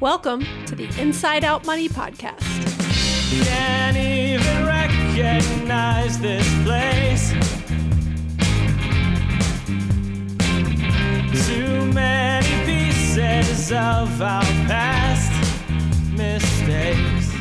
Welcome 0.00 0.44
to 0.66 0.74
the 0.74 0.84
Inside 1.00 1.42
Out 1.42 1.64
Money 1.64 1.88
Podcast. 1.88 2.42
Can't 3.46 3.96
even 3.96 4.66
recognize 4.66 6.18
this 6.18 6.46
place. 6.64 7.30
Too 11.46 11.90
many 11.92 12.66
pieces 12.66 13.72
of 13.72 14.20
our 14.20 14.42
past 14.68 15.32
mistakes. 16.12 17.32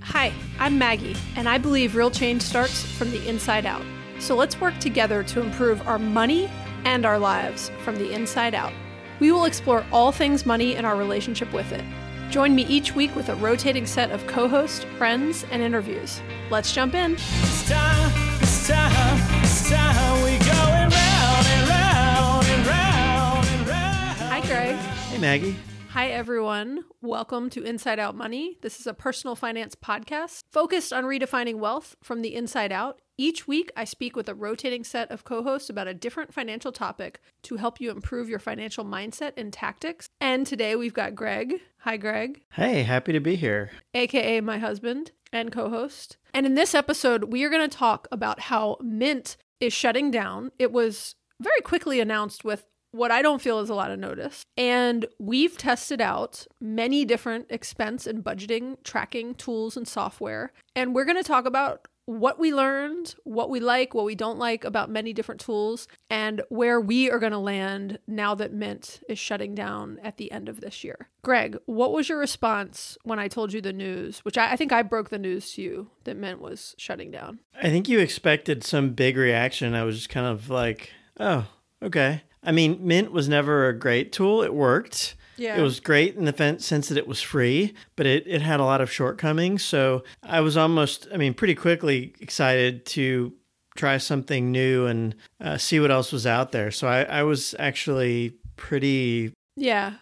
Hi, 0.00 0.32
I'm 0.58 0.76
Maggie, 0.76 1.14
and 1.36 1.48
I 1.48 1.58
believe 1.58 1.94
real 1.94 2.10
change 2.10 2.42
starts 2.42 2.82
from 2.82 3.12
the 3.12 3.28
inside 3.28 3.64
out. 3.64 3.84
So 4.18 4.34
let's 4.34 4.60
work 4.60 4.76
together 4.80 5.22
to 5.22 5.40
improve 5.40 5.86
our 5.86 6.00
money 6.00 6.50
and 6.84 7.06
our 7.06 7.20
lives 7.20 7.70
from 7.84 7.94
the 7.94 8.12
inside 8.12 8.56
out. 8.56 8.72
We 9.20 9.32
will 9.32 9.44
explore 9.44 9.84
all 9.92 10.12
things 10.12 10.46
money 10.46 10.76
and 10.76 10.86
our 10.86 10.96
relationship 10.96 11.52
with 11.52 11.70
it. 11.72 11.84
Join 12.30 12.54
me 12.54 12.62
each 12.62 12.94
week 12.94 13.14
with 13.14 13.28
a 13.28 13.34
rotating 13.34 13.84
set 13.84 14.10
of 14.12 14.26
co 14.26 14.48
hosts, 14.48 14.84
friends, 14.96 15.44
and 15.50 15.60
interviews. 15.60 16.20
Let's 16.50 16.72
jump 16.72 16.94
in. 16.94 17.12
It's 17.12 17.68
time, 17.68 18.12
it's 18.40 18.66
time, 18.66 19.42
it's 19.42 19.68
time. 19.68 20.22
We 20.24 20.38
going 20.38 20.88
round 20.88 21.46
and 21.46 21.68
round 21.68 22.46
and 22.46 22.66
round 22.66 23.46
and 23.46 23.68
round. 23.68 24.20
Hi, 24.20 24.40
Greg. 24.46 24.74
Hey, 24.76 25.18
Maggie. 25.18 25.56
Hi, 25.90 26.08
everyone. 26.08 26.84
Welcome 27.02 27.50
to 27.50 27.62
Inside 27.62 27.98
Out 27.98 28.16
Money. 28.16 28.56
This 28.62 28.80
is 28.80 28.86
a 28.86 28.94
personal 28.94 29.34
finance 29.36 29.74
podcast 29.74 30.44
focused 30.50 30.94
on 30.94 31.04
redefining 31.04 31.56
wealth 31.56 31.94
from 32.02 32.22
the 32.22 32.34
inside 32.34 32.72
out. 32.72 33.00
Each 33.20 33.46
week, 33.46 33.70
I 33.76 33.84
speak 33.84 34.16
with 34.16 34.30
a 34.30 34.34
rotating 34.34 34.82
set 34.82 35.10
of 35.10 35.24
co 35.24 35.42
hosts 35.42 35.68
about 35.68 35.86
a 35.86 35.92
different 35.92 36.32
financial 36.32 36.72
topic 36.72 37.20
to 37.42 37.56
help 37.56 37.78
you 37.78 37.90
improve 37.90 38.30
your 38.30 38.38
financial 38.38 38.82
mindset 38.82 39.32
and 39.36 39.52
tactics. 39.52 40.08
And 40.22 40.46
today 40.46 40.74
we've 40.74 40.94
got 40.94 41.14
Greg. 41.14 41.60
Hi, 41.80 41.98
Greg, 41.98 42.40
Hey, 42.52 42.82
happy 42.82 43.12
to 43.12 43.20
be 43.20 43.36
here. 43.36 43.72
aka 43.92 44.40
my 44.40 44.56
husband 44.56 45.10
and 45.34 45.52
co 45.52 45.68
host. 45.68 46.16
And 46.32 46.46
in 46.46 46.54
this 46.54 46.74
episode, 46.74 47.24
we 47.24 47.44
are 47.44 47.50
going 47.50 47.68
to 47.68 47.76
talk 47.76 48.08
about 48.10 48.40
how 48.40 48.78
Mint 48.80 49.36
is 49.60 49.74
shutting 49.74 50.10
down. 50.10 50.50
It 50.58 50.72
was 50.72 51.14
very 51.42 51.60
quickly 51.60 52.00
announced 52.00 52.42
with 52.42 52.64
what 52.92 53.10
I 53.10 53.20
don't 53.20 53.42
feel 53.42 53.60
is 53.60 53.68
a 53.68 53.74
lot 53.74 53.90
of 53.90 53.98
notice. 53.98 54.44
And 54.56 55.04
we've 55.18 55.58
tested 55.58 56.00
out 56.00 56.46
many 56.58 57.04
different 57.04 57.48
expense 57.50 58.06
and 58.06 58.24
budgeting 58.24 58.82
tracking 58.82 59.34
tools 59.34 59.76
and 59.76 59.86
software. 59.86 60.52
And 60.74 60.94
we're 60.94 61.04
going 61.04 61.22
to 61.22 61.22
talk 61.22 61.44
about 61.44 61.86
what 62.10 62.40
we 62.40 62.52
learned, 62.52 63.14
what 63.22 63.50
we 63.50 63.60
like, 63.60 63.94
what 63.94 64.04
we 64.04 64.16
don't 64.16 64.38
like 64.38 64.64
about 64.64 64.90
many 64.90 65.12
different 65.12 65.40
tools, 65.40 65.86
and 66.08 66.42
where 66.48 66.80
we 66.80 67.08
are 67.08 67.20
going 67.20 67.30
to 67.30 67.38
land 67.38 68.00
now 68.08 68.34
that 68.34 68.52
Mint 68.52 69.00
is 69.08 69.18
shutting 69.18 69.54
down 69.54 69.98
at 70.02 70.16
the 70.16 70.32
end 70.32 70.48
of 70.48 70.60
this 70.60 70.82
year. 70.82 71.08
Greg, 71.22 71.56
what 71.66 71.92
was 71.92 72.08
your 72.08 72.18
response 72.18 72.98
when 73.04 73.20
I 73.20 73.28
told 73.28 73.52
you 73.52 73.60
the 73.60 73.72
news, 73.72 74.20
which 74.20 74.36
I, 74.36 74.52
I 74.52 74.56
think 74.56 74.72
I 74.72 74.82
broke 74.82 75.10
the 75.10 75.18
news 75.18 75.52
to 75.52 75.62
you 75.62 75.90
that 76.02 76.16
Mint 76.16 76.40
was 76.40 76.74
shutting 76.78 77.12
down? 77.12 77.38
I 77.62 77.70
think 77.70 77.88
you 77.88 78.00
expected 78.00 78.64
some 78.64 78.90
big 78.90 79.16
reaction. 79.16 79.74
I 79.74 79.84
was 79.84 79.96
just 79.96 80.08
kind 80.08 80.26
of 80.26 80.50
like, 80.50 80.90
oh, 81.20 81.46
okay. 81.80 82.22
I 82.42 82.50
mean, 82.50 82.78
Mint 82.80 83.12
was 83.12 83.28
never 83.28 83.68
a 83.68 83.78
great 83.78 84.12
tool. 84.12 84.42
It 84.42 84.54
worked. 84.54 85.14
Yeah. 85.40 85.58
It 85.58 85.62
was 85.62 85.80
great 85.80 86.16
in 86.16 86.26
the 86.26 86.56
sense 86.60 86.88
that 86.88 86.98
it 86.98 87.06
was 87.08 87.20
free, 87.22 87.74
but 87.96 88.06
it, 88.06 88.24
it 88.26 88.42
had 88.42 88.60
a 88.60 88.64
lot 88.64 88.80
of 88.80 88.92
shortcomings. 88.92 89.64
So 89.64 90.04
I 90.22 90.40
was 90.42 90.56
almost, 90.56 91.08
I 91.12 91.16
mean, 91.16 91.34
pretty 91.34 91.54
quickly 91.54 92.14
excited 92.20 92.84
to 92.86 93.32
try 93.76 93.96
something 93.98 94.50
new 94.52 94.86
and 94.86 95.14
uh, 95.40 95.56
see 95.56 95.80
what 95.80 95.90
else 95.90 96.12
was 96.12 96.26
out 96.26 96.52
there. 96.52 96.70
So 96.70 96.86
I, 96.88 97.02
I 97.04 97.22
was 97.22 97.54
actually 97.58 98.34
pretty, 98.56 99.32
Yeah. 99.56 99.94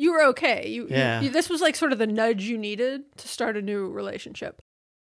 You 0.00 0.12
were 0.12 0.22
okay. 0.26 0.68
You, 0.68 0.86
Yeah. 0.88 1.20
you- 1.22 1.30
this 1.30 1.50
was 1.50 1.60
like 1.60 1.74
sort 1.74 1.92
of 1.92 1.98
the 1.98 2.06
nudge 2.06 2.44
you 2.44 2.56
needed 2.56 3.02
to 3.16 3.26
start 3.26 3.56
a 3.56 3.62
new 3.62 3.88
relationship. 3.90 4.60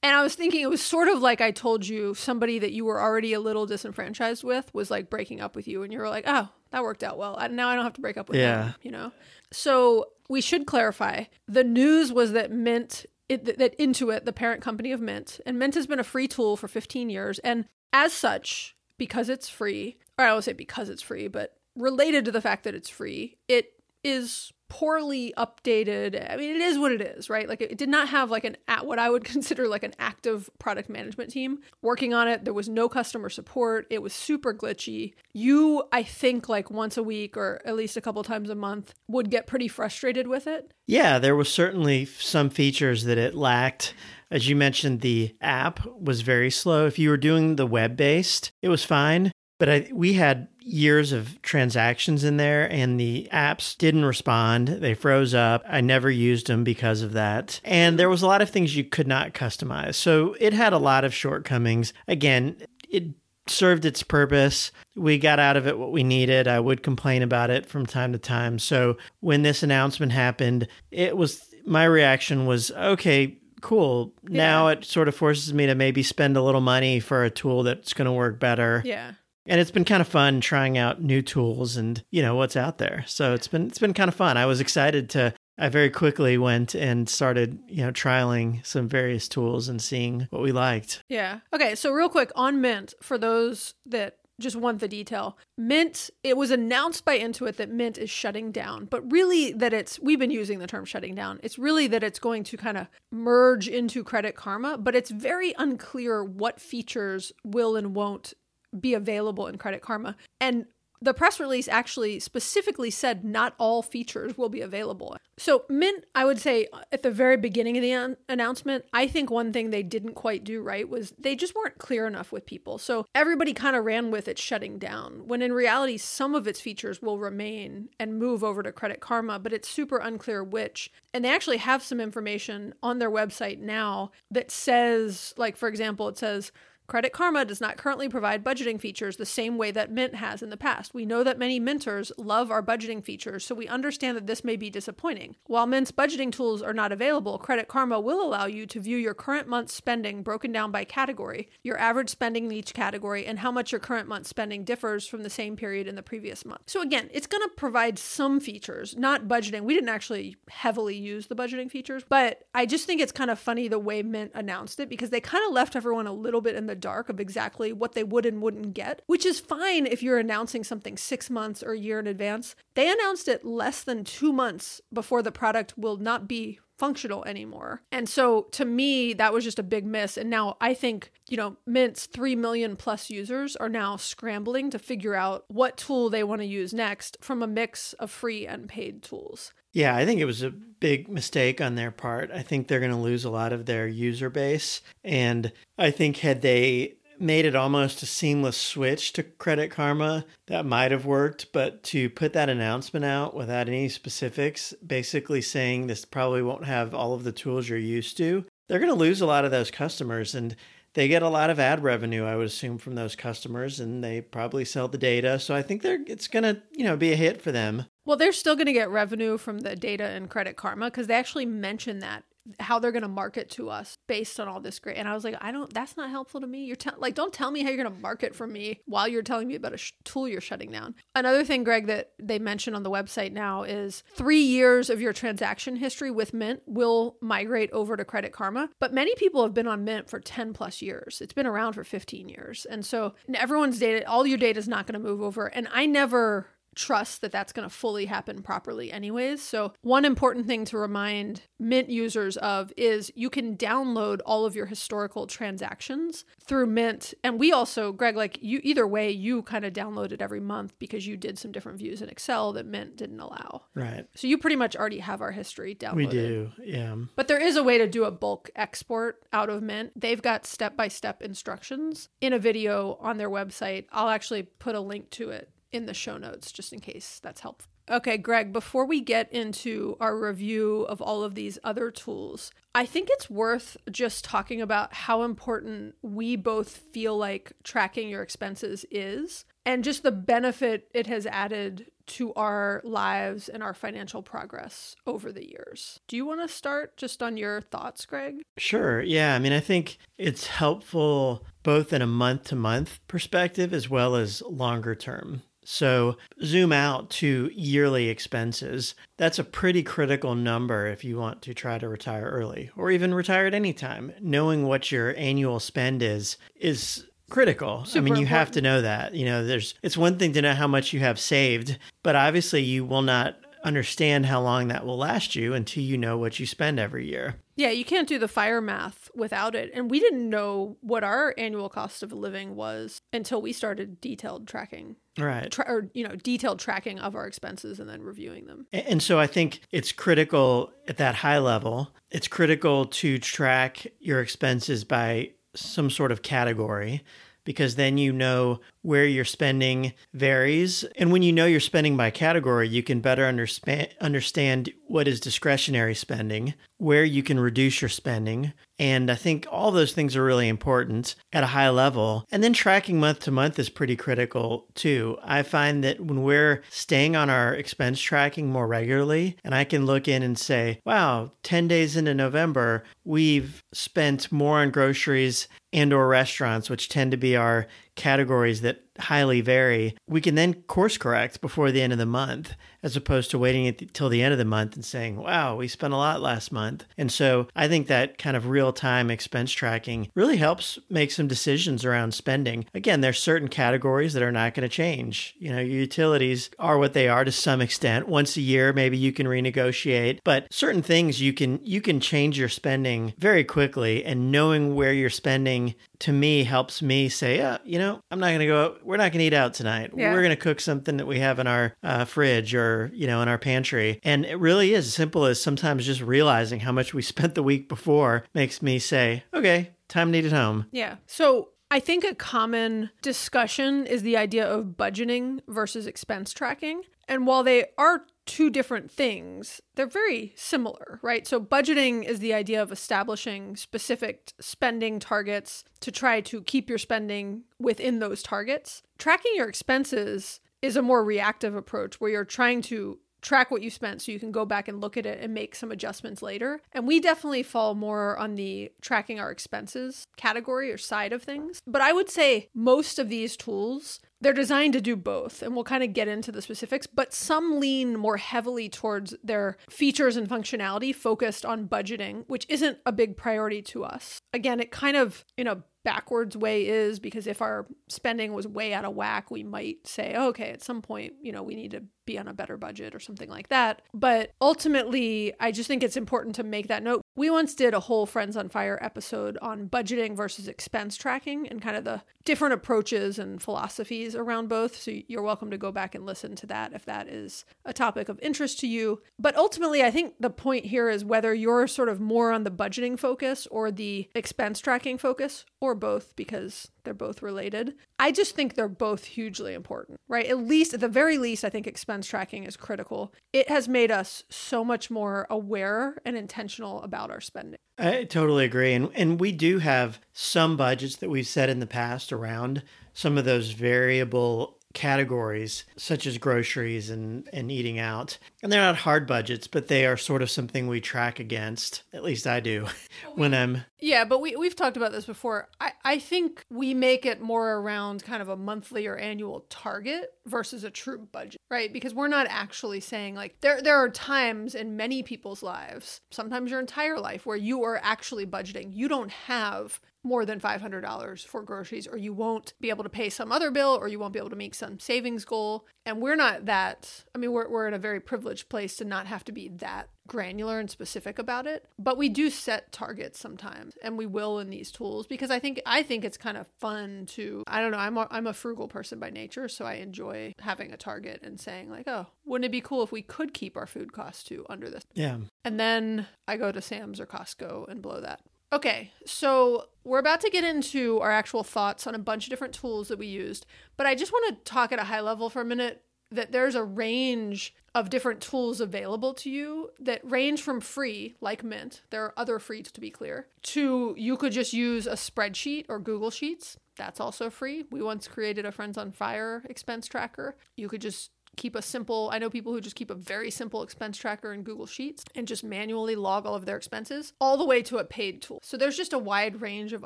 And 0.04 0.14
I 0.18 0.22
was 0.24 0.36
thinking 0.36 0.60
it 0.62 0.70
was 0.70 0.82
sort 0.82 1.08
of 1.08 1.22
like 1.22 1.40
I 1.40 1.52
told 1.52 1.88
you 1.88 2.14
somebody 2.16 2.60
that 2.60 2.72
you 2.74 2.84
were 2.84 3.00
already 3.00 3.32
a 3.34 3.40
little 3.40 3.66
disenfranchised 3.68 4.44
with 4.44 4.74
was 4.74 4.90
like 4.92 5.10
breaking 5.12 5.40
up 5.42 5.56
with 5.56 5.68
you, 5.68 5.84
and 5.84 5.94
you 5.94 6.00
were 6.00 6.10
like, 6.10 6.24
"Oh, 6.26 6.50
that 6.72 6.82
worked 6.82 7.04
out 7.04 7.20
well. 7.20 7.36
I, 7.40 7.48
now 7.50 7.70
I 7.70 7.76
don't 7.76 7.84
have 7.84 7.94
to 7.94 8.02
break 8.02 8.18
up 8.18 8.28
with 8.28 8.40
Yeah. 8.40 8.64
them." 8.64 8.76
You 8.82 8.90
know. 8.92 9.12
So 9.52 10.08
we 10.30 10.42
should 10.42 10.66
clarify: 10.66 11.26
the 11.48 11.64
news 11.64 12.12
was 12.12 12.32
that 12.34 12.52
Mint, 12.52 13.06
it, 13.30 13.58
that 13.58 13.78
Intuit, 13.78 14.26
the 14.26 14.34
parent 14.34 14.62
company 14.62 14.92
of 14.92 15.02
Mint, 15.02 15.40
and 15.46 15.60
Mint 15.60 15.76
has 15.76 15.88
been 15.88 16.00
a 16.00 16.04
free 16.04 16.28
tool 16.28 16.58
for 16.58 16.68
15 16.68 17.10
years, 17.10 17.40
and 17.40 17.66
as 17.94 18.14
such, 18.14 18.76
because 18.98 19.30
it's 19.30 19.50
free, 19.50 19.98
or 20.18 20.26
I 20.26 20.32
won't 20.32 20.46
say 20.46 20.54
because 20.54 20.90
it's 20.90 21.02
free, 21.02 21.28
but 21.28 21.58
related 21.76 22.26
to 22.26 22.32
the 22.32 22.42
fact 22.42 22.64
that 22.64 22.76
it's 22.76 22.90
free, 22.90 23.38
it 23.48 23.74
is 24.04 24.52
poorly 24.72 25.34
updated. 25.38 26.32
I 26.32 26.38
mean, 26.38 26.56
it 26.56 26.62
is 26.62 26.80
what 26.80 26.94
it 26.94 27.02
is, 27.02 27.30
right? 27.30 27.50
Like 27.50 27.60
it, 27.60 27.78
did 27.78 27.90
not 27.90 28.08
have 28.08 28.32
like 28.32 28.46
an 28.46 28.56
at 28.70 28.86
what 28.86 29.00
I 29.00 29.10
would 29.10 29.24
consider 29.36 29.68
like 29.68 29.84
an 29.84 29.94
active 30.00 30.50
product 30.60 30.90
management 30.90 31.30
team 31.30 31.60
working 31.82 32.14
on 32.14 32.30
it. 32.30 32.46
There 32.46 32.54
was 32.54 32.70
no 32.70 32.88
customer 32.88 33.28
support. 33.28 33.86
It 33.90 34.02
was 34.02 34.14
super 34.14 34.54
glitchy. 34.54 35.14
You, 35.34 35.84
I 35.92 36.04
think, 36.04 36.48
like 36.48 36.72
once 36.72 36.96
a 36.96 37.04
week 37.04 37.36
or 37.36 37.62
at 37.66 37.76
least 37.76 37.98
a 37.98 38.02
couple 38.02 38.24
times 38.24 38.50
a 38.50 38.56
month, 38.56 38.94
would 39.10 39.30
get 39.30 39.46
pretty 39.46 39.68
frustrated 39.68 40.28
with 40.28 40.48
it. 40.48 40.74
yeah, 40.88 41.20
there 41.20 41.36
was 41.36 41.52
certainly 41.52 42.06
some 42.06 42.50
features 42.50 43.04
that 43.04 43.18
it 43.18 43.36
lacked. 43.36 43.94
As 44.32 44.48
you 44.48 44.56
mentioned, 44.56 45.02
the 45.02 45.36
app 45.42 45.86
was 45.86 46.22
very 46.22 46.50
slow. 46.50 46.86
If 46.86 46.98
you 46.98 47.10
were 47.10 47.18
doing 47.18 47.58
the 47.58 47.68
web 47.68 47.98
based, 47.98 48.54
it 48.62 48.70
was 48.70 48.86
fine. 48.86 49.34
But 49.60 49.70
I, 49.70 49.90
we 49.94 50.14
had 50.14 50.48
years 50.64 51.12
of 51.12 51.42
transactions 51.42 52.24
in 52.24 52.38
there, 52.38 52.72
and 52.72 53.00
the 53.00 53.28
apps 53.34 53.78
didn't 53.78 54.06
respond. 54.06 54.68
They 54.68 54.94
froze 54.94 55.34
up. 55.34 55.64
I 55.68 55.82
never 55.82 56.10
used 56.10 56.48
them 56.48 56.64
because 56.64 57.02
of 57.02 57.14
that. 57.14 57.60
And 57.64 57.98
there 58.00 58.10
was 58.10 58.22
a 58.22 58.28
lot 58.28 58.42
of 58.42 58.50
things 58.50 58.76
you 58.76 58.84
could 58.84 59.08
not 59.08 59.34
customize. 59.34 59.96
So 59.96 60.36
it 60.40 60.54
had 60.54 60.74
a 60.74 60.78
lot 60.78 61.04
of 61.04 61.14
shortcomings. 61.14 61.94
Again, 62.08 62.58
it 62.90 63.06
served 63.48 63.86
its 63.86 64.04
purpose. 64.04 64.72
We 64.96 65.18
got 65.18 65.40
out 65.40 65.58
of 65.58 65.68
it 65.68 65.78
what 65.78 65.92
we 65.92 66.04
needed. 66.04 66.48
I 66.48 66.60
would 66.60 66.84
complain 66.84 67.24
about 67.24 67.50
it 67.50 67.66
from 67.66 67.86
time 67.86 68.14
to 68.14 68.20
time. 68.20 68.60
So 68.60 68.98
when 69.20 69.42
this 69.42 69.64
announcement 69.64 70.12
happened, 70.12 70.68
it 70.92 71.18
was 71.18 71.44
my 71.66 71.86
reaction 71.86 72.46
was 72.46 72.72
okay, 72.72 73.38
cool. 73.62 74.14
Now 74.24 74.68
it 74.68 74.86
sort 74.86 75.08
of 75.08 75.16
forces 75.16 75.54
me 75.54 75.66
to 75.66 75.76
maybe 75.76 76.04
spend 76.04 76.38
a 76.38 76.42
little 76.42 76.62
money 76.62 77.00
for 77.00 77.24
a 77.24 77.30
tool 77.30 77.64
that's 77.64 77.94
going 77.94 78.06
to 78.06 78.12
work 78.12 78.40
better. 78.40 78.82
Yeah. 78.86 79.14
And 79.48 79.60
it's 79.60 79.72
been 79.72 79.86
kind 79.86 80.02
of 80.02 80.08
fun 80.08 80.42
trying 80.42 80.78
out 80.78 81.02
new 81.02 81.22
tools 81.22 81.78
and, 81.78 82.04
you 82.12 82.22
know, 82.22 82.36
what's 82.36 82.56
out 82.56 82.78
there. 82.78 83.04
So 83.08 83.34
it's 83.34 83.48
been 83.48 83.68
it's 83.68 83.80
been 83.80 83.94
kind 83.94 84.08
of 84.08 84.16
fun. 84.16 84.38
I 84.38 84.46
was 84.46 84.60
excited 84.62 85.10
to 85.12 85.34
I 85.58 85.70
very 85.70 85.90
quickly 85.92 86.38
went 86.38 86.74
and 86.74 87.08
started, 87.08 87.60
you 87.68 87.84
know, 87.84 87.92
trialing 87.92 88.66
some 88.66 88.88
various 88.88 89.28
tools 89.28 89.68
and 89.68 89.82
seeing 89.82 90.28
what 90.32 90.42
we 90.42 90.52
liked. 90.52 91.04
Yeah. 91.08 91.42
Okay, 91.54 91.76
so 91.76 91.92
real 91.92 92.10
quick 92.10 92.32
on 92.36 92.62
Mint, 92.62 92.96
for 93.02 93.18
those 93.18 93.76
that 93.86 94.18
just 94.40 94.56
want 94.56 94.80
the 94.80 94.88
detail, 94.88 95.38
Mint, 95.58 96.10
it 96.24 96.36
was 96.36 96.50
announced 96.50 97.06
by 97.06 97.20
Intuit 97.20 97.58
that 97.58 97.70
Mint 97.70 98.00
is 98.00 98.10
shutting 98.10 98.52
down, 98.52 98.86
but 98.86 99.10
really 99.12 99.52
that 99.54 99.72
it's, 99.72 100.00
we've 100.00 100.18
been 100.18 100.32
using 100.32 100.58
the 100.58 100.66
term 100.66 100.84
shutting 100.84 101.14
down. 101.14 101.40
It's 101.44 101.60
really 101.60 101.86
that 101.88 102.04
it's 102.04 102.18
going 102.18 102.44
to 102.46 102.58
kind 102.58 102.78
of 102.78 102.88
merge 103.12 103.68
into 103.68 104.04
Credit 104.04 104.36
Karma, 104.36 104.80
but 104.80 104.96
it's 104.96 105.12
very 105.12 105.54
unclear 105.60 106.24
what 106.24 106.60
features 106.60 107.32
will 107.44 107.76
and 107.76 107.94
won't 107.94 108.34
be 108.80 108.94
available 108.94 109.48
in 109.48 109.58
Credit 109.58 109.82
Karma. 109.82 110.16
And 110.40 110.66
the 111.04 111.14
press 111.14 111.40
release 111.40 111.68
actually 111.68 112.20
specifically 112.20 112.92
said 112.92 113.26
not 113.26 113.56
all 113.58 113.82
features 113.82 114.38
will 114.38 114.50
be 114.50 114.62
available. 114.62 115.18
So, 115.38 115.66
Mint, 115.68 116.06
I 116.14 116.26
would 116.26 116.40
say 116.40 116.68
uh, 116.72 116.82
at 116.92 117.02
the 117.02 117.10
very 117.10 117.38
beginning 117.38 117.76
of 117.76 117.82
the 117.82 117.92
an- 117.92 118.18
announcement, 118.30 118.86
I 118.94 119.08
think 119.08 119.32
one 119.32 119.52
thing 119.52 119.72
they 119.72 119.82
didn't 119.82 120.14
quite 120.14 120.44
do 120.44 120.62
right 120.62 120.88
was 120.88 121.12
they 121.18 121.36
just 121.36 121.56
weren't 121.56 121.80
clear 121.80 122.06
enough 122.06 122.32
with 122.32 122.46
people. 122.46 122.78
So, 122.78 123.08
everybody 123.16 123.54
kind 123.54 123.76
of 123.76 123.84
ran 123.84 124.12
with 124.12 124.28
it 124.28 124.38
shutting 124.38 124.78
down, 124.78 125.28
when 125.28 125.42
in 125.42 125.54
reality, 125.54 125.98
some 125.98 126.36
of 126.36 126.48
its 126.48 126.62
features 126.62 127.02
will 127.02 127.18
remain 127.18 127.90
and 128.00 128.20
move 128.20 128.44
over 128.44 128.62
to 128.62 128.72
Credit 128.72 129.00
Karma, 129.00 129.40
but 129.40 129.54
it's 129.54 129.68
super 129.68 129.98
unclear 129.98 130.44
which. 130.44 130.92
And 131.16 131.26
they 131.26 131.34
actually 131.34 131.58
have 131.58 131.82
some 131.82 132.00
information 132.00 132.76
on 132.84 133.00
their 133.00 133.12
website 133.12 133.60
now 133.60 134.12
that 134.30 134.52
says, 134.52 135.34
like, 135.36 135.58
for 135.58 135.68
example, 135.68 136.08
it 136.10 136.20
says, 136.20 136.52
Credit 136.92 137.14
Karma 137.14 137.46
does 137.46 137.62
not 137.62 137.78
currently 137.78 138.10
provide 138.10 138.44
budgeting 138.44 138.78
features 138.78 139.16
the 139.16 139.26
same 139.26 139.58
way 139.58 139.72
that 139.72 139.90
Mint 139.90 140.16
has 140.16 140.42
in 140.42 140.50
the 140.50 140.58
past. 140.58 140.94
We 140.94 141.06
know 141.06 141.24
that 141.24 141.40
many 141.40 141.58
Minters 141.58 142.12
love 142.18 142.52
our 142.52 142.62
budgeting 142.62 143.02
features, 143.02 143.46
so 143.46 143.56
we 143.56 143.66
understand 143.66 144.18
that 144.18 144.28
this 144.28 144.44
may 144.44 144.58
be 144.58 144.70
disappointing. 144.70 145.38
While 145.46 145.68
Mint's 145.68 145.94
budgeting 145.94 146.34
tools 146.34 146.62
are 146.62 146.74
not 146.74 146.92
available, 146.92 147.38
Credit 147.38 147.70
Karma 147.70 148.02
will 148.02 148.22
allow 148.22 148.46
you 148.46 148.66
to 148.66 148.82
view 148.82 148.98
your 148.98 149.14
current 149.14 149.48
month's 149.48 149.74
spending 149.74 150.22
broken 150.22 150.52
down 150.52 150.70
by 150.70 150.84
category, 150.84 151.48
your 151.64 151.80
average 151.80 152.10
spending 152.10 152.48
in 152.48 152.52
each 152.52 152.74
category, 152.74 153.26
and 153.26 153.40
how 153.40 153.54
much 153.54 153.72
your 153.72 153.80
current 153.80 154.10
month's 154.10 154.28
spending 154.28 154.66
differs 154.66 155.08
from 155.08 155.24
the 155.24 155.30
same 155.30 155.56
period 155.56 155.88
in 155.88 155.96
the 155.96 156.04
previous 156.04 156.44
month. 156.44 156.64
So, 156.66 156.82
again, 156.82 157.10
it's 157.14 157.26
going 157.26 157.42
to 157.42 157.56
provide 157.56 158.00
some 158.00 158.42
features, 158.42 158.98
not 158.98 159.30
budgeting. 159.30 159.62
We 159.62 159.76
didn't 159.76 159.88
actually 159.88 160.36
heavily 160.50 160.98
use 160.98 161.28
the 161.28 161.38
budgeting 161.38 161.72
features, 161.72 162.04
but 162.10 162.50
I 162.54 162.66
just 162.66 162.86
think 162.86 163.00
it's 163.00 163.14
kind 163.14 163.32
of 163.32 163.40
funny 163.40 163.70
the 163.70 163.80
way 163.80 164.04
Mint 164.04 164.32
announced 164.36 164.82
it 164.82 164.90
because 164.90 165.10
they 165.10 165.22
kind 165.22 165.46
of 165.48 165.54
left 165.54 165.78
everyone 165.78 166.06
a 166.06 166.12
little 166.12 166.42
bit 166.42 166.56
in 166.56 166.66
the 166.66 166.81
dark 166.82 167.08
of 167.08 167.20
exactly 167.20 167.72
what 167.72 167.94
they 167.94 168.04
would 168.04 168.26
and 168.26 168.42
wouldn't 168.42 168.74
get, 168.74 169.02
which 169.08 169.26
is 169.26 169.40
fine 169.40 169.86
if 169.86 170.04
you're 170.04 170.20
announcing 170.20 170.64
something 170.64 170.98
six 170.98 171.30
months 171.30 171.64
or 171.64 171.72
a 171.72 171.80
year 171.80 172.00
in 172.00 172.08
advance. 172.08 172.56
They 172.74 172.92
announced 172.92 173.28
it 173.28 173.46
less 173.46 173.84
than 173.84 174.04
two 174.04 174.34
months 174.34 174.82
before 174.92 175.22
the 175.22 175.32
product 175.32 175.78
will 175.78 175.98
not 175.98 176.28
be 176.28 176.60
functional 176.82 177.24
anymore. 177.26 177.84
And 177.92 178.10
so 178.10 178.48
to 178.54 178.66
me, 178.66 179.14
that 179.14 179.32
was 179.32 179.44
just 179.44 179.60
a 179.60 179.64
big 179.64 179.86
miss. 179.86 180.18
And 180.18 180.32
now 180.32 180.58
I 180.60 180.74
think, 180.74 181.12
you 181.30 181.38
know, 181.38 181.58
Mint's 181.68 182.08
3 182.08 182.36
million 182.36 182.76
plus 182.76 183.08
users 183.12 183.56
are 183.56 183.70
now 183.70 183.98
scrambling 183.98 184.72
to 184.72 184.80
figure 184.80 185.14
out 185.14 185.46
what 185.48 185.78
tool 185.78 186.10
they 186.10 186.24
want 186.24 186.42
to 186.42 186.48
use 186.48 186.74
next 186.74 187.18
from 187.22 187.44
a 187.44 187.48
mix 187.48 187.94
of 187.94 188.10
free 188.10 188.48
and 188.48 188.68
paid 188.68 189.04
tools. 189.04 189.54
Yeah, 189.74 189.96
I 189.96 190.06
think 190.06 190.20
it 190.20 190.26
was 190.26 190.44
a 190.44 190.52
big 190.52 191.08
mistake 191.08 191.62
on 191.62 191.76
their 191.76 191.92
part. 191.92 192.32
I 192.32 192.42
think 192.42 192.68
they're 192.68 192.80
going 192.80 192.92
to 192.92 192.98
lose 192.98 193.24
a 193.24 193.30
lot 193.30 193.54
of 193.54 193.66
their 193.66 193.88
user 193.88 194.30
base. 194.30 194.82
And 195.04 195.52
I 195.78 195.92
think 195.92 196.18
had 196.18 196.42
they 196.42 196.96
made 197.20 197.46
it 197.46 197.56
almost 197.56 198.02
a 198.02 198.06
seamless 198.08 198.58
switch 198.58 199.14
to 199.14 199.24
Credit 199.24 199.70
Karma, 199.70 200.26
that 200.48 200.66
might 200.66 200.92
have 200.92 201.06
worked. 201.06 201.54
But 201.54 201.84
to 201.84 202.10
put 202.10 202.34
that 202.34 202.50
announcement 202.50 203.06
out 203.06 203.36
without 203.36 203.70
any 203.70 203.88
specifics, 203.90 204.74
basically 204.86 205.42
saying 205.42 205.88
this 205.88 206.04
probably 206.04 206.42
won't 206.42 206.66
have 206.66 206.94
all 206.94 207.14
of 207.14 207.24
the 207.24 207.32
tools 207.32 207.70
you're 207.70 207.78
used 207.78 208.18
to, 208.18 208.44
they're 208.68 208.80
going 208.80 208.92
to 208.92 208.96
lose 208.96 209.22
a 209.22 209.28
lot 209.28 209.46
of 209.46 209.52
those 209.52 209.70
customers. 209.72 210.34
And 210.34 210.56
they 210.94 211.08
get 211.08 211.22
a 211.22 211.30
lot 211.30 211.50
of 211.50 211.60
ad 211.60 211.84
revenue, 211.84 212.26
I 212.26 212.36
would 212.36 212.48
assume, 212.48 212.78
from 212.78 212.96
those 212.96 213.16
customers, 213.16 213.80
and 213.80 214.04
they 214.04 214.20
probably 214.22 214.66
sell 214.66 214.88
the 214.88 214.98
data. 214.98 215.40
So 215.40 215.56
I 215.56 215.62
think 215.62 215.82
they're 215.82 216.00
it's 216.06 216.28
gonna, 216.28 216.62
you 216.72 216.84
know, 216.84 216.98
be 216.98 217.14
a 217.14 217.16
hit 217.16 217.42
for 217.42 217.52
them. 217.52 217.86
Well, 218.06 218.18
they're 218.18 218.32
still 218.32 218.56
going 218.56 218.68
to 218.68 218.74
get 218.74 218.90
revenue 218.90 219.38
from 219.38 219.60
the 219.60 219.76
data 219.76 220.06
and 220.06 220.30
Credit 220.30 220.56
Karma 220.56 220.86
because 220.86 221.08
they 221.08 221.14
actually 221.14 221.46
mentioned 221.46 222.02
that 222.02 222.24
how 222.60 222.80
they're 222.80 222.92
going 222.92 223.04
to 223.04 223.08
market 223.08 223.50
to 223.52 223.70
us 223.70 223.98
based 224.08 224.40
on 224.40 224.48
all 224.48 224.60
this 224.60 224.80
great. 224.80 224.98
And 224.98 225.08
I 225.08 225.14
was 225.14 225.24
like, 225.24 225.36
I 225.42 225.52
don't. 225.52 225.72
That's 225.74 225.96
not 225.96 226.10
helpful 226.10 226.42
to 226.42 226.48
me. 226.48 226.66
You're 226.66 226.76
te- 226.76 226.90
like, 226.98 227.14
don't 227.14 227.34
tell 227.34 227.52
me 227.52 227.62
how 227.62 227.70
you're 227.70 227.82
going 227.82 227.96
to 227.96 228.02
market 228.02 228.36
for 228.36 228.48
me 228.48 228.82
while 228.86 229.08
you're 229.08 229.22
telling 229.22 229.48
me 229.48 229.56
about 229.56 229.74
a 229.74 229.78
sh- 229.78 229.94
tool 230.04 230.28
you're 230.28 230.42
shutting 230.42 230.72
down. 230.72 230.96
Another 231.14 231.44
thing, 231.44 231.64
Greg, 231.64 231.88
that 231.88 232.14
they 232.20 232.40
mention 232.40 232.74
on 232.74 232.84
the 232.84 232.90
website 232.90 233.32
now 233.32 233.64
is 233.64 234.04
three 234.16 234.42
years 234.42 234.90
of 234.90 235.02
your 235.02 235.14
transaction 235.14 235.76
history 235.76 236.10
with 236.10 236.34
Mint 236.34 236.62
will 236.66 237.18
migrate 237.22 237.72
over 237.72 237.96
to 237.96 238.06
Credit 238.06 238.32
Karma. 238.32 238.70
But 238.80 238.94
many 238.94 239.14
people 239.16 239.44
have 239.44 239.54
been 239.54 239.68
on 239.68 239.84
Mint 239.84 240.10
for 240.10 240.20
10 240.20 240.54
plus 240.54 240.82
years. 240.82 241.22
It's 241.22 241.34
been 241.34 241.48
around 241.48 241.74
for 241.74 241.84
15 241.84 242.28
years, 242.28 242.66
and 242.66 242.86
so 242.86 243.14
everyone's 243.34 243.80
data, 243.80 244.08
all 244.08 244.26
your 244.26 244.38
data 244.38 244.60
is 244.60 244.68
not 244.68 244.88
going 244.88 245.00
to 245.02 245.08
move 245.08 245.22
over. 245.22 245.46
And 245.48 245.68
I 245.72 245.86
never 245.86 246.48
trust 246.76 247.22
that 247.22 247.32
that's 247.32 247.54
going 247.54 247.68
to 247.68 247.74
fully 247.74 248.06
happen 248.06 248.42
properly 248.42 248.92
anyways. 248.92 249.42
So, 249.42 249.74
one 249.82 250.06
important 250.06 250.48
thing 250.48 250.66
to 250.66 250.78
remind 250.78 251.42
Mint 251.60 251.90
users 251.90 252.38
of 252.38 252.72
is 252.78 253.12
you 253.16 253.30
can 253.30 253.58
download 253.58 254.20
all 254.26 254.46
of 254.46 254.56
your 254.56 254.66
historical 254.66 255.28
transactions 255.28 256.26
through 256.46 256.68
Mint. 256.68 257.14
And 257.24 257.40
we 257.40 257.52
also, 257.52 257.92
Greg, 257.92 258.16
like 258.16 258.40
you 258.42 258.60
either 258.64 258.88
way, 258.88 259.12
you 259.12 259.44
kind 259.44 259.66
of 259.66 259.74
download 259.74 260.12
it 260.12 260.22
every 260.22 260.40
month 260.40 260.74
because 260.80 261.06
you 261.06 261.18
did 261.18 261.38
some 261.38 261.52
different 261.52 261.78
views 261.78 262.02
in 262.02 262.10
Excel 262.10 262.54
that 262.54 262.66
Mint 262.66 262.96
didn't 262.96 263.20
allow. 263.20 263.64
Right. 263.76 264.06
So, 264.16 264.28
you 264.28 264.38
pretty 264.38 264.56
much 264.56 264.76
already 264.76 265.00
have 265.00 265.22
our 265.22 265.32
history 265.32 265.76
downloaded. 265.76 265.96
We 265.96 266.08
do. 266.08 266.52
Yeah. 266.64 266.96
But 267.16 267.28
there 267.28 267.42
is 267.42 267.58
a 267.58 267.64
way 267.64 267.78
to 267.78 267.88
do 267.88 268.06
a 268.06 268.12
bulk 268.12 268.50
export 268.56 269.24
out 269.34 269.50
of 269.50 269.62
Mint. 269.62 269.92
They've 269.96 270.22
got 270.22 270.46
step 270.46 270.78
by 270.78 270.88
step 270.88 271.22
instructions 271.22 272.10
in 272.22 272.34
a 272.34 272.40
video 272.40 272.98
on 273.02 273.18
their 273.18 273.30
website. 273.30 273.86
I'll 273.92 274.10
actually 274.10 274.44
put 274.44 274.76
a 274.76 274.80
link 274.80 275.10
to 275.12 275.30
it 275.32 275.50
in 275.72 275.86
the 275.86 275.94
show 275.94 276.18
notes 276.18 276.52
just 276.52 276.74
in 276.74 276.80
case 276.80 277.20
that's 277.22 277.42
helpful. 277.42 277.72
Okay, 277.90 278.18
Greg, 278.18 278.54
before 278.54 278.86
we 278.86 279.02
get 279.02 279.32
into 279.34 279.98
our 280.00 280.18
review 280.18 280.84
of 280.84 281.02
all 281.02 281.24
of 281.24 281.36
these 281.36 281.60
other 281.64 281.92
tools, 281.92 282.52
I 282.74 282.86
think 282.86 283.10
it's 283.12 283.30
worth 283.30 283.76
just 283.90 284.24
talking 284.24 284.62
about 284.62 284.94
how 284.94 285.24
important 285.24 285.96
we 286.02 286.36
both 286.36 286.70
feel 286.70 287.18
like 287.18 287.52
tracking 287.64 288.08
your 288.08 288.22
expenses 288.22 288.86
is 288.92 289.46
and 289.66 289.84
just 289.84 290.04
the 290.04 290.12
benefit 290.12 290.88
it 290.94 291.08
has 291.08 291.26
added 291.26 291.88
to 292.08 292.34
our 292.34 292.82
lives 292.84 293.48
and 293.48 293.64
our 293.64 293.74
financial 293.74 294.22
progress 294.22 294.96
over 295.06 295.32
the 295.32 295.50
years. 295.50 296.00
Do 296.08 296.16
you 296.16 296.26
want 296.26 296.42
to 296.42 296.48
start 296.54 296.98
just 296.98 297.22
on 297.22 297.38
your 297.38 297.62
thoughts, 297.62 298.06
Greg? 298.06 298.42
Sure. 298.58 299.02
Yeah. 299.02 299.36
I 299.36 299.40
mean, 299.40 299.54
I 299.54 299.60
think 299.60 299.98
it's 300.18 300.48
helpful 300.48 301.46
both 301.64 301.94
in 301.94 302.02
a 302.02 302.08
month 302.08 302.46
to 302.46 302.56
month 302.56 303.00
perspective 303.08 303.74
as 303.74 303.90
well 303.90 304.16
as 304.16 304.42
longer 304.42 304.96
term. 304.96 305.44
So, 305.74 306.18
zoom 306.44 306.74
out 306.74 307.10
to 307.12 307.50
yearly 307.54 308.10
expenses. 308.10 308.94
That's 309.16 309.40
a 309.40 309.44
pretty 309.46 309.84
critical 309.84 310.36
number 310.36 310.86
if 310.88 311.06
you 311.06 311.18
want 311.18 311.42
to 311.44 311.54
try 311.54 311.78
to 311.78 311.88
retire 311.88 312.26
early 312.30 312.70
or 312.76 312.92
even 312.92 313.14
retire 313.14 313.46
at 313.46 313.54
any 313.54 313.72
time. 313.72 314.12
Knowing 314.20 314.68
what 314.68 314.92
your 314.92 315.16
annual 315.16 315.62
spend 315.62 316.04
is 316.04 316.36
is 316.58 317.06
critical. 317.30 317.86
I 317.96 318.02
mean, 318.02 318.18
you 318.18 318.26
have 318.26 318.52
to 318.52 318.62
know 318.62 318.82
that. 318.82 319.14
You 319.14 319.24
know, 319.24 319.46
there's 319.46 319.74
it's 319.82 319.96
one 319.96 320.20
thing 320.20 320.34
to 320.34 320.42
know 320.42 320.54
how 320.54 320.68
much 320.68 320.92
you 320.92 321.00
have 321.00 321.18
saved, 321.18 321.78
but 322.04 322.18
obviously 322.18 322.62
you 322.62 322.84
will 322.84 323.02
not 323.02 323.38
understand 323.64 324.26
how 324.26 324.42
long 324.42 324.68
that 324.68 324.86
will 324.86 324.98
last 324.98 325.36
you 325.36 325.54
until 325.54 325.84
you 325.84 325.98
know 325.98 326.18
what 326.18 326.40
you 326.40 326.46
spend 326.46 326.80
every 326.80 327.08
year. 327.08 327.36
Yeah, 327.56 327.70
you 327.70 327.86
can't 327.86 328.08
do 328.08 328.18
the 328.18 328.28
fire 328.28 328.62
math 328.62 329.10
without 329.14 329.56
it. 329.56 329.72
And 329.74 329.92
we 329.92 330.00
didn't 330.00 330.30
know 330.30 330.78
what 330.82 331.04
our 331.04 331.34
annual 331.38 331.70
cost 331.70 332.02
of 332.02 332.12
living 332.12 332.56
was 332.56 333.02
until 333.14 333.42
we 333.42 333.54
started 333.54 334.02
detailed 334.02 334.48
tracking. 334.48 334.96
Right. 335.18 335.52
Tra- 335.52 335.66
or, 335.68 335.90
you 335.94 336.08
know, 336.08 336.16
detailed 336.16 336.60
tracking 336.60 337.00
of 337.00 337.16
our 337.16 337.28
expenses 337.28 337.80
and 337.80 337.90
then 337.90 338.02
reviewing 338.02 338.48
them. 338.48 338.66
And 338.72 339.04
so 339.04 339.20
I 339.20 339.28
think 339.28 339.62
it's 339.72 339.92
critical 339.92 340.72
at 340.88 340.98
that 340.98 341.16
high 341.16 341.40
level. 341.40 341.92
It's 342.10 342.28
critical 342.28 342.86
to 342.86 343.20
track 343.20 343.86
your 344.00 344.22
expenses 344.22 344.84
by 344.84 345.32
some 345.54 345.90
sort 345.90 346.12
of 346.12 346.22
category 346.22 347.04
because 347.44 347.76
then 347.76 347.98
you 347.98 348.14
know 348.14 348.62
where 348.82 349.06
your 349.06 349.26
spending 349.26 349.94
varies. 350.14 350.84
And 350.96 351.12
when 351.12 351.22
you 351.22 351.32
know 351.32 351.46
your 351.46 351.60
spending 351.60 351.96
by 351.98 352.10
category, 352.10 352.68
you 352.68 352.84
can 352.84 353.00
better 353.00 353.26
understand 353.26 354.74
what 354.88 355.08
is 355.08 355.20
discretionary 355.20 355.96
spending, 355.96 356.54
where 356.78 357.06
you 357.06 357.24
can 357.24 357.40
reduce 357.40 357.82
your 357.82 357.90
spending. 357.90 358.54
And 358.80 359.12
I 359.12 359.16
think 359.16 359.46
all 359.52 359.72
those 359.72 359.94
things 359.94 360.16
are 360.16 360.24
really 360.24 360.48
important 360.48 361.14
at 361.32 361.44
a 361.44 361.48
high 361.48 361.70
level. 361.70 362.26
And 362.32 362.44
then 362.44 362.54
tracking 362.54 363.00
month 363.00 363.20
to 363.22 363.32
month 363.32 363.60
is 363.60 363.70
pretty 363.70 363.96
critical 363.96 364.66
too. 364.74 365.18
I 365.24 365.44
find 365.44 365.84
that 365.84 366.00
when 366.02 366.24
we're 366.24 366.64
staying 366.70 367.16
on 367.16 367.30
our 367.30 367.54
expense 367.54 368.02
tracking 368.02 368.50
more 368.50 368.68
regularly, 368.68 369.38
and 369.44 369.54
I 369.54 369.66
can 369.66 369.86
look 369.86 370.08
in 370.08 370.24
and 370.24 370.38
say, 370.38 370.80
wow, 370.84 371.32
10 371.44 371.68
days 371.68 371.96
into 371.96 372.16
November, 372.16 372.84
we've 373.06 373.64
spent 373.72 374.32
more 374.32 374.60
on 374.60 374.72
groceries 374.72 375.48
and 375.72 375.94
or 375.94 376.08
restaurants, 376.08 376.70
which 376.70 376.90
tend 376.90 377.12
to 377.12 377.18
be 377.18 377.36
our 377.36 377.68
categories 377.96 378.62
that 378.62 378.84
highly 379.00 379.42
vary, 379.42 379.96
we 380.08 380.22
can 380.22 380.36
then 380.36 380.54
course 380.54 380.98
correct 380.98 381.42
before 381.42 381.72
the 381.72 381.82
end 381.82 381.94
of 381.94 382.00
the 382.00 382.06
month, 382.06 382.56
as 382.84 382.96
opposed 382.96 383.32
to 383.32 383.40
waiting 383.40 383.68
until 383.68 384.10
the 384.10 384.22
end 384.22 384.32
of 384.32 384.38
the 384.38 384.46
month 384.46 384.76
and 384.76 384.86
saying, 384.86 385.16
wow, 385.16 385.56
we 385.56 385.68
spent 385.68 385.94
a 385.94 385.98
lot 385.98 386.22
last 386.22 386.52
month. 386.52 386.86
And 386.98 387.12
so 387.12 387.48
I 387.56 387.68
think 387.68 387.88
that 387.88 388.18
kind 388.18 388.36
of 388.36 388.48
real 388.48 388.74
time 388.74 389.12
expense 389.12 389.52
tracking 389.52 390.10
really 390.16 390.38
helps 390.38 390.80
make 390.90 391.12
some 391.12 391.28
decisions 391.28 391.86
around 391.86 392.14
spending. 392.14 392.66
Again, 392.74 393.02
there's 393.02 393.20
certain 393.20 393.48
categories 393.48 394.14
that 394.14 394.24
are 394.24 394.32
not 394.32 394.54
going 394.54 394.68
to 394.68 394.76
change. 394.76 395.36
You 395.40 395.52
know, 395.52 395.60
your 395.60 395.80
utilities 395.80 396.50
are 396.60 396.78
what 396.78 396.94
they 396.94 397.08
are 397.08 397.24
to 397.24 397.32
some 397.32 397.62
extent. 397.62 398.08
Once 398.08 398.36
a 398.38 398.42
year, 398.42 398.74
maybe 398.74 398.98
you 398.98 399.12
can 399.12 399.28
renegotiate, 399.28 400.20
but 400.24 400.48
certain 400.52 400.82
things 400.82 401.22
you 401.22 401.34
can 401.34 401.60
you 401.64 401.82
can 401.82 402.00
change 402.00 402.38
your 402.38 402.50
spending 402.50 403.14
very 403.18 403.44
quickly 403.44 404.04
and 404.04 404.32
knowing 404.32 404.76
where 404.76 404.94
you're 404.94 405.10
spending 405.10 405.76
to 406.00 406.12
me 406.12 406.44
helps 406.44 406.82
me 406.82 407.10
say, 407.10 407.38
yeah, 407.38 407.58
you 407.64 407.78
know, 407.78 408.02
I'm 408.10 408.20
not 408.20 408.28
going 408.28 408.40
to 408.40 408.48
go 408.48 408.76
we're 408.84 408.98
not 408.98 409.12
going 409.12 409.20
to 409.20 409.26
eat 409.26 409.34
out 409.34 409.54
tonight. 409.54 409.92
Yeah. 409.96 410.12
We're 410.12 410.24
going 410.24 410.30
to 410.30 410.36
cook 410.36 410.60
something 410.60 410.98
that 410.98 411.06
we 411.06 411.20
have 411.20 411.40
in 411.40 411.48
our 411.48 411.74
uh, 411.84 412.06
fridge 412.06 412.56
or, 412.56 412.71
you 412.94 413.08
know, 413.08 413.22
in 413.22 413.28
our 413.28 413.38
pantry. 413.38 414.00
And 414.04 414.26
it 414.26 414.38
really 414.38 414.74
is 414.74 414.88
as 414.88 414.94
simple 414.94 415.26
as 415.26 415.42
sometimes 415.42 415.86
just 415.86 416.02
realizing 416.02 416.60
how 416.60 416.72
much 416.72 416.94
we 416.94 417.02
spent 417.14 417.36
the 417.36 417.44
week 417.44 417.70
before 417.70 418.26
makes 418.34 418.62
me 418.62 418.80
say, 418.80 419.24
okay, 419.34 419.72
time 419.88 420.14
at 420.16 420.26
home. 420.32 420.68
Yeah. 420.72 420.98
So 421.06 421.50
I 421.70 421.80
think 421.80 422.04
a 422.04 422.14
common 422.14 422.90
discussion 423.02 423.86
is 423.86 424.02
the 424.02 424.18
idea 424.18 424.46
of 424.46 424.76
budgeting 424.78 425.40
versus 425.48 425.88
expense 425.88 426.34
tracking. 426.34 426.82
And 427.08 427.26
while 427.26 427.44
they 427.44 427.66
are 427.78 428.06
two 428.26 428.50
different 428.50 428.92
things, 428.92 429.62
they're 429.76 429.88
very 429.88 430.34
similar, 430.36 431.00
right? 431.02 431.26
So, 431.28 431.40
budgeting 431.40 432.04
is 432.04 432.20
the 432.20 432.34
idea 432.34 432.62
of 432.62 432.72
establishing 432.72 433.56
specific 433.56 434.34
spending 434.40 435.00
targets 435.00 435.64
to 435.82 435.92
try 435.92 436.22
to 436.22 436.42
keep 436.44 436.70
your 436.70 436.78
spending 436.78 437.44
within 437.60 438.00
those 438.00 438.22
targets. 438.22 438.84
Tracking 438.98 439.34
your 439.36 439.50
expenses 439.50 440.40
is 440.62 440.76
a 440.76 440.82
more 440.82 441.04
reactive 441.04 441.56
approach 441.56 442.00
where 442.00 442.12
you're 442.12 442.26
trying 442.26 442.62
to 442.64 443.00
track 443.22 443.52
what 443.52 443.62
you 443.62 443.70
spent 443.70 444.02
so 444.02 444.12
you 444.12 444.20
can 444.20 444.32
go 444.32 444.46
back 444.46 444.68
and 444.68 444.82
look 444.82 444.98
at 444.98 445.06
it 445.06 445.20
and 445.22 445.34
make 445.34 445.56
some 445.56 445.72
adjustments 445.72 446.22
later. 446.22 446.60
And 446.74 446.88
we 446.88 447.00
definitely 447.00 447.44
fall 447.44 447.76
more 447.76 448.18
on 448.18 448.36
the 448.36 448.72
tracking 448.82 449.20
our 449.20 449.32
expenses 449.32 450.06
category 450.18 450.72
or 450.72 450.78
side 450.78 451.14
of 451.14 451.24
things. 451.24 451.62
But 451.68 451.82
I 451.82 451.94
would 451.94 452.10
say 452.10 452.50
most 452.54 453.00
of 453.00 453.10
these 453.10 453.38
tools 453.38 454.00
they're 454.22 454.34
designed 454.34 454.74
to 454.74 454.82
do 454.82 454.96
both, 454.96 455.42
and 455.42 455.56
we'll 455.56 455.64
kind 455.64 455.84
of 455.84 455.94
get 455.94 456.08
into 456.08 456.32
the 456.32 456.44
specifics, 456.44 456.86
but 456.86 457.12
some 457.12 457.60
lean 457.60 457.98
more 457.98 458.18
heavily 458.18 458.70
towards 458.70 459.16
their 459.24 459.58
features 459.68 460.16
and 460.16 460.30
functionality 460.30 460.94
focused 460.94 461.44
on 461.44 461.68
budgeting, 461.68 462.24
which 462.28 462.46
isn't 462.48 462.78
a 462.86 462.92
big 462.92 463.18
priority 463.18 463.64
to 463.64 463.84
us. 463.84 464.22
Again, 464.32 464.60
it 464.60 464.70
kind 464.70 464.96
of, 464.96 465.26
in 465.38 465.48
a 465.48 465.64
backwards 465.84 466.38
way 466.38 466.68
is 466.68 467.00
because 467.00 467.28
if 467.28 467.42
our 467.42 467.66
spending 467.88 468.34
was 468.34 468.48
way 468.48 468.74
out 468.74 468.86
of 468.86 468.96
whack, 468.96 469.32
we 469.32 469.44
might 469.44 469.88
say, 469.88 470.16
okay, 470.16 470.52
at 470.52 470.64
some 470.64 470.82
point, 470.82 471.14
you 471.22 471.32
know, 471.32 471.44
we 471.44 471.56
need 471.56 471.72
to 471.72 471.84
be 472.06 472.18
on 472.18 472.28
a 472.28 472.34
better 472.34 472.58
budget 472.58 472.96
or 472.96 473.00
something 473.00 473.30
like 473.30 473.50
that. 473.50 473.82
But 473.94 474.32
ultimately, 474.42 475.34
I 475.40 475.52
just 475.52 475.68
think 475.68 475.84
it's 475.84 475.98
important 475.98 476.36
to 476.36 476.44
make 476.44 476.68
that 476.68 476.84
note. 476.84 477.02
We 477.16 477.30
once 477.30 477.54
did 477.54 477.74
a 477.74 477.80
whole 477.80 478.06
Friends 478.06 478.36
on 478.36 478.50
Fire 478.50 478.80
episode 478.82 479.38
on 479.42 479.70
budgeting 479.70 480.16
versus 480.16 480.48
expense 480.48 480.98
tracking 480.98 481.48
and 481.48 481.62
kind 481.62 481.76
of 481.76 481.84
the 481.84 482.02
different 482.24 482.54
approaches 482.54 483.20
and 483.20 483.42
philosophies 483.42 484.16
around 484.16 484.50
both. 484.50 484.78
So 484.78 484.92
you're 485.08 485.22
welcome 485.22 485.52
to 485.52 485.58
go 485.58 485.72
back 485.72 485.96
and 485.96 486.06
listen 486.06 486.36
to 486.38 486.48
that 486.48 486.74
if 486.74 486.86
that 486.86 487.08
is 487.08 487.46
a 487.66 487.74
topic 487.74 488.10
of 488.10 488.20
interest 488.22 488.60
to 488.60 488.68
you. 488.68 489.02
But 489.20 489.36
ultimately, 489.36 489.84
I 489.84 489.92
think 489.92 490.16
the 490.20 490.30
point 490.30 490.66
here 490.66 490.90
is 490.90 491.06
whether 491.06 491.34
you're 491.34 491.68
sort 491.68 491.90
of 491.90 492.00
more 492.00 492.32
on 492.32 492.44
the 492.44 492.52
budgeting 492.52 492.98
focus 492.98 493.48
or 493.52 493.72
the 493.72 494.10
expense 494.16 494.60
tracking 494.60 494.98
focus 494.98 495.46
or 495.62 495.76
both 495.76 496.16
because 496.16 496.70
they're 496.84 496.94
both 496.94 497.22
related. 497.22 497.76
I 498.00 498.12
just 498.12 498.36
think 498.36 498.56
they're 498.56 498.68
both 498.68 499.06
hugely 499.06 499.54
important, 499.54 500.00
right? 500.08 500.26
At 500.26 500.40
least, 500.40 500.74
at 500.74 500.80
the 500.80 500.90
very 500.90 501.20
least, 501.20 501.46
I 501.46 501.50
think 501.50 501.68
expense 501.68 502.08
tracking 502.08 502.44
is 502.44 502.58
critical. 502.58 503.14
It 503.32 503.48
has 503.48 503.70
made 503.70 503.92
us 503.92 504.24
so 504.30 504.66
much 504.66 504.90
more 504.90 505.28
aware 505.30 506.00
and 506.04 506.18
intentional 506.18 506.82
about 506.82 507.12
our 507.12 507.22
spending. 507.22 507.60
I 507.78 508.04
totally 508.06 508.46
agree. 508.46 508.74
And 508.74 508.90
and 508.96 509.20
we 509.20 509.32
do 509.32 509.60
have 509.60 510.00
some 510.12 510.58
budgets 510.58 510.98
that 510.98 511.10
we've 511.10 511.28
set 511.28 511.50
in 511.50 511.60
the 511.60 511.68
past 511.68 512.12
around 512.12 512.64
some 512.94 513.18
of 513.18 513.26
those 513.26 513.52
variable 513.52 514.58
categories 514.74 515.66
such 515.78 516.06
as 516.06 516.18
groceries 516.18 516.90
and, 516.90 517.28
and 517.34 517.52
eating 517.52 517.80
out. 517.80 518.18
And 518.42 518.52
they're 518.52 518.62
not 518.62 518.78
hard 518.78 519.08
budgets, 519.08 519.48
but 519.48 519.68
they 519.68 519.86
are 519.86 519.98
sort 519.98 520.22
of 520.22 520.30
something 520.30 520.68
we 520.68 520.82
track 520.82 521.20
against. 521.20 521.84
At 521.94 522.04
least 522.04 522.28
I 522.28 522.40
do 522.40 522.68
when 523.16 523.34
I'm 523.34 523.66
Yeah, 523.80 524.06
but 524.06 524.22
we, 524.22 524.36
we've 524.36 524.56
talked 524.56 524.78
about 524.78 524.92
this 524.92 525.06
before. 525.06 525.50
I, 525.60 525.72
I 525.84 526.00
think 526.00 526.46
we 526.50 526.74
make 526.74 527.06
it 527.06 527.22
more 527.22 527.58
around 527.58 528.04
kind 528.04 528.22
of 528.22 528.30
a 528.30 528.38
monthly 528.38 528.88
or 528.88 528.96
annual 528.96 529.46
target 529.50 530.14
versus 530.26 530.64
a 530.64 530.70
true 530.70 531.08
budget, 531.12 531.42
right? 531.50 531.72
Because 531.72 531.94
we're 531.94 532.08
not 532.08 532.28
actually 532.30 532.80
saying 532.80 533.16
like 533.16 533.40
there 533.42 533.62
there 533.62 533.78
are 533.78 533.90
times 533.90 534.56
in 534.56 534.78
many 534.78 535.04
people's 535.04 535.44
lives, 535.44 536.02
sometimes 536.12 536.52
your 536.52 536.60
entire 536.60 537.00
life, 537.00 537.26
where 537.26 537.38
you 537.38 537.64
are 537.64 537.80
actually 537.84 538.26
budgeting. 538.26 538.76
You 538.76 538.88
don't 538.88 539.12
have 539.12 539.80
more 540.04 540.26
than 540.26 540.40
$500 540.40 541.26
for 541.26 541.44
groceries 541.44 541.88
or 541.88 541.98
you 541.98 542.14
won't 542.14 542.54
be 542.60 542.70
able 542.70 542.84
to 542.84 542.90
pay 542.90 543.10
some 543.10 543.32
other 543.32 543.52
bill 543.52 543.78
or 543.80 543.88
you 543.88 544.00
won't 544.00 544.14
be 544.14 544.20
able 544.20 544.30
to 544.30 544.36
make 544.36 544.56
some 544.56 544.80
savings 544.80 545.26
goal 545.26 545.66
and 545.86 546.02
we're 546.02 546.16
not 546.16 546.46
that 546.46 547.04
i 547.16 547.18
mean 547.18 547.32
we're, 547.32 547.50
we're 547.50 547.68
in 547.68 547.74
a 547.74 547.80
very 547.80 548.00
privileged 548.00 548.50
place 548.50 548.76
to 548.76 548.86
not 548.86 549.08
have 549.08 549.24
to 549.24 549.32
be 549.32 549.48
that 549.48 549.90
granular 550.08 550.60
and 550.60 550.70
specific 550.70 551.20
about 551.20 551.48
it 551.48 551.68
but 551.80 551.98
we 551.98 552.10
do 552.10 552.30
set 552.30 552.72
targets 552.72 553.20
sometimes 553.20 553.76
and 553.84 553.98
we 553.98 554.06
will 554.06 554.40
in 554.40 554.50
these 554.50 554.72
tools 554.72 555.08
because 555.08 555.32
i 555.32 555.40
think 555.40 555.62
i 555.66 555.82
think 555.84 556.04
it's 556.04 556.18
kind 556.18 556.38
of 556.38 556.48
fun 556.60 557.06
to 557.06 557.44
i 557.48 557.62
don't 557.62 557.72
know 557.72 557.78
i'm 557.78 557.98
a, 557.98 558.08
I'm 558.10 558.28
a 558.28 558.34
frugal 558.34 558.68
person 558.68 559.00
by 559.00 559.10
nature 559.10 559.48
so 559.48 559.66
i 559.66 559.76
enjoy 559.76 560.34
having 560.40 560.74
a 560.74 560.78
target 560.78 561.22
and 561.24 561.40
saying 561.40 561.70
like 561.70 561.88
oh 561.88 562.08
wouldn't 562.26 562.46
it 562.46 562.52
be 562.52 562.62
cool 562.62 562.84
if 562.84 562.92
we 562.92 563.04
could 563.04 563.34
keep 563.34 563.56
our 563.56 563.68
food 563.68 563.94
costs 563.94 564.24
to 564.26 564.46
under 564.50 564.70
this 564.70 564.84
yeah. 564.94 565.18
and 565.46 565.60
then 565.60 566.08
I 566.32 566.38
go 566.38 566.54
to 566.54 566.62
Sam's 566.62 567.02
or 567.02 567.06
Costco 567.06 567.68
and 567.68 567.82
blow 567.82 568.00
that. 568.00 568.22
Okay, 568.54 568.92
so 569.06 569.68
we're 569.86 570.00
about 570.00 570.20
to 570.22 570.30
get 570.30 570.44
into 570.44 571.00
our 571.00 571.12
actual 571.12 571.44
thoughts 571.44 571.88
on 571.88 571.96
a 571.96 572.00
bunch 572.00 572.26
of 572.26 572.30
different 572.30 572.54
tools 572.54 572.90
that 572.90 573.00
we 573.00 573.08
used, 573.08 573.46
but 573.78 573.88
I 573.88 573.96
just 573.96 574.12
want 574.12 574.28
to 574.28 574.52
talk 574.52 574.74
at 574.74 574.80
a 574.80 574.84
high 574.84 575.00
level 575.00 575.30
for 575.30 575.42
a 575.42 575.46
minute 575.46 575.84
that 576.12 576.34
there's 576.34 576.56
a 576.56 576.64
range 576.64 577.56
of 577.74 577.90
different 577.90 578.20
tools 578.20 578.60
available 578.60 579.14
to 579.14 579.30
you 579.30 579.70
that 579.80 580.02
range 580.04 580.42
from 580.42 580.60
free, 580.60 581.16
like 581.22 581.42
Mint, 581.42 581.82
there 581.90 582.04
are 582.04 582.14
other 582.18 582.38
free 582.38 582.62
to 582.62 582.82
be 582.82 582.90
clear, 582.90 583.28
to 583.44 583.96
you 583.98 584.18
could 584.18 584.34
just 584.34 584.52
use 584.52 584.86
a 584.86 584.94
spreadsheet 584.94 585.66
or 585.70 585.80
Google 585.80 586.12
Sheets. 586.12 586.58
That's 586.76 587.00
also 587.00 587.30
free. 587.30 587.66
We 587.72 587.82
once 587.82 588.08
created 588.08 588.46
a 588.46 588.52
Friends 588.52 588.78
on 588.78 588.92
Fire 588.92 589.44
expense 589.48 589.88
tracker. 589.88 590.36
You 590.58 590.68
could 590.68 590.82
just 590.82 591.12
keep 591.38 591.56
a 591.56 591.62
simple 591.62 592.10
i 592.14 592.18
know 592.18 592.30
people 592.30 592.54
who 592.54 592.62
just 592.62 592.76
keep 592.76 592.90
a 592.90 592.96
very 592.96 593.32
simple 593.32 593.64
expense 593.64 593.98
tracker 593.98 594.34
in 594.34 594.44
google 594.44 594.66
sheets 594.66 595.04
and 595.16 595.28
just 595.28 595.44
manually 595.44 595.96
log 595.96 596.26
all 596.26 596.36
of 596.36 596.46
their 596.46 596.58
expenses 596.58 597.14
all 597.20 597.38
the 597.38 597.46
way 597.46 597.62
to 597.62 597.78
a 597.78 597.84
paid 597.84 598.22
tool. 598.22 598.40
So 598.44 598.58
there's 598.58 598.78
just 598.78 598.94
a 598.94 599.00
wide 599.00 599.42
range 599.42 599.74
of 599.74 599.86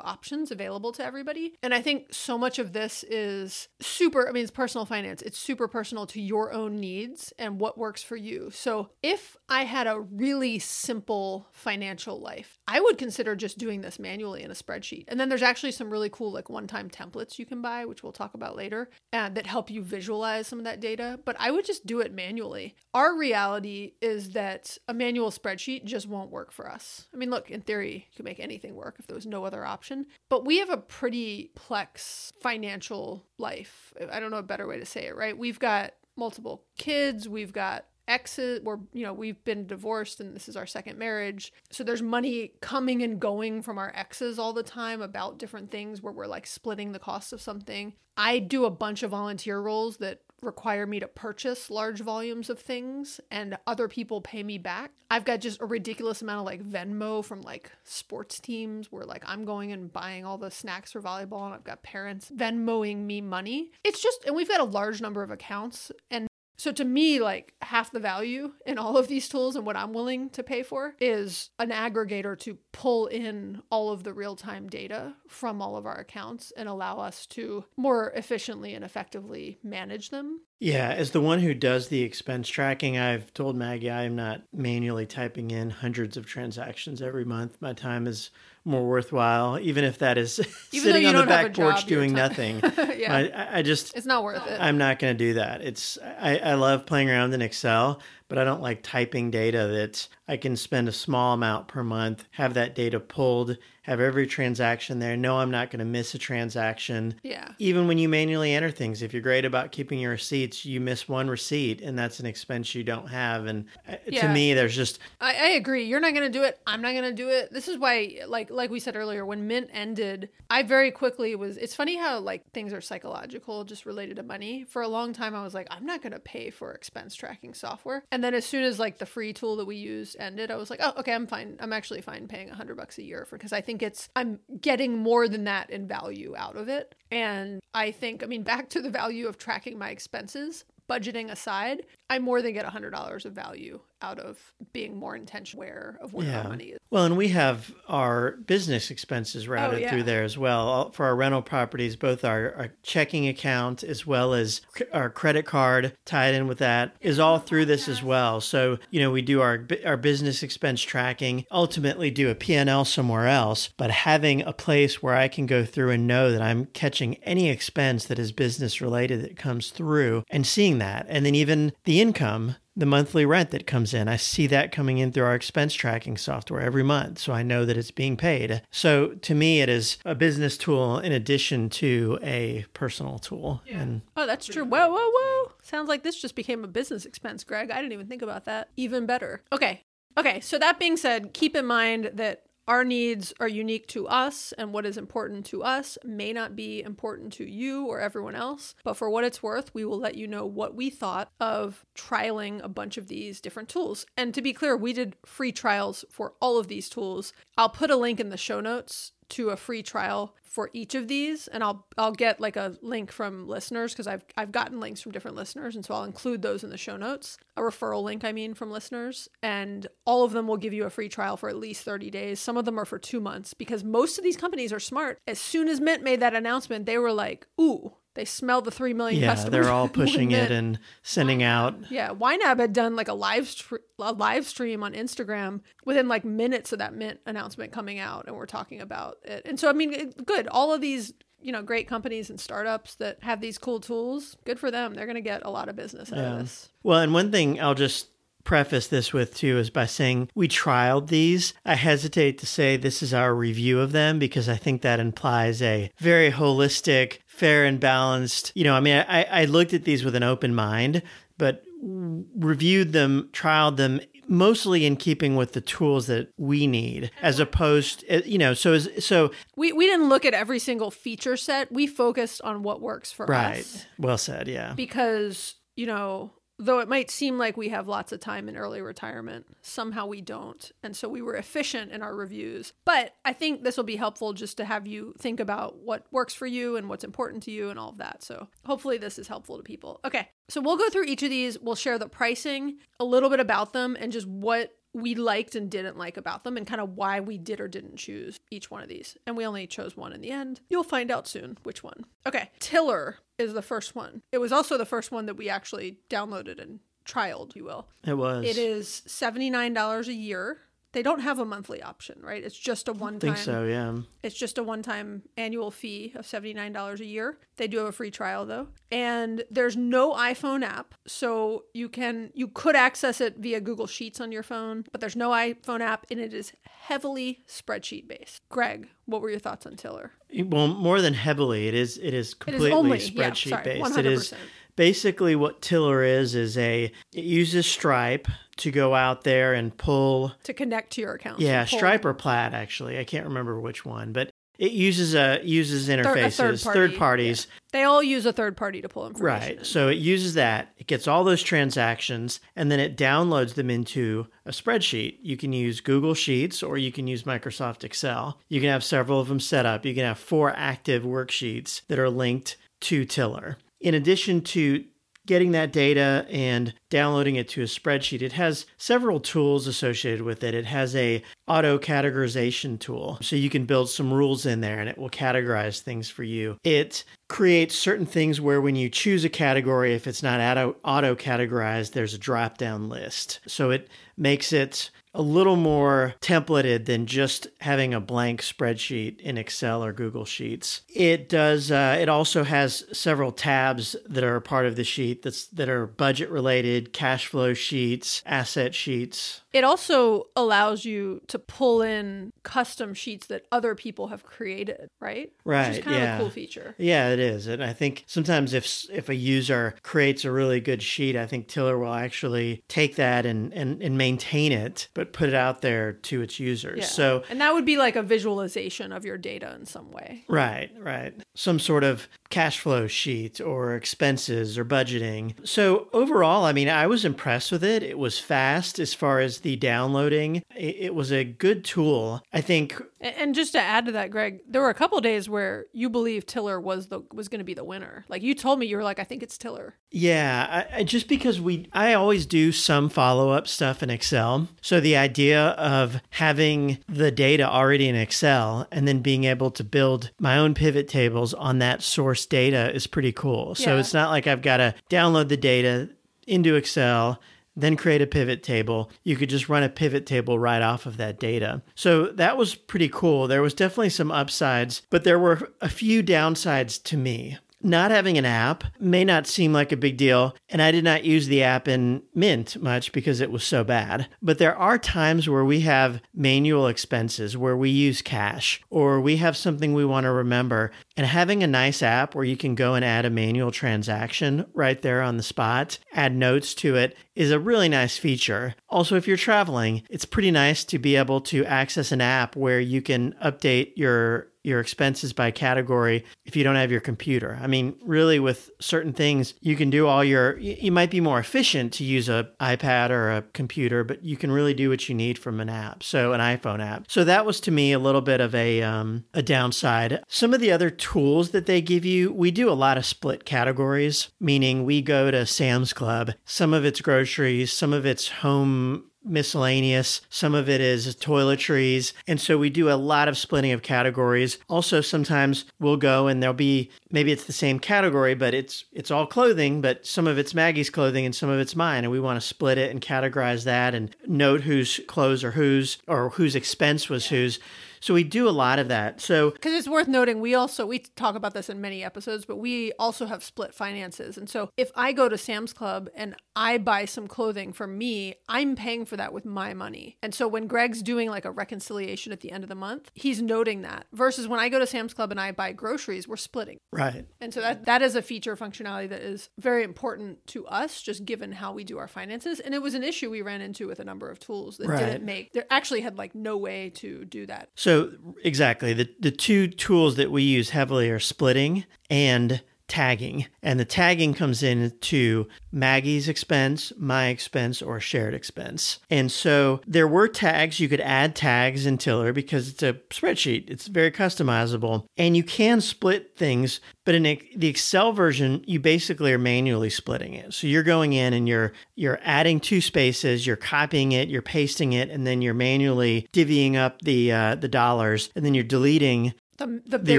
options 0.00 0.50
available 0.50 0.92
to 0.92 1.04
everybody. 1.04 1.54
And 1.62 1.74
i 1.74 1.82
think 1.82 2.12
so 2.12 2.38
much 2.38 2.58
of 2.58 2.72
this 2.72 3.04
is 3.04 3.68
super 3.80 4.28
i 4.28 4.32
mean 4.32 4.42
it's 4.42 4.50
personal 4.50 4.86
finance. 4.86 5.22
It's 5.22 5.38
super 5.38 5.68
personal 5.68 6.06
to 6.08 6.20
your 6.20 6.52
own 6.52 6.76
needs 6.76 7.32
and 7.38 7.60
what 7.60 7.78
works 7.78 8.02
for 8.02 8.16
you. 8.16 8.50
So 8.52 8.90
if 9.02 9.36
i 9.48 9.64
had 9.64 9.86
a 9.86 10.00
really 10.00 10.58
simple 10.58 11.48
financial 11.52 12.20
life 12.20 12.58
i 12.66 12.80
would 12.80 12.98
consider 12.98 13.36
just 13.36 13.58
doing 13.58 13.80
this 13.80 13.98
manually 13.98 14.42
in 14.42 14.50
a 14.50 14.54
spreadsheet. 14.54 15.04
And 15.08 15.18
then 15.18 15.28
there's 15.28 15.42
actually 15.42 15.72
some 15.72 15.90
really 15.90 16.10
cool 16.10 16.32
like 16.32 16.48
one-time 16.48 16.88
templates 16.90 17.38
you 17.38 17.46
can 17.46 17.62
buy 17.62 17.84
which 17.84 18.02
we'll 18.02 18.12
talk 18.12 18.34
about 18.34 18.56
later 18.56 18.90
and 19.12 19.36
that 19.36 19.46
help 19.46 19.70
you 19.70 19.82
visualize 19.82 20.46
some 20.46 20.58
of 20.58 20.64
that 20.64 20.80
data. 20.80 21.18
But 21.24 21.35
I 21.38 21.50
would 21.50 21.64
just 21.64 21.86
do 21.86 22.00
it 22.00 22.12
manually. 22.12 22.74
Our 22.94 23.16
reality 23.16 23.92
is 24.00 24.30
that 24.30 24.78
a 24.88 24.94
manual 24.94 25.30
spreadsheet 25.30 25.84
just 25.84 26.08
won't 26.08 26.30
work 26.30 26.52
for 26.52 26.70
us. 26.70 27.06
I 27.12 27.16
mean, 27.16 27.30
look, 27.30 27.50
in 27.50 27.60
theory, 27.60 28.06
you 28.10 28.16
could 28.16 28.24
make 28.24 28.40
anything 28.40 28.74
work 28.74 28.96
if 28.98 29.06
there 29.06 29.14
was 29.14 29.26
no 29.26 29.44
other 29.44 29.64
option, 29.64 30.06
but 30.28 30.44
we 30.44 30.58
have 30.58 30.70
a 30.70 30.76
pretty 30.76 31.50
plex 31.56 32.32
financial 32.40 33.24
life. 33.38 33.92
I 34.10 34.20
don't 34.20 34.30
know 34.30 34.38
a 34.38 34.42
better 34.42 34.66
way 34.66 34.78
to 34.78 34.86
say 34.86 35.06
it, 35.06 35.16
right? 35.16 35.36
We've 35.36 35.58
got 35.58 35.94
multiple 36.16 36.64
kids, 36.76 37.28
we've 37.28 37.52
got 37.52 37.84
exes 38.08 38.60
we're 38.62 38.78
you 38.92 39.04
know 39.04 39.12
we've 39.12 39.42
been 39.44 39.66
divorced 39.66 40.20
and 40.20 40.34
this 40.34 40.48
is 40.48 40.56
our 40.56 40.66
second 40.66 40.96
marriage 40.98 41.52
so 41.70 41.82
there's 41.82 42.02
money 42.02 42.52
coming 42.60 43.02
and 43.02 43.20
going 43.20 43.62
from 43.62 43.78
our 43.78 43.92
exes 43.96 44.38
all 44.38 44.52
the 44.52 44.62
time 44.62 45.02
about 45.02 45.38
different 45.38 45.70
things 45.70 46.00
where 46.00 46.12
we're 46.12 46.26
like 46.26 46.46
splitting 46.46 46.92
the 46.92 46.98
cost 46.98 47.32
of 47.32 47.40
something 47.40 47.92
i 48.16 48.38
do 48.38 48.64
a 48.64 48.70
bunch 48.70 49.02
of 49.02 49.10
volunteer 49.10 49.60
roles 49.60 49.96
that 49.96 50.20
require 50.42 50.86
me 50.86 51.00
to 51.00 51.08
purchase 51.08 51.70
large 51.70 52.00
volumes 52.00 52.50
of 52.50 52.58
things 52.58 53.20
and 53.30 53.56
other 53.66 53.88
people 53.88 54.20
pay 54.20 54.42
me 54.42 54.58
back. 54.58 54.92
I've 55.10 55.24
got 55.24 55.40
just 55.40 55.60
a 55.60 55.66
ridiculous 55.66 56.22
amount 56.22 56.40
of 56.40 56.46
like 56.46 56.62
Venmo 56.62 57.24
from 57.24 57.42
like 57.42 57.70
sports 57.84 58.38
teams 58.40 58.92
where 58.92 59.04
like 59.04 59.22
I'm 59.26 59.44
going 59.44 59.72
and 59.72 59.92
buying 59.92 60.24
all 60.24 60.38
the 60.38 60.50
snacks 60.50 60.92
for 60.92 61.00
volleyball 61.00 61.46
and 61.46 61.54
I've 61.54 61.64
got 61.64 61.82
parents 61.82 62.30
Venmoing 62.34 62.98
me 62.98 63.20
money. 63.20 63.70
It's 63.84 64.02
just, 64.02 64.24
and 64.24 64.36
we've 64.36 64.48
got 64.48 64.60
a 64.60 64.64
large 64.64 65.00
number 65.00 65.22
of 65.22 65.30
accounts 65.30 65.90
and 66.10 66.26
so 66.56 66.72
to 66.72 66.84
me, 66.84 67.20
like 67.20 67.54
half 67.62 67.90
the 67.90 68.00
value 68.00 68.52
in 68.64 68.78
all 68.78 68.96
of 68.96 69.08
these 69.08 69.28
tools 69.28 69.56
and 69.56 69.66
what 69.66 69.76
I'm 69.76 69.92
willing 69.92 70.30
to 70.30 70.42
pay 70.42 70.62
for 70.62 70.94
is 71.00 71.50
an 71.58 71.70
aggregator 71.70 72.38
to 72.40 72.58
pull 72.72 73.06
in 73.06 73.62
all 73.70 73.90
of 73.90 74.04
the 74.04 74.12
real-time 74.12 74.68
data 74.68 75.14
from 75.28 75.60
all 75.60 75.76
of 75.76 75.86
our 75.86 75.98
accounts 75.98 76.52
and 76.56 76.68
allow 76.68 76.98
us 76.98 77.26
to 77.26 77.64
more 77.76 78.10
efficiently 78.12 78.74
and 78.74 78.84
effectively 78.84 79.58
manage 79.62 80.10
them. 80.10 80.40
Yeah, 80.58 80.88
as 80.88 81.10
the 81.10 81.20
one 81.20 81.40
who 81.40 81.52
does 81.52 81.88
the 81.88 82.02
expense 82.02 82.48
tracking, 82.48 82.96
I've 82.96 83.32
told 83.34 83.56
Maggie 83.56 83.90
I 83.90 84.04
am 84.04 84.16
not 84.16 84.40
manually 84.54 85.04
typing 85.04 85.50
in 85.50 85.68
hundreds 85.68 86.16
of 86.16 86.24
transactions 86.24 87.02
every 87.02 87.26
month. 87.26 87.58
My 87.60 87.74
time 87.74 88.06
is 88.06 88.30
more 88.64 88.88
worthwhile, 88.88 89.58
even 89.60 89.84
if 89.84 89.98
that 89.98 90.16
is 90.16 90.38
Even 90.72 90.92
sitting 90.92 91.06
on 91.06 91.12
the 91.14 91.18
don't 91.20 91.28
have 91.28 91.40
a 91.40 91.48
back 91.48 91.54
porch 91.54 91.80
job, 91.80 91.88
doing 91.88 92.12
nothing. 92.14 92.60
yeah. 92.96 93.14
I, 93.14 93.20
I- 93.34 93.58
I 93.58 93.62
just 93.62 93.94
it's 93.96 94.06
not 94.06 94.24
worth 94.24 94.46
it. 94.46 94.58
I'm 94.60 94.78
not 94.78 94.98
going 94.98 95.14
to 95.14 95.18
do 95.18 95.34
that. 95.34 95.60
It's 95.60 95.98
I, 96.02 96.38
I 96.38 96.54
love 96.54 96.86
playing 96.86 97.10
around 97.10 97.34
in 97.34 97.42
Excel, 97.42 98.00
but 98.28 98.38
I 98.38 98.44
don't 98.44 98.62
like 98.62 98.82
typing 98.82 99.30
data 99.30 99.66
that 99.68 100.08
I 100.26 100.38
can 100.38 100.56
spend 100.56 100.88
a 100.88 100.92
small 100.92 101.34
amount 101.34 101.68
per 101.68 101.84
month, 101.84 102.24
have 102.32 102.54
that 102.54 102.74
data 102.74 102.98
pulled, 102.98 103.58
have 103.86 104.00
every 104.00 104.26
transaction 104.26 104.98
there. 104.98 105.16
No, 105.16 105.38
I'm 105.38 105.52
not 105.52 105.70
going 105.70 105.78
to 105.78 105.84
miss 105.84 106.12
a 106.12 106.18
transaction. 106.18 107.14
yeah. 107.22 107.52
Even 107.60 107.86
when 107.86 107.98
you 107.98 108.08
manually 108.08 108.52
enter 108.52 108.72
things, 108.72 109.00
if 109.00 109.12
you're 109.12 109.22
great 109.22 109.44
about 109.44 109.70
keeping 109.70 110.00
your 110.00 110.10
receipts, 110.10 110.64
you 110.64 110.80
miss 110.80 111.08
one 111.08 111.28
receipt 111.28 111.80
and 111.80 111.96
that's 111.96 112.18
an 112.18 112.26
expense 112.26 112.74
you 112.74 112.82
don't 112.82 113.06
have. 113.06 113.46
And 113.46 113.66
uh, 113.88 113.94
to 114.10 114.28
me, 114.28 114.54
there's 114.54 114.74
just 114.74 114.98
I, 115.20 115.34
I 115.34 115.48
agree. 115.50 115.84
You're 115.84 116.00
not 116.00 116.14
gonna 116.14 116.28
do 116.28 116.42
it. 116.42 116.58
I'm 116.66 116.82
not 116.82 116.94
gonna 116.94 117.12
do 117.12 117.28
it. 117.28 117.52
This 117.52 117.68
is 117.68 117.78
why, 117.78 118.18
like, 118.26 118.50
like 118.50 118.70
we 118.70 118.80
said 118.80 118.96
earlier, 118.96 119.24
when 119.24 119.46
Mint 119.46 119.70
ended, 119.72 120.30
I 120.50 120.64
very 120.64 120.90
quickly 120.90 121.36
was. 121.36 121.56
It's 121.56 121.76
funny 121.76 121.96
how 121.96 122.18
like 122.18 122.50
things 122.50 122.72
are 122.72 122.80
psychological, 122.80 123.62
just 123.62 123.86
related 123.86 124.16
to 124.16 124.24
money. 124.24 124.64
For 124.64 124.82
a 124.82 124.88
long 124.88 125.12
time, 125.12 125.32
I 125.36 125.44
was 125.44 125.54
like, 125.54 125.68
I'm 125.70 125.86
not 125.86 126.02
gonna 126.02 126.18
pay 126.18 126.50
for 126.50 126.72
expense 126.72 127.14
tracking 127.14 127.54
software. 127.54 128.02
And 128.10 128.24
then 128.24 128.34
as 128.34 128.44
soon 128.44 128.64
as 128.64 128.80
like 128.80 128.98
the 128.98 129.06
free 129.06 129.32
tool 129.32 129.54
that 129.56 129.66
we 129.66 129.76
use 129.76 130.16
ended, 130.18 130.50
I 130.50 130.56
was 130.56 130.70
like, 130.70 130.80
oh, 130.82 130.92
okay, 130.98 131.12
I'm 131.14 131.28
fine. 131.28 131.56
I'm 131.60 131.72
actually 131.72 132.00
fine 132.00 132.26
paying 132.26 132.48
hundred 132.48 132.76
bucks 132.76 132.98
a 132.98 133.02
year 133.02 133.24
for 133.24 133.36
because 133.36 133.52
I 133.52 133.60
think 133.60 133.75
it's 133.82 134.08
I'm 134.16 134.40
getting 134.60 134.98
more 134.98 135.28
than 135.28 135.44
that 135.44 135.70
in 135.70 135.86
value 135.86 136.34
out 136.36 136.56
of 136.56 136.68
it. 136.68 136.94
And 137.10 137.60
I 137.74 137.90
think, 137.90 138.22
I 138.22 138.26
mean, 138.26 138.42
back 138.42 138.68
to 138.70 138.80
the 138.80 138.90
value 138.90 139.26
of 139.26 139.38
tracking 139.38 139.78
my 139.78 139.90
expenses 139.90 140.64
budgeting 140.88 141.30
aside, 141.30 141.82
I 142.08 142.18
more 142.18 142.42
than 142.42 142.52
get 142.52 142.64
$100 142.64 143.24
of 143.24 143.32
value 143.32 143.80
out 144.02 144.18
of 144.18 144.52
being 144.72 144.96
more 144.96 145.16
intentional 145.16 145.62
aware 145.62 145.98
of 146.02 146.12
where 146.12 146.26
Yeah. 146.26 146.42
our 146.42 146.48
money 146.48 146.64
is. 146.66 146.78
Well, 146.90 147.04
and 147.04 147.16
we 147.16 147.28
have 147.28 147.74
our 147.88 148.32
business 148.46 148.90
expenses 148.90 149.48
oh, 149.48 149.52
routed 149.52 149.78
Oh, 149.78 149.82
yeah. 149.82 149.90
through 149.90 150.02
there 150.04 150.22
as 150.22 150.36
well. 150.36 150.68
All- 150.68 150.92
For 150.92 151.06
our 151.06 151.16
rental 151.16 151.42
properties, 151.42 151.96
both 151.96 152.24
our, 152.24 152.54
our 152.54 152.72
checking 152.82 153.26
account 153.26 153.82
as 153.82 154.06
well 154.06 154.34
as 154.34 154.60
our 154.92 155.08
credit 155.10 155.46
card 155.46 155.96
tied 156.04 156.34
in 156.34 156.46
with 156.46 156.58
that 156.58 156.94
is 157.00 157.18
all 157.18 157.38
through 157.38 157.64
this 157.66 157.88
as 157.88 158.02
well. 158.02 158.40
So, 158.40 158.78
you 158.90 159.00
know, 159.00 159.10
we 159.10 159.22
do 159.22 159.40
our 159.40 159.66
our 159.84 159.96
business 159.96 160.42
expense 160.42 160.82
tracking, 160.82 161.44
ultimately 161.50 162.10
do 162.10 162.28
a 162.30 162.34
P&L 162.34 162.84
somewhere 162.84 163.26
else, 163.26 163.70
but 163.76 163.90
having 163.90 164.42
a 164.42 164.52
place 164.52 165.02
where 165.02 165.14
I 165.14 165.28
can 165.28 165.46
go 165.46 165.64
through 165.64 165.90
and 165.90 166.06
know 166.06 166.30
that 166.30 166.42
I'm 166.42 166.66
catching 166.66 167.14
any 167.16 167.48
expense 167.48 168.04
that 168.06 168.18
is 168.18 168.30
business 168.32 168.80
related 168.80 169.22
that 169.22 169.36
comes 169.36 169.70
through 169.70 170.22
and 170.30 170.46
seeing 170.46 170.78
that. 170.78 171.06
And 171.08 171.24
then 171.24 171.34
even 171.34 171.72
the 171.84 172.00
income 172.00 172.56
the 172.76 172.86
monthly 172.86 173.24
rent 173.24 173.50
that 173.50 173.66
comes 173.66 173.94
in. 173.94 174.06
I 174.06 174.16
see 174.16 174.46
that 174.48 174.70
coming 174.70 174.98
in 174.98 175.10
through 175.10 175.24
our 175.24 175.34
expense 175.34 175.72
tracking 175.74 176.16
software 176.16 176.60
every 176.60 176.82
month. 176.82 177.18
So 177.18 177.32
I 177.32 177.42
know 177.42 177.64
that 177.64 177.76
it's 177.76 177.90
being 177.90 178.16
paid. 178.16 178.62
So 178.70 179.08
to 179.14 179.34
me, 179.34 179.60
it 179.62 179.68
is 179.68 179.96
a 180.04 180.14
business 180.14 180.58
tool 180.58 180.98
in 180.98 181.12
addition 181.12 181.70
to 181.70 182.18
a 182.22 182.66
personal 182.74 183.18
tool. 183.18 183.62
And 183.70 184.02
Oh, 184.16 184.26
that's 184.26 184.46
true. 184.46 184.64
Whoa, 184.64 184.88
whoa, 184.88 185.10
whoa. 185.10 185.52
Sounds 185.62 185.88
like 185.88 186.02
this 186.02 186.20
just 186.20 186.34
became 186.34 186.64
a 186.64 186.68
business 186.68 187.06
expense, 187.06 187.44
Greg. 187.44 187.70
I 187.70 187.76
didn't 187.76 187.92
even 187.92 188.06
think 188.06 188.22
about 188.22 188.44
that. 188.44 188.68
Even 188.76 189.06
better. 189.06 189.42
Okay. 189.52 189.82
Okay. 190.18 190.40
So, 190.40 190.58
that 190.58 190.78
being 190.78 190.96
said, 190.96 191.32
keep 191.32 191.54
in 191.56 191.66
mind 191.66 192.12
that 192.14 192.42
our 192.68 192.84
needs 192.84 193.32
are 193.38 193.48
unique 193.48 193.86
to 193.88 194.08
us, 194.08 194.52
and 194.58 194.72
what 194.72 194.86
is 194.86 194.96
important 194.96 195.46
to 195.46 195.62
us 195.62 195.98
may 196.04 196.32
not 196.32 196.56
be 196.56 196.82
important 196.82 197.32
to 197.34 197.44
you 197.44 197.86
or 197.86 198.00
everyone 198.00 198.34
else. 198.34 198.74
But 198.82 198.94
for 198.94 199.08
what 199.08 199.24
it's 199.24 199.42
worth, 199.42 199.72
we 199.74 199.84
will 199.84 199.98
let 199.98 200.16
you 200.16 200.26
know 200.26 200.44
what 200.46 200.74
we 200.74 200.90
thought 200.90 201.30
of 201.40 201.84
trialing 201.94 202.62
a 202.64 202.68
bunch 202.68 202.96
of 202.96 203.08
these 203.08 203.40
different 203.40 203.68
tools. 203.68 204.06
And 204.16 204.34
to 204.34 204.42
be 204.42 204.52
clear, 204.52 204.76
we 204.76 204.92
did 204.92 205.16
free 205.24 205.52
trials 205.52 206.04
for 206.10 206.34
all 206.40 206.58
of 206.58 206.68
these 206.68 206.88
tools. 206.88 207.32
I'll 207.56 207.68
put 207.68 207.90
a 207.90 207.96
link 207.96 208.18
in 208.20 208.30
the 208.30 208.36
show 208.36 208.60
notes 208.60 209.12
to 209.30 209.50
a 209.50 209.56
free 209.56 209.82
trial 209.82 210.34
for 210.42 210.70
each 210.72 210.94
of 210.94 211.06
these 211.08 211.48
and 211.48 211.62
I'll 211.62 211.86
I'll 211.98 212.12
get 212.12 212.40
like 212.40 212.56
a 212.56 212.76
link 212.80 213.12
from 213.12 213.46
listeners 213.46 213.92
because 213.92 214.06
I've 214.06 214.24
I've 214.36 214.52
gotten 214.52 214.80
links 214.80 215.02
from 215.02 215.12
different 215.12 215.36
listeners 215.36 215.76
and 215.76 215.84
so 215.84 215.94
I'll 215.94 216.04
include 216.04 216.40
those 216.40 216.64
in 216.64 216.70
the 216.70 216.78
show 216.78 216.96
notes. 216.96 217.36
A 217.56 217.60
referral 217.60 218.02
link 218.02 218.24
I 218.24 218.32
mean 218.32 218.54
from 218.54 218.70
listeners 218.70 219.28
and 219.42 219.86
all 220.06 220.24
of 220.24 220.32
them 220.32 220.46
will 220.46 220.56
give 220.56 220.72
you 220.72 220.84
a 220.84 220.90
free 220.90 221.08
trial 221.10 221.36
for 221.36 221.48
at 221.48 221.56
least 221.56 221.84
30 221.84 222.10
days. 222.10 222.40
Some 222.40 222.56
of 222.56 222.64
them 222.64 222.78
are 222.80 222.86
for 222.86 222.98
2 222.98 223.20
months 223.20 223.52
because 223.52 223.84
most 223.84 224.16
of 224.16 224.24
these 224.24 224.36
companies 224.36 224.72
are 224.72 224.80
smart. 224.80 225.18
As 225.26 225.38
soon 225.38 225.68
as 225.68 225.80
Mint 225.80 226.02
made 226.02 226.20
that 226.20 226.34
announcement, 226.34 226.86
they 226.86 226.96
were 226.96 227.12
like, 227.12 227.46
"Ooh, 227.60 227.94
they 228.16 228.24
smell 228.24 228.60
the 228.60 228.70
3 228.70 228.92
million 228.92 229.22
yeah, 229.22 229.28
customers." 229.28 229.52
they're 229.52 229.72
all 229.72 229.88
pushing 230.00 230.32
it 230.32 230.50
and 230.50 230.78
sending 231.02 231.42
out. 231.42 231.74
Yeah, 231.90 232.10
YNAB 232.10 232.58
had 232.58 232.72
done 232.72 232.96
like 232.96 233.08
a 233.08 233.14
live 233.14 233.48
str- 233.48 233.76
a 233.98 234.12
live 234.12 234.46
stream 234.46 234.82
on 234.82 234.92
Instagram 234.92 235.60
within 235.84 236.08
like 236.08 236.24
minutes 236.24 236.72
of 236.72 236.80
that 236.80 236.94
Mint 236.94 237.20
announcement 237.26 237.72
coming 237.72 237.98
out, 237.98 238.26
and 238.26 238.36
we're 238.36 238.46
talking 238.46 238.80
about 238.80 239.18
it. 239.22 239.42
And 239.46 239.60
so, 239.60 239.68
I 239.68 239.72
mean, 239.72 239.92
it, 239.92 240.26
good. 240.26 240.48
All 240.48 240.72
of 240.72 240.80
these, 240.80 241.12
you 241.40 241.52
know, 241.52 241.62
great 241.62 241.86
companies 241.86 242.28
and 242.30 242.40
startups 242.40 242.96
that 242.96 243.22
have 243.22 243.40
these 243.40 243.58
cool 243.58 243.80
tools, 243.80 244.36
good 244.44 244.58
for 244.58 244.70
them. 244.70 244.94
They're 244.94 245.06
going 245.06 245.14
to 245.14 245.20
get 245.20 245.44
a 245.44 245.50
lot 245.50 245.68
of 245.68 245.76
business 245.76 246.12
out 246.12 246.18
of 246.18 246.38
this. 246.40 246.70
Well, 246.82 246.98
and 246.98 247.12
one 247.12 247.30
thing 247.30 247.60
I'll 247.60 247.74
just 247.74 248.08
preface 248.46 248.86
this 248.86 249.12
with 249.12 249.34
too 249.34 249.58
is 249.58 249.68
by 249.68 249.84
saying 249.84 250.30
we 250.34 250.48
trialed 250.48 251.08
these. 251.08 251.52
I 251.66 251.74
hesitate 251.74 252.38
to 252.38 252.46
say 252.46 252.76
this 252.76 253.02
is 253.02 253.12
our 253.12 253.34
review 253.34 253.80
of 253.80 253.92
them 253.92 254.18
because 254.18 254.48
I 254.48 254.56
think 254.56 254.80
that 254.80 255.00
implies 255.00 255.60
a 255.60 255.90
very 255.98 256.30
holistic, 256.30 257.18
fair 257.26 257.66
and 257.66 257.78
balanced. 257.78 258.52
You 258.54 258.64
know, 258.64 258.74
I 258.74 258.80
mean, 258.80 259.04
I, 259.06 259.24
I 259.24 259.44
looked 259.44 259.74
at 259.74 259.84
these 259.84 260.04
with 260.04 260.14
an 260.14 260.22
open 260.22 260.54
mind, 260.54 261.02
but 261.36 261.62
reviewed 261.82 262.92
them, 262.92 263.28
trialed 263.32 263.76
them 263.76 264.00
mostly 264.28 264.86
in 264.86 264.96
keeping 264.96 265.36
with 265.36 265.52
the 265.52 265.60
tools 265.60 266.06
that 266.06 266.32
we 266.36 266.66
need 266.66 267.10
as 267.22 267.38
opposed 267.38 268.04
eh, 268.08 268.22
you 268.24 268.38
know 268.38 268.54
so 268.54 268.72
as 268.72 268.88
so 269.04 269.30
We 269.56 269.72
we 269.72 269.86
didn't 269.86 270.08
look 270.08 270.24
at 270.24 270.34
every 270.34 270.58
single 270.58 270.90
feature 270.90 271.36
set. 271.36 271.70
We 271.70 271.86
focused 271.86 272.42
on 272.42 272.64
what 272.64 272.80
works 272.80 273.12
for 273.12 273.26
right 273.26 273.60
us 273.60 273.74
right 273.76 273.86
well 273.98 274.18
said 274.18 274.48
yeah 274.48 274.72
because 274.74 275.54
you 275.76 275.86
know 275.86 276.32
though 276.58 276.78
it 276.78 276.88
might 276.88 277.10
seem 277.10 277.38
like 277.38 277.56
we 277.56 277.68
have 277.68 277.88
lots 277.88 278.12
of 278.12 278.20
time 278.20 278.48
in 278.48 278.56
early 278.56 278.80
retirement, 278.80 279.46
somehow 279.62 280.06
we 280.06 280.20
don't. 280.20 280.72
And 280.82 280.96
so 280.96 281.08
we 281.08 281.22
were 281.22 281.34
efficient 281.34 281.92
in 281.92 282.02
our 282.02 282.14
reviews. 282.14 282.72
But 282.84 283.14
I 283.24 283.32
think 283.32 283.62
this 283.62 283.76
will 283.76 283.84
be 283.84 283.96
helpful 283.96 284.32
just 284.32 284.56
to 284.56 284.64
have 284.64 284.86
you 284.86 285.14
think 285.18 285.40
about 285.40 285.78
what 285.78 286.06
works 286.10 286.34
for 286.34 286.46
you 286.46 286.76
and 286.76 286.88
what's 286.88 287.04
important 287.04 287.42
to 287.44 287.50
you 287.50 287.70
and 287.70 287.78
all 287.78 287.90
of 287.90 287.98
that. 287.98 288.22
So 288.22 288.48
hopefully 288.64 288.98
this 288.98 289.18
is 289.18 289.28
helpful 289.28 289.56
to 289.58 289.62
people. 289.62 290.00
Okay. 290.04 290.28
So 290.48 290.60
we'll 290.60 290.76
go 290.76 290.88
through 290.88 291.04
each 291.04 291.22
of 291.22 291.30
these. 291.30 291.58
We'll 291.58 291.74
share 291.74 291.98
the 291.98 292.08
pricing, 292.08 292.78
a 293.00 293.04
little 293.04 293.28
bit 293.28 293.40
about 293.40 293.72
them, 293.72 293.96
and 293.98 294.12
just 294.12 294.26
what 294.26 294.72
we 294.96 295.14
liked 295.14 295.54
and 295.54 295.70
didn't 295.70 295.98
like 295.98 296.16
about 296.16 296.42
them 296.42 296.56
and 296.56 296.66
kind 296.66 296.80
of 296.80 296.96
why 296.96 297.20
we 297.20 297.36
did 297.36 297.60
or 297.60 297.68
didn't 297.68 297.96
choose 297.96 298.38
each 298.50 298.70
one 298.70 298.82
of 298.82 298.88
these. 298.88 299.16
And 299.26 299.36
we 299.36 299.46
only 299.46 299.66
chose 299.66 299.94
one 299.94 300.14
in 300.14 300.22
the 300.22 300.30
end. 300.30 300.60
You'll 300.70 300.84
find 300.84 301.10
out 301.10 301.28
soon 301.28 301.58
which 301.64 301.84
one. 301.84 302.06
Okay, 302.26 302.50
Tiller 302.60 303.18
is 303.38 303.52
the 303.52 303.60
first 303.60 303.94
one. 303.94 304.22
It 304.32 304.38
was 304.38 304.52
also 304.52 304.78
the 304.78 304.86
first 304.86 305.12
one 305.12 305.26
that 305.26 305.36
we 305.36 305.50
actually 305.50 305.98
downloaded 306.08 306.58
and 306.60 306.80
trialed, 307.04 307.54
you 307.54 307.64
will. 307.64 307.88
it 308.04 308.14
was 308.14 308.46
It 308.46 308.56
is 308.56 309.02
$79 309.06 310.08
a 310.08 310.12
year. 310.14 310.58
They 310.96 311.02
don't 311.02 311.20
have 311.20 311.38
a 311.38 311.44
monthly 311.44 311.82
option, 311.82 312.20
right? 312.22 312.42
It's 312.42 312.56
just 312.56 312.88
a 312.88 312.92
one 312.94 313.18
time. 313.18 313.34
think 313.34 313.36
so 313.36 313.66
yeah 313.66 313.98
it's 314.26 314.36
just 314.36 314.58
a 314.58 314.62
one 314.62 314.82
time 314.82 315.22
annual 315.36 315.70
fee 315.70 316.12
of 316.16 316.26
$79 316.26 317.00
a 317.00 317.04
year. 317.04 317.38
They 317.56 317.68
do 317.68 317.78
have 317.78 317.86
a 317.86 317.92
free 317.92 318.10
trial 318.10 318.44
though. 318.44 318.68
And 318.90 319.44
there's 319.50 319.76
no 319.76 320.14
iPhone 320.14 320.64
app. 320.64 320.94
So 321.06 321.64
you 321.72 321.88
can 321.88 322.30
you 322.34 322.48
could 322.48 322.74
access 322.74 323.20
it 323.20 323.36
via 323.38 323.60
Google 323.60 323.86
Sheets 323.86 324.20
on 324.20 324.32
your 324.32 324.42
phone, 324.42 324.84
but 324.90 325.00
there's 325.00 325.16
no 325.16 325.30
iPhone 325.30 325.80
app 325.80 326.06
and 326.10 326.18
it 326.18 326.34
is 326.34 326.52
heavily 326.64 327.44
spreadsheet 327.48 328.08
based. 328.08 328.42
Greg, 328.48 328.88
what 329.06 329.22
were 329.22 329.30
your 329.30 329.38
thoughts 329.38 329.64
on 329.64 329.76
Tiller? 329.76 330.10
Well, 330.34 330.66
more 330.66 331.00
than 331.00 331.14
heavily, 331.14 331.68
it 331.68 331.74
is 331.74 331.98
it 331.98 332.12
is 332.12 332.34
completely 332.34 332.66
it 332.66 332.72
is 332.72 332.76
only- 332.76 332.98
yeah, 332.98 333.30
spreadsheet 333.30 333.50
sorry, 333.50 333.64
based. 333.64 333.98
It 333.98 334.06
is 334.06 334.32
100%. 334.32 334.36
Basically 334.76 335.34
what 335.36 335.60
Tiller 335.62 336.02
is 336.02 336.34
is 336.34 336.56
a 336.56 336.92
it 337.14 337.24
uses 337.24 337.66
Stripe 337.66 338.28
to 338.58 338.70
go 338.70 338.94
out 338.94 339.24
there 339.24 339.52
and 339.54 339.76
pull 339.76 340.32
To 340.44 340.54
connect 340.54 340.92
to 340.92 341.00
your 341.00 341.14
account. 341.14 341.40
yeah 341.40 341.64
Stripe 341.64 342.04
or 342.04 342.14
Plaid 342.14 342.54
actually 342.54 342.98
I 342.98 343.04
can't 343.04 343.26
remember 343.26 343.60
which 343.60 343.84
one, 343.84 344.12
but 344.12 344.30
it 344.58 344.72
uses 344.72 345.14
a 345.14 345.38
uses 345.44 345.86
thir- 345.86 345.94
a 346.00 346.02
interfaces 346.02 346.64
third, 346.64 346.96
parties 346.96 347.46
They 347.72 347.82
all 347.82 348.02
use 348.02 348.24
a 348.24 348.32
third 348.32 348.56
party 348.56 348.80
to 348.80 348.88
pull 348.88 349.06
information. 349.06 349.50
in. 349.50 349.56
Right. 349.58 349.66
So 349.66 349.88
it 349.88 349.98
uses 349.98 350.32
that. 350.32 350.72
It 350.78 350.86
gets 350.86 351.06
all 351.06 351.24
those 351.24 351.42
transactions 351.42 352.40
and 352.56 352.72
then 352.72 352.80
it 352.80 352.96
downloads 352.96 353.52
them 353.52 353.68
into 353.68 354.28
a 354.46 354.52
spreadsheet. 354.52 355.18
You 355.20 355.36
can 355.36 355.52
use 355.52 355.82
Google 355.82 356.14
Sheets 356.14 356.62
or 356.62 356.78
you 356.78 356.90
can 356.90 357.06
use 357.06 357.24
Microsoft 357.24 357.84
Excel. 357.84 358.40
You 358.48 358.62
can 358.62 358.70
have 358.70 358.82
several 358.82 359.20
of 359.20 359.28
them 359.28 359.40
set 359.40 359.66
up. 359.66 359.84
You 359.84 359.94
can 359.94 360.04
have 360.04 360.18
four 360.18 360.54
active 360.56 361.02
worksheets 361.02 361.82
that 361.88 361.98
are 361.98 362.08
linked 362.08 362.56
to 362.80 363.04
Tiller. 363.04 363.58
In 363.80 363.94
addition 363.94 364.40
to 364.42 364.84
getting 365.26 365.52
that 365.52 365.72
data 365.72 366.24
and 366.30 366.72
downloading 366.88 367.34
it 367.34 367.48
to 367.48 367.60
a 367.60 367.64
spreadsheet 367.64 368.22
it 368.22 368.32
has 368.32 368.64
several 368.78 369.20
tools 369.20 369.66
associated 369.66 370.22
with 370.22 370.42
it. 370.44 370.54
It 370.54 370.64
has 370.66 370.94
a 370.96 371.22
auto 371.48 371.78
categorization 371.78 372.78
tool 372.78 373.18
so 373.20 373.36
you 373.36 373.50
can 373.50 373.66
build 373.66 373.90
some 373.90 374.12
rules 374.12 374.46
in 374.46 374.60
there 374.60 374.78
and 374.78 374.88
it 374.88 374.96
will 374.96 375.10
categorize 375.10 375.80
things 375.80 376.08
for 376.08 376.22
you. 376.22 376.56
It 376.64 377.04
creates 377.28 377.74
certain 377.76 378.06
things 378.06 378.40
where 378.40 378.60
when 378.60 378.76
you 378.76 378.88
choose 378.88 379.24
a 379.24 379.28
category 379.28 379.94
if 379.94 380.06
it's 380.06 380.22
not 380.22 380.40
auto 380.40 380.76
auto 380.84 381.14
categorized 381.14 381.92
there's 381.92 382.14
a 382.14 382.18
drop 382.18 382.56
down 382.56 382.88
list. 382.88 383.40
So 383.46 383.70
it 383.70 383.88
makes 384.16 384.52
it 384.52 384.90
a 385.16 385.22
little 385.22 385.56
more 385.56 386.14
templated 386.20 386.84
than 386.86 387.06
just 387.06 387.46
having 387.60 387.94
a 387.94 388.00
blank 388.00 388.42
spreadsheet 388.42 389.18
in 389.20 389.38
Excel 389.38 389.82
or 389.82 389.92
Google 389.92 390.24
Sheets. 390.24 390.82
It 390.94 391.28
does. 391.28 391.70
Uh, 391.70 391.96
it 392.00 392.08
also 392.08 392.44
has 392.44 392.84
several 392.92 393.32
tabs 393.32 393.96
that 394.06 394.22
are 394.22 394.36
a 394.36 394.42
part 394.42 394.66
of 394.66 394.76
the 394.76 394.84
sheet 394.84 395.22
that's 395.22 395.46
that 395.48 395.68
are 395.68 395.86
budget 395.86 396.30
related, 396.30 396.92
cash 396.92 397.26
flow 397.26 397.54
sheets, 397.54 398.22
asset 398.26 398.74
sheets. 398.74 399.40
It 399.52 399.64
also 399.64 400.26
allows 400.36 400.84
you 400.84 401.22
to 401.28 401.38
pull 401.38 401.80
in 401.80 402.30
custom 402.42 402.92
sheets 402.92 403.26
that 403.28 403.46
other 403.50 403.74
people 403.74 404.08
have 404.08 404.22
created, 404.22 404.88
right? 405.00 405.32
Which 405.44 405.52
Right, 405.56 405.70
is 405.76 405.78
kind 405.82 405.96
yeah. 405.96 406.14
of 406.16 406.20
a 406.20 406.22
cool 406.24 406.30
feature. 406.30 406.74
Yeah, 406.76 407.08
it 407.08 407.18
is, 407.18 407.46
and 407.46 407.64
I 407.64 407.72
think 407.72 408.04
sometimes 408.06 408.52
if 408.52 408.84
if 408.90 409.08
a 409.08 409.14
user 409.14 409.74
creates 409.82 410.26
a 410.26 410.30
really 410.30 410.60
good 410.60 410.82
sheet, 410.82 411.16
I 411.16 411.24
think 411.26 411.48
Tiller 411.48 411.78
will 411.78 411.94
actually 411.94 412.62
take 412.68 412.96
that 412.96 413.24
and 413.24 413.50
and, 413.54 413.82
and 413.82 413.96
maintain 413.96 414.52
it. 414.52 414.88
But 414.92 415.05
but 415.06 415.12
put 415.12 415.28
it 415.28 415.34
out 415.34 415.62
there 415.62 415.92
to 415.92 416.20
its 416.22 416.38
users. 416.40 416.78
Yeah. 416.78 416.84
So 416.84 417.22
and 417.28 417.40
that 417.40 417.54
would 417.54 417.64
be 417.64 417.76
like 417.76 417.96
a 417.96 418.02
visualization 418.02 418.92
of 418.92 419.04
your 419.04 419.18
data 419.18 419.54
in 419.54 419.66
some 419.66 419.90
way. 419.90 420.24
Right, 420.28 420.70
right. 420.78 421.14
Some 421.34 421.58
sort 421.58 421.84
of 421.84 422.08
cash 422.30 422.60
flow 422.60 422.86
sheet 422.86 423.40
or 423.40 423.74
expenses 423.74 424.58
or 424.58 424.64
budgeting. 424.64 425.34
So, 425.46 425.88
overall, 425.92 426.44
I 426.44 426.52
mean, 426.52 426.68
I 426.68 426.86
was 426.86 427.04
impressed 427.04 427.52
with 427.52 427.62
it. 427.62 427.82
It 427.82 427.98
was 427.98 428.18
fast 428.18 428.78
as 428.78 428.94
far 428.94 429.20
as 429.20 429.40
the 429.40 429.56
downloading, 429.56 430.42
it, 430.54 430.76
it 430.78 430.94
was 430.94 431.12
a 431.12 431.24
good 431.24 431.64
tool. 431.64 432.22
I 432.32 432.40
think 432.40 432.80
And 432.98 433.34
just 433.34 433.52
to 433.52 433.60
add 433.60 433.84
to 433.86 433.92
that, 433.92 434.10
Greg, 434.10 434.40
there 434.48 434.62
were 434.62 434.70
a 434.70 434.74
couple 434.74 434.98
days 435.02 435.28
where 435.28 435.66
you 435.74 435.90
believed 435.90 436.26
Tiller 436.28 436.58
was 436.58 436.88
the 436.88 437.02
was 437.12 437.28
going 437.28 437.40
to 437.40 437.44
be 437.44 437.52
the 437.52 437.62
winner. 437.64 438.06
Like 438.08 438.22
you 438.22 438.34
told 438.34 438.58
me, 438.58 438.64
you 438.66 438.76
were 438.76 438.82
like, 438.82 438.98
I 438.98 439.04
think 439.04 439.22
it's 439.22 439.36
Tiller. 439.36 439.74
Yeah, 439.90 440.64
I, 440.72 440.78
I, 440.78 440.82
just 440.84 441.06
because 441.06 441.38
we, 441.38 441.68
I 441.74 441.92
always 441.92 442.24
do 442.24 442.52
some 442.52 442.88
follow 442.88 443.30
up 443.30 443.48
stuff 443.48 443.82
in 443.82 443.90
Excel. 443.90 444.48
So 444.62 444.80
the 444.80 444.96
idea 444.96 445.48
of 445.50 446.00
having 446.10 446.78
the 446.88 447.10
data 447.10 447.46
already 447.46 447.86
in 447.88 447.96
Excel 447.96 448.66
and 448.72 448.88
then 448.88 449.00
being 449.00 449.24
able 449.24 449.50
to 449.52 449.64
build 449.64 450.10
my 450.18 450.38
own 450.38 450.54
pivot 450.54 450.88
tables 450.88 451.34
on 451.34 451.58
that 451.58 451.82
source 451.82 452.24
data 452.24 452.74
is 452.74 452.86
pretty 452.86 453.12
cool. 453.12 453.54
So 453.54 453.74
Yeah. 453.74 453.80
it's 453.80 453.92
not 453.94 454.08
like 454.10 454.26
I've 454.26 454.42
got 454.42 454.56
to 454.56 454.74
download 454.88 455.28
the 455.28 455.36
data 455.36 455.90
into 456.26 456.54
Excel. 456.54 457.20
Then 457.56 457.76
create 457.76 458.02
a 458.02 458.06
pivot 458.06 458.42
table. 458.42 458.90
You 459.02 459.16
could 459.16 459.30
just 459.30 459.48
run 459.48 459.62
a 459.62 459.68
pivot 459.68 460.04
table 460.04 460.38
right 460.38 460.62
off 460.62 460.84
of 460.86 460.98
that 460.98 461.18
data. 461.18 461.62
So 461.74 462.08
that 462.08 462.36
was 462.36 462.54
pretty 462.54 462.88
cool. 462.88 463.26
There 463.26 463.42
was 463.42 463.54
definitely 463.54 463.90
some 463.90 464.10
upsides, 464.10 464.82
but 464.90 465.04
there 465.04 465.18
were 465.18 465.52
a 465.60 465.68
few 465.68 466.02
downsides 466.02 466.82
to 466.84 466.96
me. 466.96 467.38
Not 467.62 467.90
having 467.90 468.18
an 468.18 468.26
app 468.26 468.64
may 468.78 469.02
not 469.02 469.26
seem 469.26 469.52
like 469.52 469.72
a 469.72 469.76
big 469.76 469.96
deal, 469.96 470.36
and 470.50 470.60
I 470.60 470.70
did 470.70 470.84
not 470.84 471.04
use 471.04 471.26
the 471.26 471.42
app 471.42 471.66
in 471.66 472.02
Mint 472.14 472.62
much 472.62 472.92
because 472.92 473.20
it 473.20 473.30
was 473.30 473.42
so 473.42 473.64
bad. 473.64 474.08
But 474.22 474.38
there 474.38 474.56
are 474.56 474.78
times 474.78 475.28
where 475.28 475.44
we 475.44 475.62
have 475.62 476.00
manual 476.14 476.68
expenses, 476.68 477.36
where 477.36 477.56
we 477.56 477.70
use 477.70 478.02
cash, 478.02 478.62
or 478.70 479.00
we 479.00 479.16
have 479.16 479.36
something 479.36 479.72
we 479.72 479.86
want 479.86 480.04
to 480.04 480.12
remember. 480.12 480.70
And 480.96 481.06
having 481.06 481.42
a 481.42 481.48
nice 481.48 481.82
app 481.82 482.14
where 482.14 482.24
you 482.24 482.36
can 482.36 482.54
go 482.54 482.74
and 482.74 482.84
add 482.84 483.06
a 483.06 483.10
manual 483.10 483.50
transaction 483.50 484.46
right 484.52 484.80
there 484.80 485.00
on 485.02 485.16
the 485.16 485.22
spot, 485.22 485.78
add 485.92 486.14
notes 486.14 486.54
to 486.56 486.76
it, 486.76 486.94
is 487.16 487.32
a 487.32 487.40
really 487.40 487.68
nice 487.68 487.96
feature. 487.98 488.54
Also, 488.68 488.94
if 488.94 489.08
you're 489.08 489.16
traveling, 489.16 489.82
it's 489.90 490.04
pretty 490.04 490.30
nice 490.30 490.64
to 490.66 490.78
be 490.78 490.94
able 490.94 491.20
to 491.22 491.44
access 491.46 491.90
an 491.90 492.00
app 492.00 492.36
where 492.36 492.60
you 492.60 492.82
can 492.82 493.14
update 493.24 493.72
your 493.74 494.28
your 494.46 494.60
expenses 494.60 495.12
by 495.12 495.32
category 495.32 496.04
if 496.24 496.36
you 496.36 496.44
don't 496.44 496.54
have 496.54 496.70
your 496.70 496.80
computer. 496.80 497.36
I 497.42 497.48
mean, 497.48 497.74
really 497.84 498.20
with 498.20 498.48
certain 498.60 498.92
things, 498.92 499.34
you 499.40 499.56
can 499.56 499.70
do 499.70 499.88
all 499.88 500.04
your 500.04 500.38
you 500.38 500.70
might 500.70 500.90
be 500.90 501.00
more 501.00 501.18
efficient 501.18 501.72
to 501.74 501.84
use 501.84 502.08
a 502.08 502.28
iPad 502.40 502.90
or 502.90 503.10
a 503.10 503.22
computer, 503.22 503.82
but 503.82 504.04
you 504.04 504.16
can 504.16 504.30
really 504.30 504.54
do 504.54 504.70
what 504.70 504.88
you 504.88 504.94
need 504.94 505.18
from 505.18 505.40
an 505.40 505.48
app. 505.48 505.82
So 505.82 506.12
an 506.12 506.20
iPhone 506.20 506.64
app. 506.64 506.84
So 506.88 507.02
that 507.02 507.26
was 507.26 507.40
to 507.40 507.50
me 507.50 507.72
a 507.72 507.80
little 507.80 508.00
bit 508.00 508.20
of 508.20 508.36
a 508.36 508.62
um, 508.62 509.04
a 509.12 509.22
downside. 509.22 510.00
Some 510.06 510.32
of 510.32 510.40
the 510.40 510.52
other 510.52 510.70
tools 510.70 511.30
that 511.30 511.46
they 511.46 511.60
give 511.60 511.84
you, 511.84 512.12
we 512.12 512.30
do 512.30 512.48
a 512.48 512.52
lot 512.52 512.78
of 512.78 512.86
split 512.86 513.24
categories, 513.24 514.10
meaning 514.20 514.64
we 514.64 514.80
go 514.80 515.10
to 515.10 515.26
Sam's 515.26 515.72
Club, 515.72 516.12
some 516.24 516.54
of 516.54 516.64
it's 516.64 516.80
groceries, 517.06 517.52
some 517.52 517.72
of 517.72 517.86
it's 517.86 518.08
home 518.08 518.84
miscellaneous. 519.04 520.00
Some 520.10 520.34
of 520.34 520.48
it 520.48 520.60
is 520.60 520.96
toiletries. 520.96 521.92
And 522.08 522.20
so 522.20 522.36
we 522.36 522.50
do 522.50 522.68
a 522.68 522.74
lot 522.74 523.06
of 523.06 523.16
splitting 523.16 523.52
of 523.52 523.62
categories. 523.62 524.38
Also, 524.48 524.80
sometimes 524.80 525.44
we'll 525.60 525.76
go 525.76 526.08
and 526.08 526.20
there'll 526.20 526.34
be 526.34 526.70
maybe 526.90 527.12
it's 527.12 527.26
the 527.26 527.32
same 527.32 527.60
category, 527.60 528.14
but 528.16 528.34
it's 528.34 528.64
it's 528.72 528.90
all 528.90 529.06
clothing, 529.06 529.60
but 529.60 529.86
some 529.86 530.08
of 530.08 530.18
it's 530.18 530.34
Maggie's 530.34 530.70
clothing 530.70 531.06
and 531.06 531.14
some 531.14 531.28
of 531.28 531.38
it's 531.38 531.54
mine. 531.54 531.84
And 531.84 531.92
we 531.92 532.00
want 532.00 532.20
to 532.20 532.26
split 532.26 532.58
it 532.58 532.72
and 532.72 532.80
categorize 532.80 533.44
that 533.44 533.76
and 533.76 533.94
note 534.08 534.40
whose 534.40 534.80
clothes 534.88 535.22
are 535.22 535.30
whose 535.30 535.78
or 535.86 536.10
whose 536.10 536.34
expense 536.34 536.88
was 536.88 537.06
whose. 537.06 537.38
So 537.80 537.94
we 537.94 538.04
do 538.04 538.28
a 538.28 538.30
lot 538.30 538.58
of 538.58 538.68
that. 538.68 539.00
So 539.00 539.30
Because 539.30 539.52
it's 539.52 539.68
worth 539.68 539.88
noting, 539.88 540.20
we 540.20 540.34
also 540.34 540.66
we 540.66 540.78
talk 540.80 541.14
about 541.14 541.34
this 541.34 541.48
in 541.48 541.60
many 541.60 541.84
episodes, 541.84 542.24
but 542.24 542.36
we 542.36 542.72
also 542.78 543.06
have 543.06 543.22
split 543.24 543.54
finances. 543.54 544.16
And 544.16 544.28
so 544.28 544.50
if 544.56 544.70
I 544.74 544.92
go 544.92 545.08
to 545.08 545.18
Sam's 545.18 545.52
Club 545.52 545.88
and 545.94 546.14
I 546.34 546.58
buy 546.58 546.84
some 546.84 547.06
clothing 547.08 547.52
for 547.52 547.66
me, 547.66 548.14
I'm 548.28 548.56
paying 548.56 548.84
for 548.84 548.96
that 548.96 549.12
with 549.12 549.24
my 549.24 549.54
money. 549.54 549.96
And 550.02 550.14
so 550.14 550.28
when 550.28 550.46
Greg's 550.46 550.82
doing 550.82 551.08
like 551.10 551.24
a 551.24 551.30
reconciliation 551.30 552.12
at 552.12 552.20
the 552.20 552.30
end 552.32 552.42
of 552.44 552.48
the 552.48 552.54
month, 552.54 552.90
he's 552.94 553.22
noting 553.22 553.62
that. 553.62 553.86
Versus 553.92 554.28
when 554.28 554.40
I 554.40 554.48
go 554.48 554.58
to 554.58 554.66
Sam's 554.66 554.94
Club 554.94 555.10
and 555.10 555.20
I 555.20 555.32
buy 555.32 555.52
groceries, 555.52 556.06
we're 556.08 556.16
splitting. 556.16 556.58
right. 556.72 557.06
And 557.20 557.32
so 557.32 557.40
that 557.40 557.64
that 557.66 557.82
is 557.82 557.96
a 557.96 558.02
feature 558.02 558.36
functionality 558.36 558.88
that 558.88 559.00
is 559.02 559.28
very 559.38 559.64
important 559.64 560.26
to 560.28 560.46
us, 560.46 560.82
just 560.82 561.04
given 561.04 561.32
how 561.32 561.52
we 561.52 561.64
do 561.64 561.78
our 561.78 561.88
finances. 561.88 562.40
And 562.40 562.54
it 562.54 562.62
was 562.62 562.74
an 562.74 562.84
issue 562.84 563.10
we 563.10 563.22
ran 563.22 563.40
into 563.40 563.66
with 563.66 563.80
a 563.80 563.84
number 563.84 564.10
of 564.10 564.18
tools 564.18 564.58
that 564.58 564.68
Right. 564.68 564.78
didn't 564.78 565.04
make. 565.04 565.32
There 565.32 565.46
actually 565.50 565.80
had 565.80 565.96
like 565.98 566.14
no 566.14 566.36
way 566.36 566.70
to 566.76 567.04
do 567.04 567.26
that. 567.26 567.48
So 567.54 567.75
exactly. 568.22 568.72
The 568.72 568.88
the 569.00 569.10
two 569.10 569.48
tools 569.48 569.96
that 569.96 570.10
we 570.10 570.22
use 570.22 570.50
heavily 570.50 570.90
are 570.90 571.00
splitting 571.00 571.64
and 571.90 572.42
tagging. 572.68 573.26
And 573.42 573.60
the 573.60 573.64
tagging 573.64 574.14
comes 574.14 574.42
into 574.42 575.26
Maggie's 575.52 576.08
expense, 576.08 576.72
my 576.76 577.06
expense, 577.08 577.62
or 577.62 577.80
shared 577.80 578.14
expense. 578.14 578.80
And 578.90 579.10
so 579.10 579.60
there 579.66 579.88
were 579.88 580.08
tags. 580.08 580.60
You 580.60 580.68
could 580.68 580.80
add 580.80 581.14
tags 581.14 581.64
in 581.66 581.78
Tiller 581.78 582.12
because 582.12 582.48
it's 582.48 582.62
a 582.62 582.74
spreadsheet. 582.90 583.48
It's 583.48 583.68
very 583.68 583.90
customizable. 583.90 584.86
And 584.96 585.16
you 585.16 585.22
can 585.22 585.60
split 585.60 586.16
things, 586.16 586.60
but 586.84 586.94
in 586.94 587.02
the 587.04 587.48
Excel 587.48 587.92
version, 587.92 588.44
you 588.46 588.60
basically 588.60 589.12
are 589.12 589.18
manually 589.18 589.70
splitting 589.70 590.14
it. 590.14 590.34
So 590.34 590.46
you're 590.46 590.62
going 590.62 590.92
in 590.92 591.12
and 591.12 591.28
you're 591.28 591.52
you're 591.74 591.98
adding 592.02 592.40
two 592.40 592.60
spaces, 592.60 593.26
you're 593.26 593.36
copying 593.36 593.92
it, 593.92 594.08
you're 594.08 594.22
pasting 594.22 594.72
it, 594.72 594.90
and 594.90 595.06
then 595.06 595.22
you're 595.22 595.34
manually 595.34 596.08
divvying 596.12 596.56
up 596.56 596.82
the 596.82 597.12
uh, 597.12 597.34
the 597.36 597.48
dollars, 597.48 598.10
and 598.14 598.24
then 598.24 598.34
you're 598.34 598.44
deleting 598.44 599.14
The, 599.38 599.62
the, 599.66 599.78
big 599.78 599.98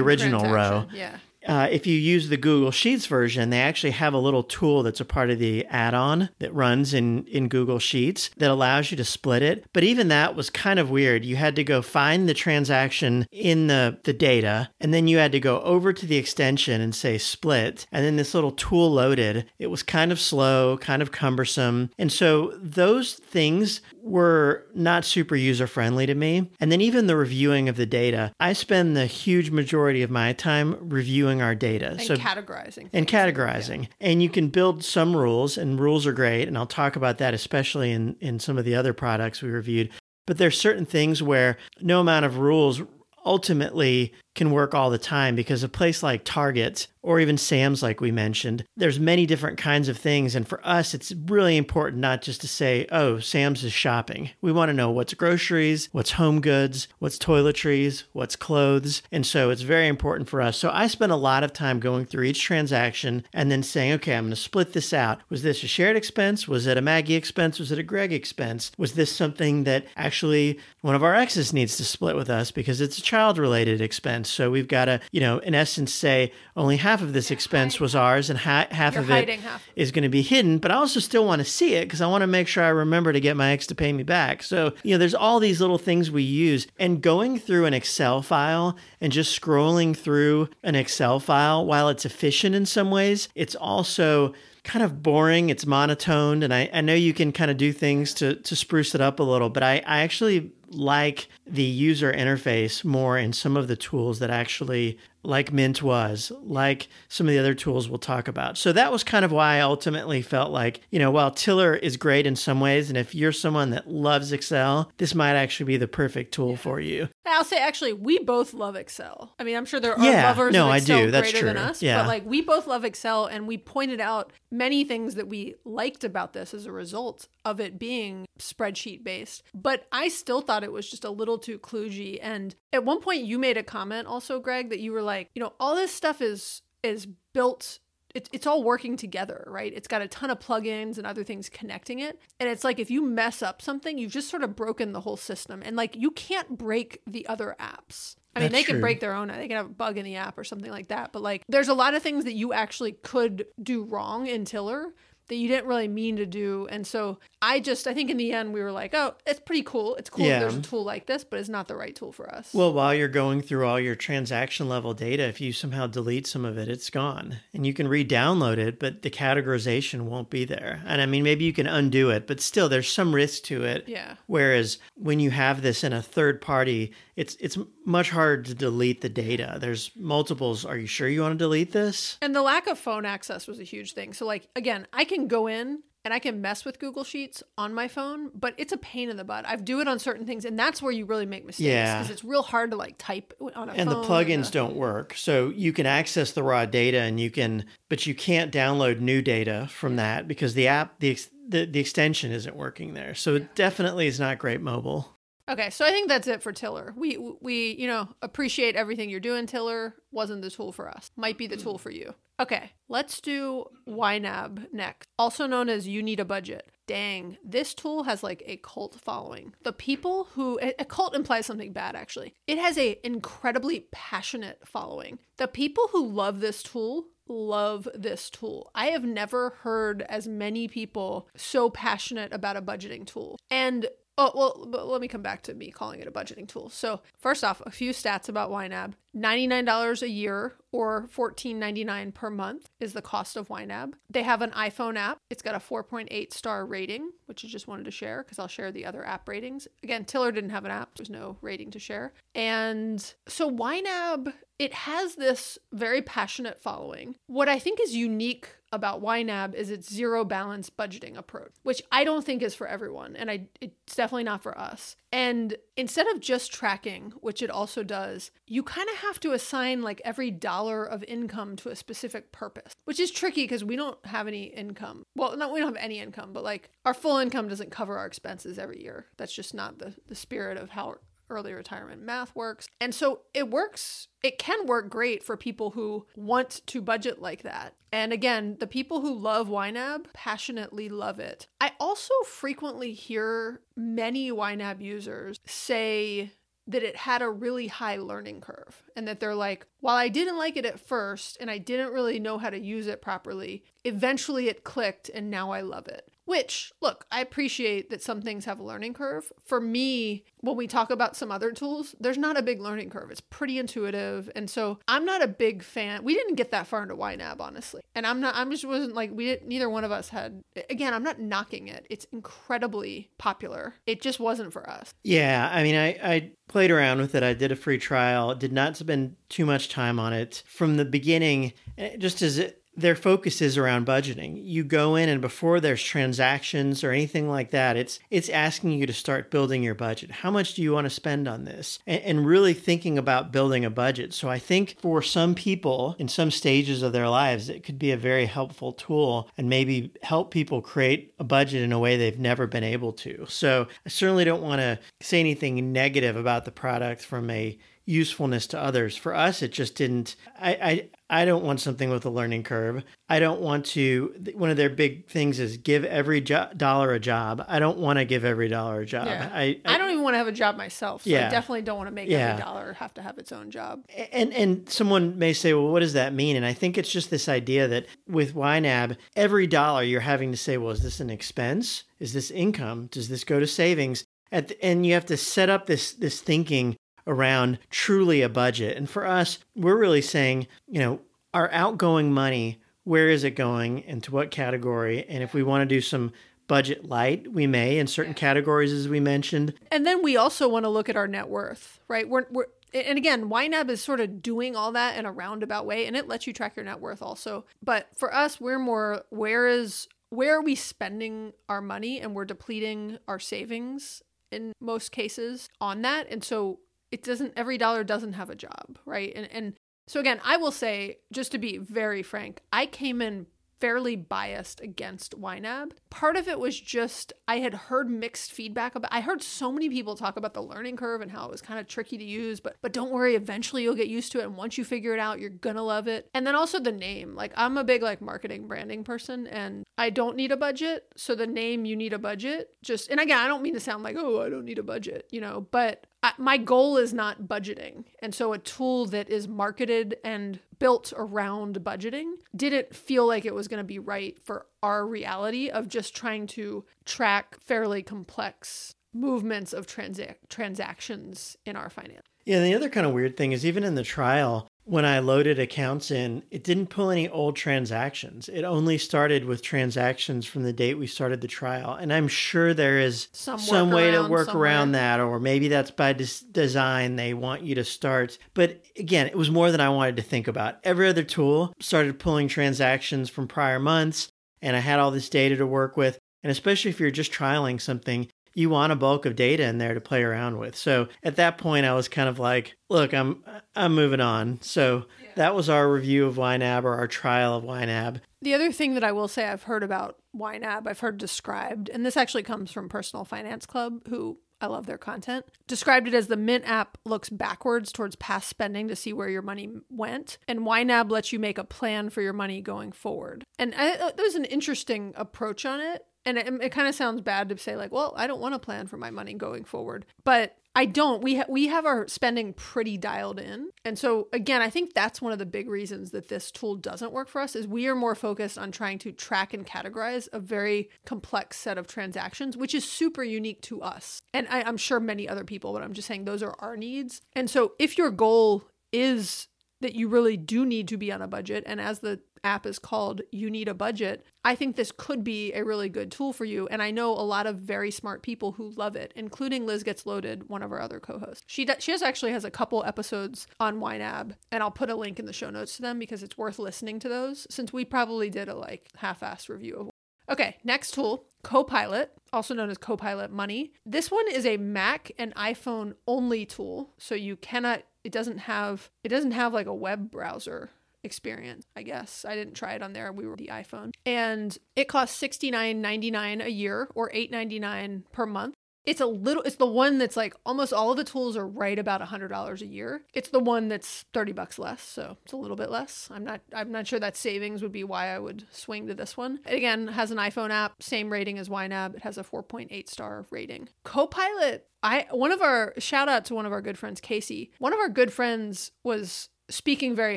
original 0.00 0.50
row. 0.50 0.86
Yeah. 0.92 1.18
Uh, 1.48 1.68
if 1.70 1.86
you 1.86 1.96
use 1.96 2.28
the 2.28 2.36
Google 2.36 2.70
Sheets 2.70 3.06
version, 3.06 3.50
they 3.50 3.60
actually 3.60 3.92
have 3.92 4.12
a 4.12 4.18
little 4.18 4.42
tool 4.42 4.82
that's 4.82 5.00
a 5.00 5.04
part 5.04 5.30
of 5.30 5.38
the 5.38 5.64
add-on 5.66 6.28
that 6.38 6.54
runs 6.54 6.94
in 6.94 7.24
in 7.26 7.48
Google 7.48 7.78
Sheets 7.78 8.30
that 8.36 8.50
allows 8.50 8.90
you 8.90 8.96
to 8.98 9.04
split 9.04 9.42
it. 9.42 9.64
But 9.72 9.84
even 9.84 10.08
that 10.08 10.36
was 10.36 10.50
kind 10.50 10.78
of 10.78 10.90
weird. 10.90 11.24
You 11.24 11.36
had 11.36 11.56
to 11.56 11.64
go 11.64 11.82
find 11.82 12.28
the 12.28 12.34
transaction 12.34 13.26
in 13.32 13.66
the 13.66 13.98
the 14.04 14.12
data, 14.12 14.70
and 14.80 14.92
then 14.92 15.08
you 15.08 15.18
had 15.18 15.32
to 15.32 15.40
go 15.40 15.60
over 15.62 15.92
to 15.92 16.06
the 16.06 16.16
extension 16.16 16.80
and 16.80 16.94
say 16.94 17.18
split, 17.18 17.86
and 17.90 18.04
then 18.04 18.16
this 18.16 18.34
little 18.34 18.52
tool 18.52 18.92
loaded. 18.92 19.50
It 19.58 19.68
was 19.68 19.82
kind 19.82 20.12
of 20.12 20.20
slow, 20.20 20.76
kind 20.78 21.02
of 21.02 21.12
cumbersome, 21.12 21.90
and 21.98 22.12
so 22.12 22.52
those 22.62 23.14
things 23.14 23.80
were 24.08 24.66
not 24.74 25.04
super 25.04 25.36
user 25.36 25.66
friendly 25.66 26.06
to 26.06 26.14
me. 26.14 26.50
And 26.60 26.72
then 26.72 26.80
even 26.80 27.06
the 27.06 27.16
reviewing 27.16 27.68
of 27.68 27.76
the 27.76 27.86
data, 27.86 28.32
I 28.40 28.52
spend 28.52 28.96
the 28.96 29.06
huge 29.06 29.50
majority 29.50 30.02
of 30.02 30.10
my 30.10 30.32
time 30.32 30.76
reviewing 30.80 31.42
our 31.42 31.54
data. 31.54 31.90
And 31.90 32.02
so 32.02 32.16
categorizing. 32.16 32.88
and 32.92 33.06
categorizing. 33.06 33.88
And 34.00 34.22
you 34.22 34.28
can 34.28 34.48
build 34.48 34.84
some 34.84 35.16
rules, 35.16 35.58
and 35.58 35.78
rules 35.78 36.06
are 36.06 36.12
great. 36.12 36.48
And 36.48 36.56
I'll 36.56 36.66
talk 36.66 36.96
about 36.96 37.18
that, 37.18 37.34
especially 37.34 37.92
in, 37.92 38.16
in 38.20 38.40
some 38.40 38.58
of 38.58 38.64
the 38.64 38.74
other 38.74 38.92
products 38.92 39.42
we 39.42 39.50
reviewed. 39.50 39.90
But 40.26 40.38
there's 40.38 40.60
certain 40.60 40.86
things 40.86 41.22
where 41.22 41.56
no 41.80 42.00
amount 42.00 42.26
of 42.26 42.38
rules 42.38 42.82
ultimately 43.24 44.12
can 44.38 44.50
work 44.50 44.74
all 44.74 44.88
the 44.88 44.98
time 44.98 45.34
because 45.34 45.62
a 45.62 45.68
place 45.68 46.02
like 46.02 46.22
Target 46.24 46.86
or 47.02 47.20
even 47.20 47.38
Sam's, 47.38 47.82
like 47.82 48.00
we 48.00 48.10
mentioned, 48.10 48.64
there's 48.76 49.00
many 49.00 49.24
different 49.24 49.56
kinds 49.56 49.88
of 49.88 49.96
things. 49.96 50.34
And 50.34 50.46
for 50.46 50.60
us, 50.62 50.92
it's 50.92 51.12
really 51.26 51.56
important 51.56 52.02
not 52.02 52.22
just 52.22 52.40
to 52.42 52.48
say, 52.48 52.86
oh, 52.92 53.18
Sam's 53.18 53.64
is 53.64 53.72
shopping. 53.72 54.30
We 54.42 54.52
want 54.52 54.68
to 54.68 54.74
know 54.74 54.90
what's 54.90 55.14
groceries, 55.14 55.88
what's 55.92 56.12
home 56.12 56.40
goods, 56.40 56.86
what's 56.98 57.16
toiletries, 57.16 58.04
what's 58.12 58.36
clothes. 58.36 59.02
And 59.10 59.24
so 59.24 59.48
it's 59.48 59.62
very 59.62 59.88
important 59.88 60.28
for 60.28 60.42
us. 60.42 60.58
So 60.58 60.70
I 60.70 60.86
spend 60.86 61.10
a 61.10 61.16
lot 61.16 61.44
of 61.44 61.52
time 61.52 61.80
going 61.80 62.04
through 62.04 62.24
each 62.24 62.42
transaction 62.42 63.24
and 63.32 63.50
then 63.50 63.62
saying, 63.62 63.92
okay, 63.94 64.14
I'm 64.14 64.24
going 64.24 64.30
to 64.30 64.36
split 64.36 64.72
this 64.72 64.92
out. 64.92 65.20
Was 65.30 65.42
this 65.42 65.62
a 65.62 65.66
shared 65.68 65.96
expense? 65.96 66.46
Was 66.46 66.66
it 66.66 66.76
a 66.76 66.82
Maggie 66.82 67.14
expense? 67.14 67.58
Was 67.58 67.72
it 67.72 67.78
a 67.78 67.82
Greg 67.82 68.12
expense? 68.12 68.70
Was 68.76 68.92
this 68.92 69.14
something 69.14 69.64
that 69.64 69.86
actually 69.96 70.58
one 70.82 70.94
of 70.94 71.02
our 71.02 71.14
exes 71.14 71.52
needs 71.52 71.76
to 71.78 71.84
split 71.84 72.16
with 72.16 72.28
us 72.28 72.50
because 72.50 72.80
it's 72.80 72.98
a 72.98 73.02
child 73.02 73.38
related 73.38 73.80
expense? 73.80 74.27
So 74.28 74.50
we've 74.50 74.68
got 74.68 74.86
to, 74.86 75.00
you 75.12 75.20
know, 75.20 75.38
in 75.38 75.54
essence, 75.54 75.92
say 75.92 76.32
only 76.56 76.76
half 76.76 77.02
of 77.02 77.12
this 77.12 77.30
expense 77.30 77.80
was 77.80 77.94
ours 77.94 78.30
and 78.30 78.38
ha- 78.38 78.68
half 78.70 78.94
You're 78.94 79.02
of 79.02 79.10
it 79.10 79.40
half. 79.40 79.68
is 79.76 79.90
going 79.90 80.02
to 80.02 80.08
be 80.08 80.22
hidden, 80.22 80.58
but 80.58 80.70
I 80.70 80.74
also 80.74 81.00
still 81.00 81.24
want 81.24 81.40
to 81.40 81.44
see 81.44 81.74
it 81.74 81.84
because 81.84 82.00
I 82.00 82.06
want 82.06 82.22
to 82.22 82.26
make 82.26 82.48
sure 82.48 82.62
I 82.62 82.68
remember 82.68 83.12
to 83.12 83.20
get 83.20 83.36
my 83.36 83.50
ex 83.52 83.66
to 83.68 83.74
pay 83.74 83.92
me 83.92 84.02
back. 84.02 84.42
So, 84.42 84.72
you 84.82 84.92
know, 84.92 84.98
there's 84.98 85.14
all 85.14 85.40
these 85.40 85.60
little 85.60 85.78
things 85.78 86.10
we 86.10 86.22
use. 86.22 86.66
And 86.78 87.02
going 87.02 87.38
through 87.38 87.66
an 87.66 87.74
Excel 87.74 88.22
file 88.22 88.76
and 89.00 89.12
just 89.12 89.38
scrolling 89.40 89.96
through 89.96 90.48
an 90.62 90.74
Excel 90.74 91.20
file, 91.20 91.64
while 91.64 91.88
it's 91.88 92.04
efficient 92.04 92.54
in 92.54 92.66
some 92.66 92.90
ways, 92.90 93.28
it's 93.34 93.54
also 93.54 94.34
kind 94.64 94.84
of 94.84 95.02
boring. 95.02 95.48
It's 95.48 95.64
monotoned. 95.66 96.44
And 96.44 96.52
I, 96.52 96.68
I 96.72 96.80
know 96.82 96.94
you 96.94 97.14
can 97.14 97.32
kind 97.32 97.50
of 97.50 97.56
do 97.56 97.72
things 97.72 98.12
to, 98.14 98.34
to 98.34 98.56
spruce 98.56 98.94
it 98.94 99.00
up 99.00 99.18
a 99.18 99.22
little, 99.22 99.48
but 99.48 99.62
I, 99.62 99.82
I 99.86 100.00
actually 100.00 100.52
like 100.70 101.28
the 101.46 101.62
user 101.62 102.12
interface 102.12 102.84
more 102.84 103.18
in 103.18 103.32
some 103.32 103.56
of 103.56 103.68
the 103.68 103.76
tools 103.76 104.18
that 104.18 104.30
actually 104.30 104.98
like 105.24 105.52
Mint 105.52 105.82
was, 105.82 106.30
like 106.42 106.88
some 107.08 107.26
of 107.26 107.32
the 107.32 107.40
other 107.40 107.52
tools 107.52 107.88
we'll 107.88 107.98
talk 107.98 108.28
about. 108.28 108.56
So 108.56 108.72
that 108.72 108.92
was 108.92 109.02
kind 109.02 109.24
of 109.24 109.32
why 109.32 109.56
I 109.56 109.60
ultimately 109.60 110.22
felt 110.22 110.52
like, 110.52 110.80
you 110.90 110.98
know, 110.98 111.10
while 111.10 111.32
Tiller 111.32 111.74
is 111.74 111.96
great 111.96 112.24
in 112.24 112.36
some 112.36 112.60
ways, 112.60 112.88
and 112.88 112.96
if 112.96 113.14
you're 113.14 113.32
someone 113.32 113.70
that 113.70 113.88
loves 113.90 114.32
Excel, 114.32 114.90
this 114.98 115.14
might 115.16 115.34
actually 115.34 115.66
be 115.66 115.76
the 115.76 115.88
perfect 115.88 116.32
tool 116.32 116.56
for 116.56 116.78
you. 116.80 117.08
I'll 117.26 117.44
say 117.44 117.58
actually, 117.58 117.92
we 117.92 118.20
both 118.20 118.54
love 118.54 118.76
Excel. 118.76 119.34
I 119.38 119.44
mean, 119.44 119.56
I'm 119.56 119.66
sure 119.66 119.80
there 119.80 119.98
are 119.98 120.02
Yeah, 120.02 120.28
lovers 120.28 120.52
no, 120.54 120.66
of 120.66 120.72
I 120.72 120.76
Excel 120.78 121.00
do. 121.00 121.10
That's 121.10 121.32
greater 121.32 121.46
than 121.46 121.56
us, 121.58 121.82
Yeah. 121.82 121.98
but 121.98 122.06
like 122.06 122.24
we 122.24 122.40
both 122.40 122.66
love 122.66 122.84
Excel, 122.84 123.26
and 123.26 123.46
we 123.46 123.58
pointed 123.58 124.00
out 124.00 124.32
many 124.50 124.84
things 124.84 125.16
that 125.16 125.28
we 125.28 125.56
liked 125.64 126.04
about 126.04 126.32
this 126.32 126.54
as 126.54 126.64
a 126.64 126.72
result 126.72 127.28
of 127.44 127.60
it 127.60 127.78
being 127.78 128.24
spreadsheet 128.38 129.02
based. 129.04 129.42
But 129.52 129.86
I 129.92 130.08
still 130.08 130.40
thought 130.40 130.57
it 130.64 130.72
was 130.72 130.88
just 130.90 131.04
a 131.04 131.10
little 131.10 131.38
too 131.38 131.58
kludgy. 131.58 132.18
And 132.20 132.54
at 132.72 132.84
one 132.84 133.00
point, 133.00 133.24
you 133.24 133.38
made 133.38 133.56
a 133.56 133.62
comment 133.62 134.06
also, 134.06 134.40
Greg, 134.40 134.70
that 134.70 134.80
you 134.80 134.92
were 134.92 135.02
like, 135.02 135.30
you 135.34 135.42
know, 135.42 135.52
all 135.58 135.74
this 135.74 135.92
stuff 135.92 136.20
is 136.20 136.62
is 136.82 137.06
built 137.32 137.80
it's, 138.14 138.28
it's 138.32 138.46
all 138.46 138.62
working 138.62 138.96
together, 138.96 139.44
right? 139.46 139.72
It's 139.74 139.88
got 139.88 140.02
a 140.02 140.08
ton 140.08 140.30
of 140.30 140.38
plugins 140.38 140.98
and 140.98 141.06
other 141.06 141.24
things 141.24 141.48
connecting 141.48 141.98
it. 142.00 142.18
And 142.40 142.48
it's 142.48 142.64
like 142.64 142.78
if 142.78 142.90
you 142.90 143.02
mess 143.02 143.42
up 143.42 143.60
something, 143.60 143.98
you've 143.98 144.12
just 144.12 144.30
sort 144.30 144.42
of 144.42 144.56
broken 144.56 144.92
the 144.92 145.00
whole 145.00 145.16
system. 145.16 145.62
And 145.64 145.76
like 145.76 145.94
you 145.94 146.10
can't 146.10 146.56
break 146.56 147.00
the 147.06 147.26
other 147.28 147.54
apps. 147.60 148.16
I 148.34 148.40
mean, 148.40 148.50
That's 148.50 148.60
they 148.60 148.64
can 148.64 148.74
true. 148.76 148.80
break 148.80 149.00
their 149.00 149.14
own, 149.14 149.28
they 149.28 149.48
can 149.48 149.56
have 149.56 149.66
a 149.66 149.70
bug 149.70 149.98
in 149.98 150.04
the 150.04 150.16
app 150.16 150.38
or 150.38 150.44
something 150.44 150.70
like 150.70 150.88
that. 150.88 151.12
But 151.12 151.22
like 151.22 151.42
there's 151.48 151.68
a 151.68 151.74
lot 151.74 151.94
of 151.94 152.02
things 152.02 152.24
that 152.24 152.34
you 152.34 152.52
actually 152.52 152.92
could 152.92 153.46
do 153.62 153.84
wrong 153.84 154.26
in 154.26 154.44
Tiller 154.44 154.94
that 155.28 155.36
you 155.36 155.48
didn't 155.48 155.66
really 155.66 155.88
mean 155.88 156.16
to 156.16 156.26
do. 156.26 156.66
And 156.70 156.86
so 156.86 157.18
I 157.40 157.60
just, 157.60 157.86
I 157.86 157.94
think 157.94 158.10
in 158.10 158.16
the 158.16 158.32
end, 158.32 158.52
we 158.52 158.60
were 158.60 158.72
like, 158.72 158.94
oh, 158.94 159.14
it's 159.26 159.40
pretty 159.40 159.62
cool. 159.62 159.94
It's 159.96 160.10
cool 160.10 160.26
Yeah. 160.26 160.40
there's 160.40 160.56
a 160.56 160.62
tool 160.62 160.84
like 160.84 161.06
this, 161.06 161.22
but 161.24 161.38
it's 161.38 161.48
not 161.48 161.68
the 161.68 161.76
right 161.76 161.94
tool 161.94 162.12
for 162.12 162.32
us. 162.34 162.52
Well, 162.52 162.72
while 162.72 162.94
you're 162.94 163.08
going 163.08 163.42
through 163.42 163.66
all 163.66 163.78
your 163.78 163.94
transaction 163.94 164.68
level 164.68 164.94
data, 164.94 165.24
if 165.24 165.40
you 165.40 165.52
somehow 165.52 165.86
delete 165.86 166.26
some 166.26 166.44
of 166.44 166.58
it, 166.58 166.68
it's 166.68 166.90
gone. 166.90 167.36
And 167.54 167.66
you 167.66 167.74
can 167.74 167.88
re 167.88 168.04
download 168.04 168.58
it, 168.58 168.78
but 168.78 169.02
the 169.02 169.10
categorization 169.10 170.02
won't 170.02 170.30
be 170.30 170.44
there. 170.44 170.82
And 170.86 171.00
I 171.00 171.06
mean, 171.06 171.22
maybe 171.24 171.44
you 171.44 171.52
can 171.52 171.66
undo 171.66 172.10
it, 172.10 172.26
but 172.26 172.40
still, 172.40 172.68
there's 172.68 172.90
some 172.90 173.14
risk 173.14 173.44
to 173.44 173.64
it. 173.64 173.84
Yeah. 173.86 174.14
Whereas 174.26 174.78
when 174.94 175.20
you 175.20 175.30
have 175.30 175.62
this 175.62 175.84
in 175.84 175.92
a 175.92 176.02
third 176.02 176.40
party, 176.40 176.92
it's 177.18 177.36
it's 177.40 177.58
much 177.84 178.10
harder 178.10 178.42
to 178.44 178.54
delete 178.54 179.00
the 179.00 179.08
data. 179.08 179.58
There's 179.60 179.90
multiples. 179.96 180.64
Are 180.64 180.78
you 180.78 180.86
sure 180.86 181.08
you 181.08 181.22
want 181.22 181.32
to 181.32 181.44
delete 181.44 181.72
this? 181.72 182.16
And 182.22 182.34
the 182.34 182.42
lack 182.42 182.66
of 182.68 182.78
phone 182.78 183.04
access 183.04 183.46
was 183.46 183.58
a 183.58 183.64
huge 183.64 183.92
thing. 183.92 184.12
So, 184.12 184.24
like, 184.24 184.48
again, 184.54 184.86
I 184.92 185.04
can 185.04 185.26
go 185.26 185.48
in 185.48 185.82
and 186.04 186.14
I 186.14 186.20
can 186.20 186.40
mess 186.40 186.64
with 186.64 186.78
Google 186.78 187.02
Sheets 187.02 187.42
on 187.58 187.74
my 187.74 187.88
phone, 187.88 188.30
but 188.32 188.54
it's 188.56 188.72
a 188.72 188.76
pain 188.78 189.10
in 189.10 189.16
the 189.16 189.24
butt. 189.24 189.44
I 189.48 189.56
do 189.56 189.80
it 189.80 189.88
on 189.88 189.98
certain 189.98 190.26
things, 190.26 190.44
and 190.44 190.56
that's 190.56 190.80
where 190.80 190.92
you 190.92 191.04
really 191.06 191.26
make 191.26 191.44
mistakes 191.44 191.66
Yeah. 191.66 191.98
because 191.98 192.10
it's 192.12 192.22
real 192.24 192.42
hard 192.44 192.70
to 192.70 192.76
like 192.76 192.94
type 192.98 193.34
on 193.40 193.68
a 193.68 193.72
phone. 193.72 193.80
and 193.80 193.90
the 193.90 193.96
plugins 194.04 194.50
don't 194.52 194.76
work 194.76 195.12
so 195.16 195.48
you 195.48 195.72
can 195.72 195.86
access 195.86 196.30
the 196.32 196.42
raw 196.44 196.64
data 196.66 197.00
and 197.00 197.18
you 197.18 197.30
can 197.32 197.64
but 197.88 198.06
you 198.06 198.14
can't 198.14 198.52
download 198.52 199.00
new 199.00 199.20
data 199.20 199.68
from 199.72 199.96
that 199.96 200.28
because 200.28 200.54
the 200.54 200.68
app 200.68 200.98
the 201.00 201.10
ex- 201.10 201.30
the, 201.48 201.64
the 201.66 201.80
extension 201.80 202.30
isn't 202.30 202.54
working 202.56 202.94
there 202.94 203.14
so 203.14 203.34
it 203.34 203.54
definitely 203.56 204.06
is 204.06 204.20
not 204.20 204.38
great 204.38 204.60
mobile 204.60 205.17
Okay, 205.48 205.70
so 205.70 205.84
I 205.84 205.90
think 205.90 206.08
that's 206.08 206.28
it 206.28 206.42
for 206.42 206.52
Tiller. 206.52 206.92
We 206.96 207.16
we 207.40 207.74
you 207.78 207.86
know 207.86 208.08
appreciate 208.22 208.76
everything 208.76 209.08
you're 209.08 209.20
doing. 209.20 209.46
Tiller 209.46 209.94
wasn't 210.10 210.42
the 210.42 210.50
tool 210.50 210.72
for 210.72 210.88
us. 210.88 211.10
Might 211.16 211.38
be 211.38 211.46
the 211.46 211.56
tool 211.56 211.78
for 211.78 211.90
you. 211.90 212.14
Okay, 212.40 212.72
let's 212.88 213.20
do 213.20 213.64
YNAB 213.88 214.72
next, 214.72 215.08
also 215.18 215.46
known 215.46 215.68
as 215.68 215.88
You 215.88 216.02
Need 216.02 216.20
a 216.20 216.24
Budget. 216.24 216.70
Dang, 216.86 217.36
this 217.44 217.74
tool 217.74 218.04
has 218.04 218.22
like 218.22 218.42
a 218.46 218.58
cult 218.58 218.98
following. 219.00 219.54
The 219.64 219.72
people 219.72 220.28
who 220.34 220.58
a 220.60 220.84
cult 220.84 221.16
implies 221.16 221.46
something 221.46 221.72
bad 221.72 221.96
actually. 221.96 222.34
It 222.46 222.58
has 222.58 222.78
a 222.78 222.98
incredibly 223.02 223.86
passionate 223.90 224.60
following. 224.64 225.18
The 225.36 225.48
people 225.48 225.88
who 225.92 226.06
love 226.06 226.40
this 226.40 226.62
tool 226.62 227.06
love 227.28 227.88
this 227.94 228.30
tool. 228.30 228.70
I 228.74 228.86
have 228.86 229.04
never 229.04 229.50
heard 229.60 230.02
as 230.08 230.26
many 230.26 230.66
people 230.66 231.28
so 231.36 231.68
passionate 231.70 232.32
about 232.32 232.56
a 232.56 232.62
budgeting 232.62 233.06
tool. 233.06 233.38
And 233.50 233.86
Oh, 234.20 234.32
well, 234.34 234.66
but 234.68 234.88
let 234.88 235.00
me 235.00 235.06
come 235.06 235.22
back 235.22 235.42
to 235.44 235.54
me 235.54 235.70
calling 235.70 236.00
it 236.00 236.08
a 236.08 236.10
budgeting 236.10 236.48
tool. 236.48 236.68
So, 236.70 237.00
first 237.16 237.44
off, 237.44 237.62
a 237.64 237.70
few 237.70 237.92
stats 237.92 238.28
about 238.28 238.50
YNAB. 238.50 238.94
$99 239.16 240.02
a 240.02 240.08
year 240.08 240.56
or 240.72 241.08
$14.99 241.14 242.12
per 242.14 242.28
month 242.28 242.68
is 242.80 242.92
the 242.92 243.02
cost 243.02 243.36
of 243.36 243.48
YNAB. 243.48 243.94
They 244.10 244.24
have 244.24 244.42
an 244.42 244.50
iPhone 244.50 244.96
app. 244.96 245.18
It's 245.30 245.42
got 245.42 245.54
a 245.54 245.58
4.8 245.58 246.32
star 246.32 246.66
rating, 246.66 247.12
which 247.26 247.44
I 247.44 247.48
just 247.48 247.68
wanted 247.68 247.84
to 247.84 247.90
share 247.92 248.24
because 248.24 248.40
I'll 248.40 248.48
share 248.48 248.72
the 248.72 248.84
other 248.84 249.06
app 249.06 249.28
ratings. 249.28 249.68
Again, 249.84 250.04
Tiller 250.04 250.32
didn't 250.32 250.50
have 250.50 250.64
an 250.64 250.72
app. 250.72 250.96
There's 250.96 251.10
no 251.10 251.36
rating 251.40 251.70
to 251.70 251.78
share. 251.78 252.12
And 252.34 253.00
so 253.28 253.50
YNAB, 253.50 254.32
it 254.58 254.74
has 254.74 255.14
this 255.14 255.58
very 255.72 256.02
passionate 256.02 256.60
following. 256.60 257.14
What 257.28 257.48
I 257.48 257.60
think 257.60 257.80
is 257.80 257.94
unique 257.94 258.50
about 258.72 259.02
YNAB 259.02 259.54
is 259.54 259.70
its 259.70 259.92
zero 259.92 260.24
balance 260.24 260.70
budgeting 260.70 261.16
approach, 261.16 261.52
which 261.62 261.82
I 261.90 262.04
don't 262.04 262.24
think 262.24 262.42
is 262.42 262.54
for 262.54 262.66
everyone, 262.66 263.16
and 263.16 263.30
I 263.30 263.46
it's 263.60 263.94
definitely 263.94 264.24
not 264.24 264.42
for 264.42 264.56
us. 264.58 264.96
And 265.10 265.56
instead 265.76 266.06
of 266.08 266.20
just 266.20 266.52
tracking, 266.52 267.12
which 267.20 267.42
it 267.42 267.50
also 267.50 267.82
does, 267.82 268.30
you 268.46 268.62
kind 268.62 268.88
of 268.90 268.96
have 268.98 269.18
to 269.20 269.32
assign 269.32 269.80
like 269.80 270.02
every 270.04 270.30
dollar 270.30 270.84
of 270.84 271.02
income 271.04 271.56
to 271.56 271.70
a 271.70 271.76
specific 271.76 272.30
purpose, 272.30 272.74
which 272.84 273.00
is 273.00 273.10
tricky 273.10 273.44
because 273.44 273.64
we 273.64 273.76
don't 273.76 274.04
have 274.06 274.28
any 274.28 274.44
income. 274.44 275.04
Well, 275.16 275.36
not 275.36 275.52
we 275.52 275.60
don't 275.60 275.74
have 275.74 275.82
any 275.82 276.00
income, 276.00 276.32
but 276.32 276.44
like 276.44 276.70
our 276.84 276.94
full 276.94 277.18
income 277.18 277.48
doesn't 277.48 277.70
cover 277.70 277.96
our 277.96 278.06
expenses 278.06 278.58
every 278.58 278.82
year. 278.82 279.06
That's 279.16 279.32
just 279.32 279.54
not 279.54 279.78
the 279.78 279.94
the 280.08 280.14
spirit 280.14 280.58
of 280.58 280.70
how 280.70 280.96
early 281.30 281.52
retirement 281.52 282.02
math 282.02 282.34
works. 282.34 282.68
And 282.80 282.94
so 282.94 283.20
it 283.34 283.50
works, 283.50 284.08
it 284.22 284.38
can 284.38 284.66
work 284.66 284.88
great 284.88 285.22
for 285.22 285.36
people 285.36 285.70
who 285.70 286.06
want 286.16 286.62
to 286.66 286.80
budget 286.82 287.20
like 287.20 287.42
that. 287.42 287.74
And 287.92 288.12
again, 288.12 288.56
the 288.60 288.66
people 288.66 289.00
who 289.00 289.14
love 289.14 289.48
YNAB 289.48 290.12
passionately 290.12 290.88
love 290.88 291.18
it. 291.18 291.48
I 291.60 291.72
also 291.80 292.14
frequently 292.26 292.92
hear 292.92 293.60
many 293.76 294.30
YNAB 294.30 294.82
users 294.82 295.40
say 295.46 296.32
that 296.66 296.82
it 296.82 296.96
had 296.96 297.22
a 297.22 297.30
really 297.30 297.66
high 297.66 297.96
learning 297.96 298.42
curve 298.42 298.82
and 298.94 299.08
that 299.08 299.20
they're 299.20 299.34
like, 299.34 299.66
while 299.80 299.96
I 299.96 300.08
didn't 300.08 300.36
like 300.36 300.58
it 300.58 300.66
at 300.66 300.78
first 300.78 301.38
and 301.40 301.50
I 301.50 301.56
didn't 301.56 301.94
really 301.94 302.20
know 302.20 302.36
how 302.36 302.50
to 302.50 302.60
use 302.60 302.86
it 302.86 303.00
properly, 303.00 303.64
eventually 303.84 304.48
it 304.48 304.64
clicked 304.64 305.08
and 305.08 305.30
now 305.30 305.50
I 305.50 305.62
love 305.62 305.88
it. 305.88 306.06
Which, 306.28 306.74
look, 306.82 307.06
I 307.10 307.22
appreciate 307.22 307.88
that 307.88 308.02
some 308.02 308.20
things 308.20 308.44
have 308.44 308.60
a 308.60 308.62
learning 308.62 308.92
curve. 308.92 309.32
For 309.46 309.62
me, 309.62 310.24
when 310.40 310.56
we 310.56 310.66
talk 310.66 310.90
about 310.90 311.16
some 311.16 311.32
other 311.32 311.52
tools, 311.52 311.94
there's 312.00 312.18
not 312.18 312.36
a 312.36 312.42
big 312.42 312.60
learning 312.60 312.90
curve. 312.90 313.10
It's 313.10 313.22
pretty 313.22 313.58
intuitive. 313.58 314.30
And 314.36 314.50
so 314.50 314.78
I'm 314.86 315.06
not 315.06 315.22
a 315.22 315.26
big 315.26 315.62
fan. 315.62 316.04
We 316.04 316.12
didn't 316.12 316.34
get 316.34 316.50
that 316.50 316.66
far 316.66 316.82
into 316.82 316.96
YNAB, 316.96 317.40
honestly. 317.40 317.80
And 317.94 318.06
I'm 318.06 318.20
not, 318.20 318.34
I'm 318.36 318.50
just 318.50 318.66
wasn't 318.66 318.94
like, 318.94 319.10
we 319.10 319.24
didn't, 319.24 319.48
neither 319.48 319.70
one 319.70 319.84
of 319.84 319.90
us 319.90 320.10
had, 320.10 320.42
again, 320.68 320.92
I'm 320.92 321.02
not 321.02 321.18
knocking 321.18 321.66
it. 321.66 321.86
It's 321.88 322.04
incredibly 322.12 323.08
popular. 323.16 323.72
It 323.86 324.02
just 324.02 324.20
wasn't 324.20 324.52
for 324.52 324.68
us. 324.68 324.92
Yeah, 325.04 325.48
I 325.50 325.62
mean, 325.62 325.76
I, 325.76 325.88
I 326.02 326.32
played 326.46 326.70
around 326.70 326.98
with 326.98 327.14
it. 327.14 327.22
I 327.22 327.32
did 327.32 327.52
a 327.52 327.56
free 327.56 327.78
trial, 327.78 328.34
did 328.34 328.52
not 328.52 328.76
spend 328.76 329.16
too 329.30 329.46
much 329.46 329.70
time 329.70 329.98
on 329.98 330.12
it 330.12 330.42
from 330.46 330.76
the 330.76 330.84
beginning, 330.84 331.54
eh, 331.78 331.96
just 331.96 332.20
as 332.20 332.36
it, 332.36 332.62
their 332.78 332.94
focus 332.94 333.42
is 333.42 333.58
around 333.58 333.86
budgeting. 333.86 334.40
You 334.42 334.62
go 334.62 334.94
in 334.94 335.08
and 335.08 335.20
before 335.20 335.58
there's 335.58 335.82
transactions 335.82 336.84
or 336.84 336.92
anything 336.92 337.28
like 337.28 337.50
that, 337.50 337.76
it's 337.76 337.98
it's 338.10 338.28
asking 338.28 338.72
you 338.72 338.86
to 338.86 338.92
start 338.92 339.30
building 339.30 339.64
your 339.64 339.74
budget. 339.74 340.10
How 340.10 340.30
much 340.30 340.54
do 340.54 340.62
you 340.62 340.72
want 340.72 340.84
to 340.84 340.90
spend 340.90 341.26
on 341.26 341.44
this? 341.44 341.80
And, 341.86 342.02
and 342.02 342.26
really 342.26 342.54
thinking 342.54 342.96
about 342.96 343.32
building 343.32 343.64
a 343.64 343.70
budget. 343.70 344.14
So 344.14 344.28
I 344.28 344.38
think 344.38 344.76
for 344.80 345.02
some 345.02 345.34
people 345.34 345.96
in 345.98 346.08
some 346.08 346.30
stages 346.30 346.82
of 346.82 346.92
their 346.92 347.08
lives, 347.08 347.48
it 347.48 347.64
could 347.64 347.78
be 347.78 347.90
a 347.90 347.96
very 347.96 348.26
helpful 348.26 348.72
tool 348.72 349.28
and 349.36 349.48
maybe 349.48 349.92
help 350.02 350.30
people 350.30 350.62
create 350.62 351.12
a 351.18 351.24
budget 351.24 351.62
in 351.62 351.72
a 351.72 351.78
way 351.78 351.96
they've 351.96 352.18
never 352.18 352.46
been 352.46 352.64
able 352.64 352.92
to. 352.92 353.26
So 353.28 353.66
I 353.84 353.88
certainly 353.88 354.24
don't 354.24 354.42
want 354.42 354.60
to 354.60 354.78
say 355.00 355.18
anything 355.18 355.72
negative 355.72 356.16
about 356.16 356.44
the 356.44 356.52
product 356.52 357.04
from 357.04 357.28
a 357.30 357.58
usefulness 357.88 358.46
to 358.46 358.60
others. 358.60 358.96
For 358.96 359.14
us, 359.14 359.42
it 359.42 359.50
just 359.50 359.74
didn't. 359.74 360.14
I, 360.38 360.50
I 360.50 360.88
I 361.10 361.24
don't 361.24 361.42
want 361.42 361.60
something 361.60 361.88
with 361.88 362.04
a 362.04 362.10
learning 362.10 362.42
curve. 362.42 362.84
I 363.08 363.18
don't 363.18 363.40
want 363.40 363.64
to. 363.66 364.14
One 364.34 364.50
of 364.50 364.56
their 364.58 364.68
big 364.68 365.08
things 365.08 365.38
is 365.40 365.56
give 365.56 365.84
every 365.84 366.20
jo- 366.20 366.48
dollar 366.56 366.92
a 366.92 367.00
job. 367.00 367.42
I 367.48 367.58
don't 367.58 367.78
want 367.78 367.98
to 367.98 368.04
give 368.04 368.24
every 368.26 368.48
dollar 368.48 368.82
a 368.82 368.86
job. 368.86 369.06
Yeah. 369.06 369.30
I, 369.32 369.58
I 369.64 369.78
don't 369.78 369.90
even 369.90 370.02
want 370.02 370.14
to 370.14 370.18
have 370.18 370.26
a 370.28 370.32
job 370.32 370.56
myself. 370.58 371.04
So 371.04 371.10
I 371.10 371.14
Yeah. 371.14 371.30
definitely 371.30 371.62
don't 371.62 371.78
want 371.78 371.88
to 371.88 371.94
make 371.94 372.10
Yeah. 372.10 372.32
every 372.32 372.42
dollar 372.42 372.72
have 372.74 372.92
to 372.94 373.02
have 373.02 373.16
its 373.16 373.32
own 373.32 373.50
job. 373.50 373.84
and 374.12 374.32
and 374.34 374.68
someone 374.68 375.18
may 375.18 375.32
say, 375.32 375.54
well, 375.54 375.68
what 375.72 375.80
does 375.80 375.94
that 375.94 376.12
mean? 376.12 376.36
And 376.36 376.44
I 376.44 376.52
think 376.52 376.76
it's 376.76 376.92
just 376.92 377.08
this 377.10 377.28
idea 377.28 377.66
that 377.68 377.86
with 378.06 378.34
YNAB, 378.34 378.96
every 379.16 379.46
dollar 379.46 379.82
you're 379.82 380.00
having 380.02 380.30
to 380.32 380.36
say, 380.36 380.58
well, 380.58 380.72
is 380.72 380.82
this 380.82 381.00
an 381.00 381.08
expense? 381.10 381.84
Is 382.00 382.12
this 382.12 382.30
income? 382.30 382.88
Does 382.92 383.08
this 383.08 383.24
go 383.24 383.40
to 383.40 383.46
savings? 383.46 384.04
At 384.30 384.48
the, 384.48 384.62
and 384.62 384.84
you 384.84 384.92
have 384.92 385.06
to 385.06 385.16
set 385.16 385.48
up 385.48 385.64
this 385.66 385.92
this 385.92 386.20
thinking 386.20 386.76
around 387.08 387.58
truly 387.70 388.22
a 388.22 388.28
budget. 388.28 388.76
And 388.76 388.88
for 388.88 389.06
us, 389.06 389.38
we're 389.56 389.76
really 389.76 390.02
saying, 390.02 390.46
you 390.68 390.78
know, 390.78 391.00
our 391.34 391.50
outgoing 391.52 392.12
money, 392.12 392.60
where 392.84 393.08
is 393.08 393.24
it 393.24 393.32
going 393.32 393.82
and 393.84 394.02
to 394.04 394.12
what 394.12 394.30
category? 394.30 395.04
And 395.08 395.22
if 395.22 395.34
we 395.34 395.42
want 395.42 395.62
to 395.62 395.74
do 395.74 395.80
some 395.80 396.12
budget 396.46 396.88
light, 396.88 397.32
we 397.32 397.46
may 397.46 397.78
in 397.78 397.86
certain 397.86 398.14
categories, 398.14 398.72
as 398.72 398.88
we 398.88 399.00
mentioned. 399.00 399.54
And 399.70 399.86
then 399.86 400.02
we 400.02 400.16
also 400.16 400.48
want 400.48 400.64
to 400.64 400.68
look 400.68 400.88
at 400.88 400.96
our 400.96 401.08
net 401.08 401.28
worth, 401.28 401.80
right? 401.88 402.08
We're, 402.08 402.26
we're 402.30 402.46
and 402.74 402.98
again, 402.98 403.30
YNAB 403.30 403.70
is 403.70 403.82
sort 403.82 404.00
of 404.00 404.22
doing 404.22 404.54
all 404.54 404.72
that 404.72 404.98
in 404.98 405.06
a 405.06 405.12
roundabout 405.12 405.64
way, 405.64 405.86
and 405.86 405.96
it 405.96 406.06
lets 406.06 406.26
you 406.26 406.32
track 406.32 406.56
your 406.56 406.64
net 406.64 406.80
worth 406.80 407.00
also. 407.00 407.46
But 407.62 407.88
for 407.96 408.14
us, 408.14 408.40
we're 408.40 408.58
more 408.58 409.04
where 409.10 409.48
is 409.48 409.88
where 410.10 410.38
are 410.38 410.42
we 410.42 410.54
spending 410.54 411.32
our 411.48 411.60
money, 411.60 412.00
and 412.00 412.14
we're 412.14 412.24
depleting 412.24 412.98
our 413.06 413.18
savings 413.18 414.02
in 414.30 414.52
most 414.60 414.92
cases 414.92 415.48
on 415.60 415.82
that, 415.82 416.06
and 416.10 416.22
so 416.22 416.58
it 416.90 417.02
doesn't 417.02 417.34
every 417.36 417.58
dollar 417.58 417.84
doesn't 417.84 418.14
have 418.14 418.30
a 418.30 418.34
job, 418.34 418.78
right? 418.84 419.12
And 419.14 419.30
and 419.30 419.54
so 419.86 420.00
again, 420.00 420.20
I 420.22 420.36
will 420.36 420.52
say 420.52 420.98
just 421.12 421.32
to 421.32 421.38
be 421.38 421.58
very 421.58 422.02
frank, 422.02 422.40
I 422.52 422.66
came 422.66 423.00
in 423.00 423.26
fairly 423.60 423.96
biased 423.96 424.60
against 424.60 425.20
YNAB. 425.20 425.72
Part 425.90 426.16
of 426.16 426.28
it 426.28 426.38
was 426.38 426.58
just 426.58 427.12
I 427.26 427.38
had 427.38 427.54
heard 427.54 427.90
mixed 427.90 428.32
feedback 428.32 428.74
about 428.74 428.92
I 428.92 429.00
heard 429.00 429.22
so 429.22 429.52
many 429.52 429.68
people 429.68 429.96
talk 429.96 430.16
about 430.16 430.34
the 430.34 430.42
learning 430.42 430.76
curve 430.76 431.00
and 431.00 431.10
how 431.10 431.26
it 431.26 431.30
was 431.30 431.42
kind 431.42 431.58
of 431.58 431.66
tricky 431.66 431.98
to 431.98 432.04
use, 432.04 432.40
but 432.40 432.56
but 432.62 432.72
don't 432.72 432.92
worry, 432.92 433.14
eventually 433.14 433.62
you'll 433.62 433.74
get 433.74 433.88
used 433.88 434.12
to 434.12 434.20
it 434.20 434.24
and 434.24 434.36
once 434.36 434.58
you 434.58 434.64
figure 434.64 434.94
it 434.94 435.00
out, 435.00 435.20
you're 435.20 435.30
gonna 435.30 435.62
love 435.62 435.88
it. 435.88 436.08
And 436.14 436.26
then 436.26 436.34
also 436.34 436.60
the 436.60 436.72
name. 436.72 437.14
Like 437.14 437.32
I'm 437.36 437.56
a 437.56 437.64
big 437.64 437.82
like 437.82 438.00
marketing 438.00 438.46
branding 438.46 438.84
person 438.84 439.26
and 439.26 439.64
I 439.76 439.90
don't 439.90 440.16
need 440.16 440.32
a 440.32 440.36
budget, 440.36 440.86
so 440.96 441.14
the 441.14 441.26
name 441.26 441.64
you 441.64 441.76
need 441.76 441.92
a 441.92 441.98
budget 441.98 442.50
just 442.62 442.90
and 442.90 443.00
again, 443.00 443.18
I 443.18 443.28
don't 443.28 443.42
mean 443.42 443.54
to 443.54 443.60
sound 443.60 443.82
like, 443.82 443.96
"Oh, 443.98 444.20
I 444.20 444.28
don't 444.28 444.44
need 444.44 444.58
a 444.58 444.62
budget," 444.64 445.08
you 445.10 445.20
know, 445.20 445.46
but 445.50 445.86
my 446.16 446.36
goal 446.36 446.76
is 446.76 446.92
not 446.92 447.22
budgeting. 447.22 447.84
And 448.00 448.14
so 448.14 448.32
a 448.32 448.38
tool 448.38 448.86
that 448.86 449.08
is 449.08 449.28
marketed 449.28 449.96
and 450.04 450.40
built 450.58 450.92
around 450.96 451.62
budgeting 451.62 452.12
didn't 452.34 452.74
feel 452.74 453.06
like 453.06 453.24
it 453.24 453.34
was 453.34 453.48
going 453.48 453.58
to 453.58 453.64
be 453.64 453.78
right 453.78 454.16
for 454.24 454.46
our 454.62 454.86
reality 454.86 455.48
of 455.48 455.68
just 455.68 455.94
trying 455.94 456.26
to 456.28 456.64
track 456.84 457.38
fairly 457.40 457.82
complex 457.82 458.74
movements 458.92 459.52
of 459.52 459.66
transa- 459.66 460.16
transactions 460.28 461.36
in 461.44 461.56
our 461.56 461.70
finance. 461.70 462.06
Yeah, 462.24 462.38
and 462.38 462.46
the 462.46 462.54
other 462.54 462.68
kind 462.68 462.86
of 462.86 462.92
weird 462.92 463.16
thing 463.16 463.32
is 463.32 463.46
even 463.46 463.64
in 463.64 463.74
the 463.74 463.82
trial, 463.82 464.47
when 464.68 464.84
I 464.84 464.98
loaded 464.98 465.38
accounts 465.38 465.90
in, 465.90 466.22
it 466.30 466.44
didn't 466.44 466.66
pull 466.66 466.90
any 466.90 467.08
old 467.08 467.36
transactions. 467.36 468.28
It 468.28 468.42
only 468.44 468.76
started 468.76 469.24
with 469.24 469.40
transactions 469.42 470.26
from 470.26 470.42
the 470.42 470.52
date 470.52 470.74
we 470.74 470.86
started 470.86 471.22
the 471.22 471.28
trial. 471.28 471.74
And 471.74 471.90
I'm 471.92 472.06
sure 472.06 472.52
there 472.52 472.78
is 472.78 473.08
Some 473.12 473.38
some, 473.38 473.70
way 473.70 473.90
to 473.92 474.06
work 474.06 474.26
somewhere. 474.26 474.44
around 474.44 474.72
that, 474.72 475.00
or 475.00 475.18
maybe 475.18 475.48
that's 475.48 475.70
by 475.70 475.94
des- 475.94 476.24
design. 476.30 476.96
They 476.96 477.14
want 477.14 477.42
you 477.42 477.54
to 477.54 477.64
start. 477.64 478.18
But 478.34 478.62
again, 478.78 479.06
it 479.06 479.16
was 479.16 479.30
more 479.30 479.50
than 479.50 479.60
I 479.62 479.70
wanted 479.70 479.96
to 479.96 480.02
think 480.02 480.28
about. 480.28 480.58
Every 480.64 480.86
other 480.88 481.02
tool 481.02 481.54
started 481.60 481.98
pulling 481.98 482.28
transactions 482.28 483.08
from 483.08 483.26
prior 483.26 483.58
months, 483.58 484.08
and 484.42 484.54
I 484.54 484.60
had 484.60 484.78
all 484.78 484.90
this 484.90 485.08
data 485.08 485.36
to 485.36 485.46
work 485.46 485.76
with. 485.76 485.98
And 486.22 486.30
especially 486.30 486.70
if 486.70 486.80
you're 486.80 486.90
just 486.90 487.12
trialing 487.12 487.60
something, 487.60 488.08
you 488.34 488.50
want 488.50 488.72
a 488.72 488.76
bulk 488.76 489.06
of 489.06 489.16
data 489.16 489.44
in 489.44 489.58
there 489.58 489.74
to 489.74 489.80
play 489.80 490.02
around 490.02 490.38
with. 490.38 490.56
So 490.56 490.88
at 491.02 491.16
that 491.16 491.38
point, 491.38 491.66
I 491.66 491.74
was 491.74 491.88
kind 491.88 492.08
of 492.08 492.18
like, 492.18 492.56
look, 492.68 492.92
I'm 492.92 493.24
I'm 493.54 493.74
moving 493.74 494.00
on. 494.00 494.40
So 494.42 494.86
that 495.16 495.34
was 495.34 495.48
our 495.48 495.70
review 495.70 496.06
of 496.06 496.16
YNAB 496.16 496.64
or 496.64 496.74
our 496.74 496.88
trial 496.88 497.36
of 497.36 497.44
YNAB. 497.44 498.00
The 498.22 498.34
other 498.34 498.52
thing 498.52 498.74
that 498.74 498.84
I 498.84 498.92
will 498.92 499.08
say 499.08 499.26
I've 499.26 499.44
heard 499.44 499.62
about 499.62 499.98
YNAB, 500.14 500.66
I've 500.66 500.80
heard 500.80 500.98
described, 500.98 501.68
and 501.68 501.84
this 501.84 501.96
actually 501.96 502.24
comes 502.24 502.50
from 502.50 502.68
Personal 502.68 503.04
Finance 503.04 503.46
Club, 503.46 503.86
who 503.88 504.18
I 504.40 504.46
love 504.46 504.66
their 504.66 504.78
content, 504.78 505.26
described 505.46 505.88
it 505.88 505.94
as 505.94 506.06
the 506.06 506.16
Mint 506.16 506.48
app 506.48 506.78
looks 506.84 507.10
backwards 507.10 507.72
towards 507.72 507.96
past 507.96 508.28
spending 508.28 508.68
to 508.68 508.76
see 508.76 508.92
where 508.92 509.08
your 509.08 509.22
money 509.22 509.50
went, 509.68 510.18
and 510.28 510.40
YNAB 510.40 510.90
lets 510.90 511.12
you 511.12 511.18
make 511.18 511.38
a 511.38 511.44
plan 511.44 511.90
for 511.90 512.02
your 512.02 512.12
money 512.12 512.40
going 512.40 512.72
forward. 512.72 513.24
And 513.38 513.54
I, 513.56 513.72
uh, 513.72 513.90
there 513.96 514.04
was 514.04 514.14
an 514.14 514.24
interesting 514.24 514.92
approach 514.96 515.44
on 515.44 515.60
it. 515.60 515.84
And 516.08 516.16
it, 516.16 516.26
it 516.44 516.52
kind 516.52 516.66
of 516.66 516.74
sounds 516.74 517.02
bad 517.02 517.28
to 517.28 517.36
say 517.36 517.54
like, 517.54 517.70
well, 517.70 517.92
I 517.94 518.06
don't 518.06 518.20
want 518.20 518.34
to 518.34 518.38
plan 518.38 518.66
for 518.66 518.78
my 518.78 518.90
money 518.90 519.12
going 519.12 519.44
forward, 519.44 519.84
but 520.04 520.38
I 520.54 520.64
don't. 520.64 521.02
We 521.02 521.16
ha- 521.16 521.26
we 521.28 521.48
have 521.48 521.66
our 521.66 521.86
spending 521.86 522.32
pretty 522.32 522.78
dialed 522.78 523.20
in, 523.20 523.50
and 523.64 523.78
so 523.78 524.08
again, 524.12 524.40
I 524.40 524.48
think 524.48 524.72
that's 524.72 525.02
one 525.02 525.12
of 525.12 525.18
the 525.18 525.26
big 525.26 525.48
reasons 525.48 525.90
that 525.90 526.08
this 526.08 526.30
tool 526.32 526.56
doesn't 526.56 526.92
work 526.92 527.08
for 527.08 527.20
us. 527.20 527.36
Is 527.36 527.46
we 527.46 527.66
are 527.68 527.74
more 527.74 527.94
focused 527.94 528.38
on 528.38 528.50
trying 528.50 528.78
to 528.80 528.90
track 528.90 529.34
and 529.34 529.46
categorize 529.46 530.08
a 530.12 530.18
very 530.18 530.70
complex 530.86 531.36
set 531.36 531.58
of 531.58 531.66
transactions, 531.66 532.36
which 532.36 532.54
is 532.54 532.64
super 532.64 533.04
unique 533.04 533.42
to 533.42 533.60
us, 533.60 534.00
and 534.14 534.26
I, 534.30 534.42
I'm 534.42 534.56
sure 534.56 534.80
many 534.80 535.06
other 535.06 535.24
people. 535.24 535.52
But 535.52 535.62
I'm 535.62 535.74
just 535.74 535.86
saying 535.86 536.06
those 536.06 536.22
are 536.22 536.34
our 536.38 536.56
needs, 536.56 537.02
and 537.14 537.28
so 537.28 537.52
if 537.58 537.76
your 537.76 537.90
goal 537.90 538.44
is 538.72 539.28
that 539.60 539.74
you 539.74 539.88
really 539.88 540.16
do 540.16 540.46
need 540.46 540.68
to 540.68 540.76
be 540.76 540.92
on 540.92 541.02
a 541.02 541.08
budget. 541.08 541.42
And 541.46 541.60
as 541.60 541.80
the 541.80 542.00
app 542.24 542.46
is 542.46 542.58
called, 542.58 543.02
you 543.12 543.30
need 543.30 543.48
a 543.48 543.54
budget. 543.54 544.04
I 544.24 544.34
think 544.34 544.56
this 544.56 544.72
could 544.76 545.04
be 545.04 545.32
a 545.32 545.44
really 545.44 545.68
good 545.68 545.90
tool 545.90 546.12
for 546.12 546.24
you. 546.24 546.46
And 546.48 546.62
I 546.62 546.70
know 546.70 546.92
a 546.92 547.02
lot 547.02 547.26
of 547.26 547.36
very 547.36 547.70
smart 547.70 548.02
people 548.02 548.32
who 548.32 548.50
love 548.50 548.76
it, 548.76 548.92
including 548.96 549.46
Liz 549.46 549.62
Gets 549.62 549.86
Loaded, 549.86 550.28
one 550.28 550.42
of 550.42 550.52
our 550.52 550.60
other 550.60 550.80
co-hosts. 550.80 551.24
She 551.26 551.44
does, 551.44 551.62
she 551.62 551.72
has 551.72 551.82
actually 551.82 552.12
has 552.12 552.24
a 552.24 552.30
couple 552.30 552.64
episodes 552.64 553.26
on 553.40 553.60
YNAB, 553.60 554.14
and 554.30 554.42
I'll 554.42 554.50
put 554.50 554.70
a 554.70 554.74
link 554.74 554.98
in 554.98 555.06
the 555.06 555.12
show 555.12 555.30
notes 555.30 555.56
to 555.56 555.62
them 555.62 555.78
because 555.78 556.02
it's 556.02 556.18
worth 556.18 556.38
listening 556.38 556.78
to 556.80 556.88
those. 556.88 557.26
Since 557.30 557.52
we 557.52 557.64
probably 557.64 558.10
did 558.10 558.28
a 558.28 558.34
like 558.34 558.68
half-ass 558.76 559.28
review 559.28 559.56
of 559.56 559.70
Okay, 560.10 560.38
next 560.42 560.72
tool, 560.72 561.04
Copilot, 561.22 561.92
also 562.12 562.32
known 562.32 562.48
as 562.48 562.56
Copilot 562.56 563.10
Money. 563.10 563.52
This 563.66 563.90
one 563.90 564.08
is 564.08 564.24
a 564.24 564.38
Mac 564.38 564.90
and 564.98 565.14
iPhone 565.14 565.74
only 565.86 566.24
tool, 566.24 566.70
so 566.78 566.94
you 566.94 567.16
cannot 567.16 567.62
it 567.84 567.92
doesn't 567.92 568.18
have 568.18 568.70
it 568.84 568.88
doesn't 568.88 569.12
have 569.12 569.32
like 569.32 569.46
a 569.46 569.54
web 569.54 569.90
browser 569.90 570.50
experience, 570.84 571.46
I 571.56 571.62
guess. 571.62 572.04
I 572.06 572.14
didn't 572.14 572.34
try 572.34 572.52
it 572.52 572.62
on 572.62 572.72
there. 572.72 572.92
We 572.92 573.06
were 573.06 573.16
the 573.16 573.28
iPhone. 573.28 573.72
And 573.84 574.36
it 574.56 574.68
costs 574.68 575.00
$69.99 575.00 576.24
a 576.24 576.30
year 576.30 576.68
or 576.74 576.90
$8.99 576.90 577.82
per 577.92 578.06
month. 578.06 578.34
It's 578.68 578.82
a 578.82 578.86
little 578.86 579.22
it's 579.22 579.36
the 579.36 579.46
one 579.46 579.78
that's 579.78 579.96
like 579.96 580.14
almost 580.26 580.52
all 580.52 580.72
of 580.72 580.76
the 580.76 580.84
tools 580.84 581.16
are 581.16 581.26
right 581.26 581.58
about 581.58 581.80
$100 581.80 582.40
a 582.42 582.46
year. 582.46 582.82
It's 582.92 583.08
the 583.08 583.18
one 583.18 583.48
that's 583.48 583.86
30 583.94 584.12
bucks 584.12 584.38
less, 584.38 584.60
so 584.60 584.98
it's 585.04 585.14
a 585.14 585.16
little 585.16 585.38
bit 585.38 585.50
less. 585.50 585.88
I'm 585.90 586.04
not 586.04 586.20
I'm 586.34 586.52
not 586.52 586.66
sure 586.66 586.78
that 586.78 586.94
savings 586.94 587.40
would 587.40 587.50
be 587.50 587.64
why 587.64 587.88
I 587.88 587.98
would 587.98 588.26
swing 588.30 588.66
to 588.66 588.74
this 588.74 588.94
one. 588.94 589.20
It 589.26 589.36
again 589.36 589.68
has 589.68 589.90
an 589.90 589.96
iPhone 589.96 590.28
app, 590.28 590.62
same 590.62 590.92
rating 590.92 591.18
as 591.18 591.30
YNAB. 591.30 591.76
It 591.76 591.82
has 591.82 591.96
a 591.96 592.04
4.8 592.04 592.68
star 592.68 593.06
rating. 593.10 593.48
Copilot 593.64 594.46
I 594.62 594.86
one 594.90 595.12
of 595.12 595.22
our 595.22 595.54
shout 595.56 595.88
out 595.88 596.04
to 596.06 596.14
one 596.14 596.26
of 596.26 596.32
our 596.32 596.42
good 596.42 596.58
friends 596.58 596.78
Casey. 596.78 597.30
One 597.38 597.54
of 597.54 597.60
our 597.60 597.70
good 597.70 597.90
friends 597.90 598.52
was 598.64 599.08
speaking 599.30 599.74
very 599.74 599.96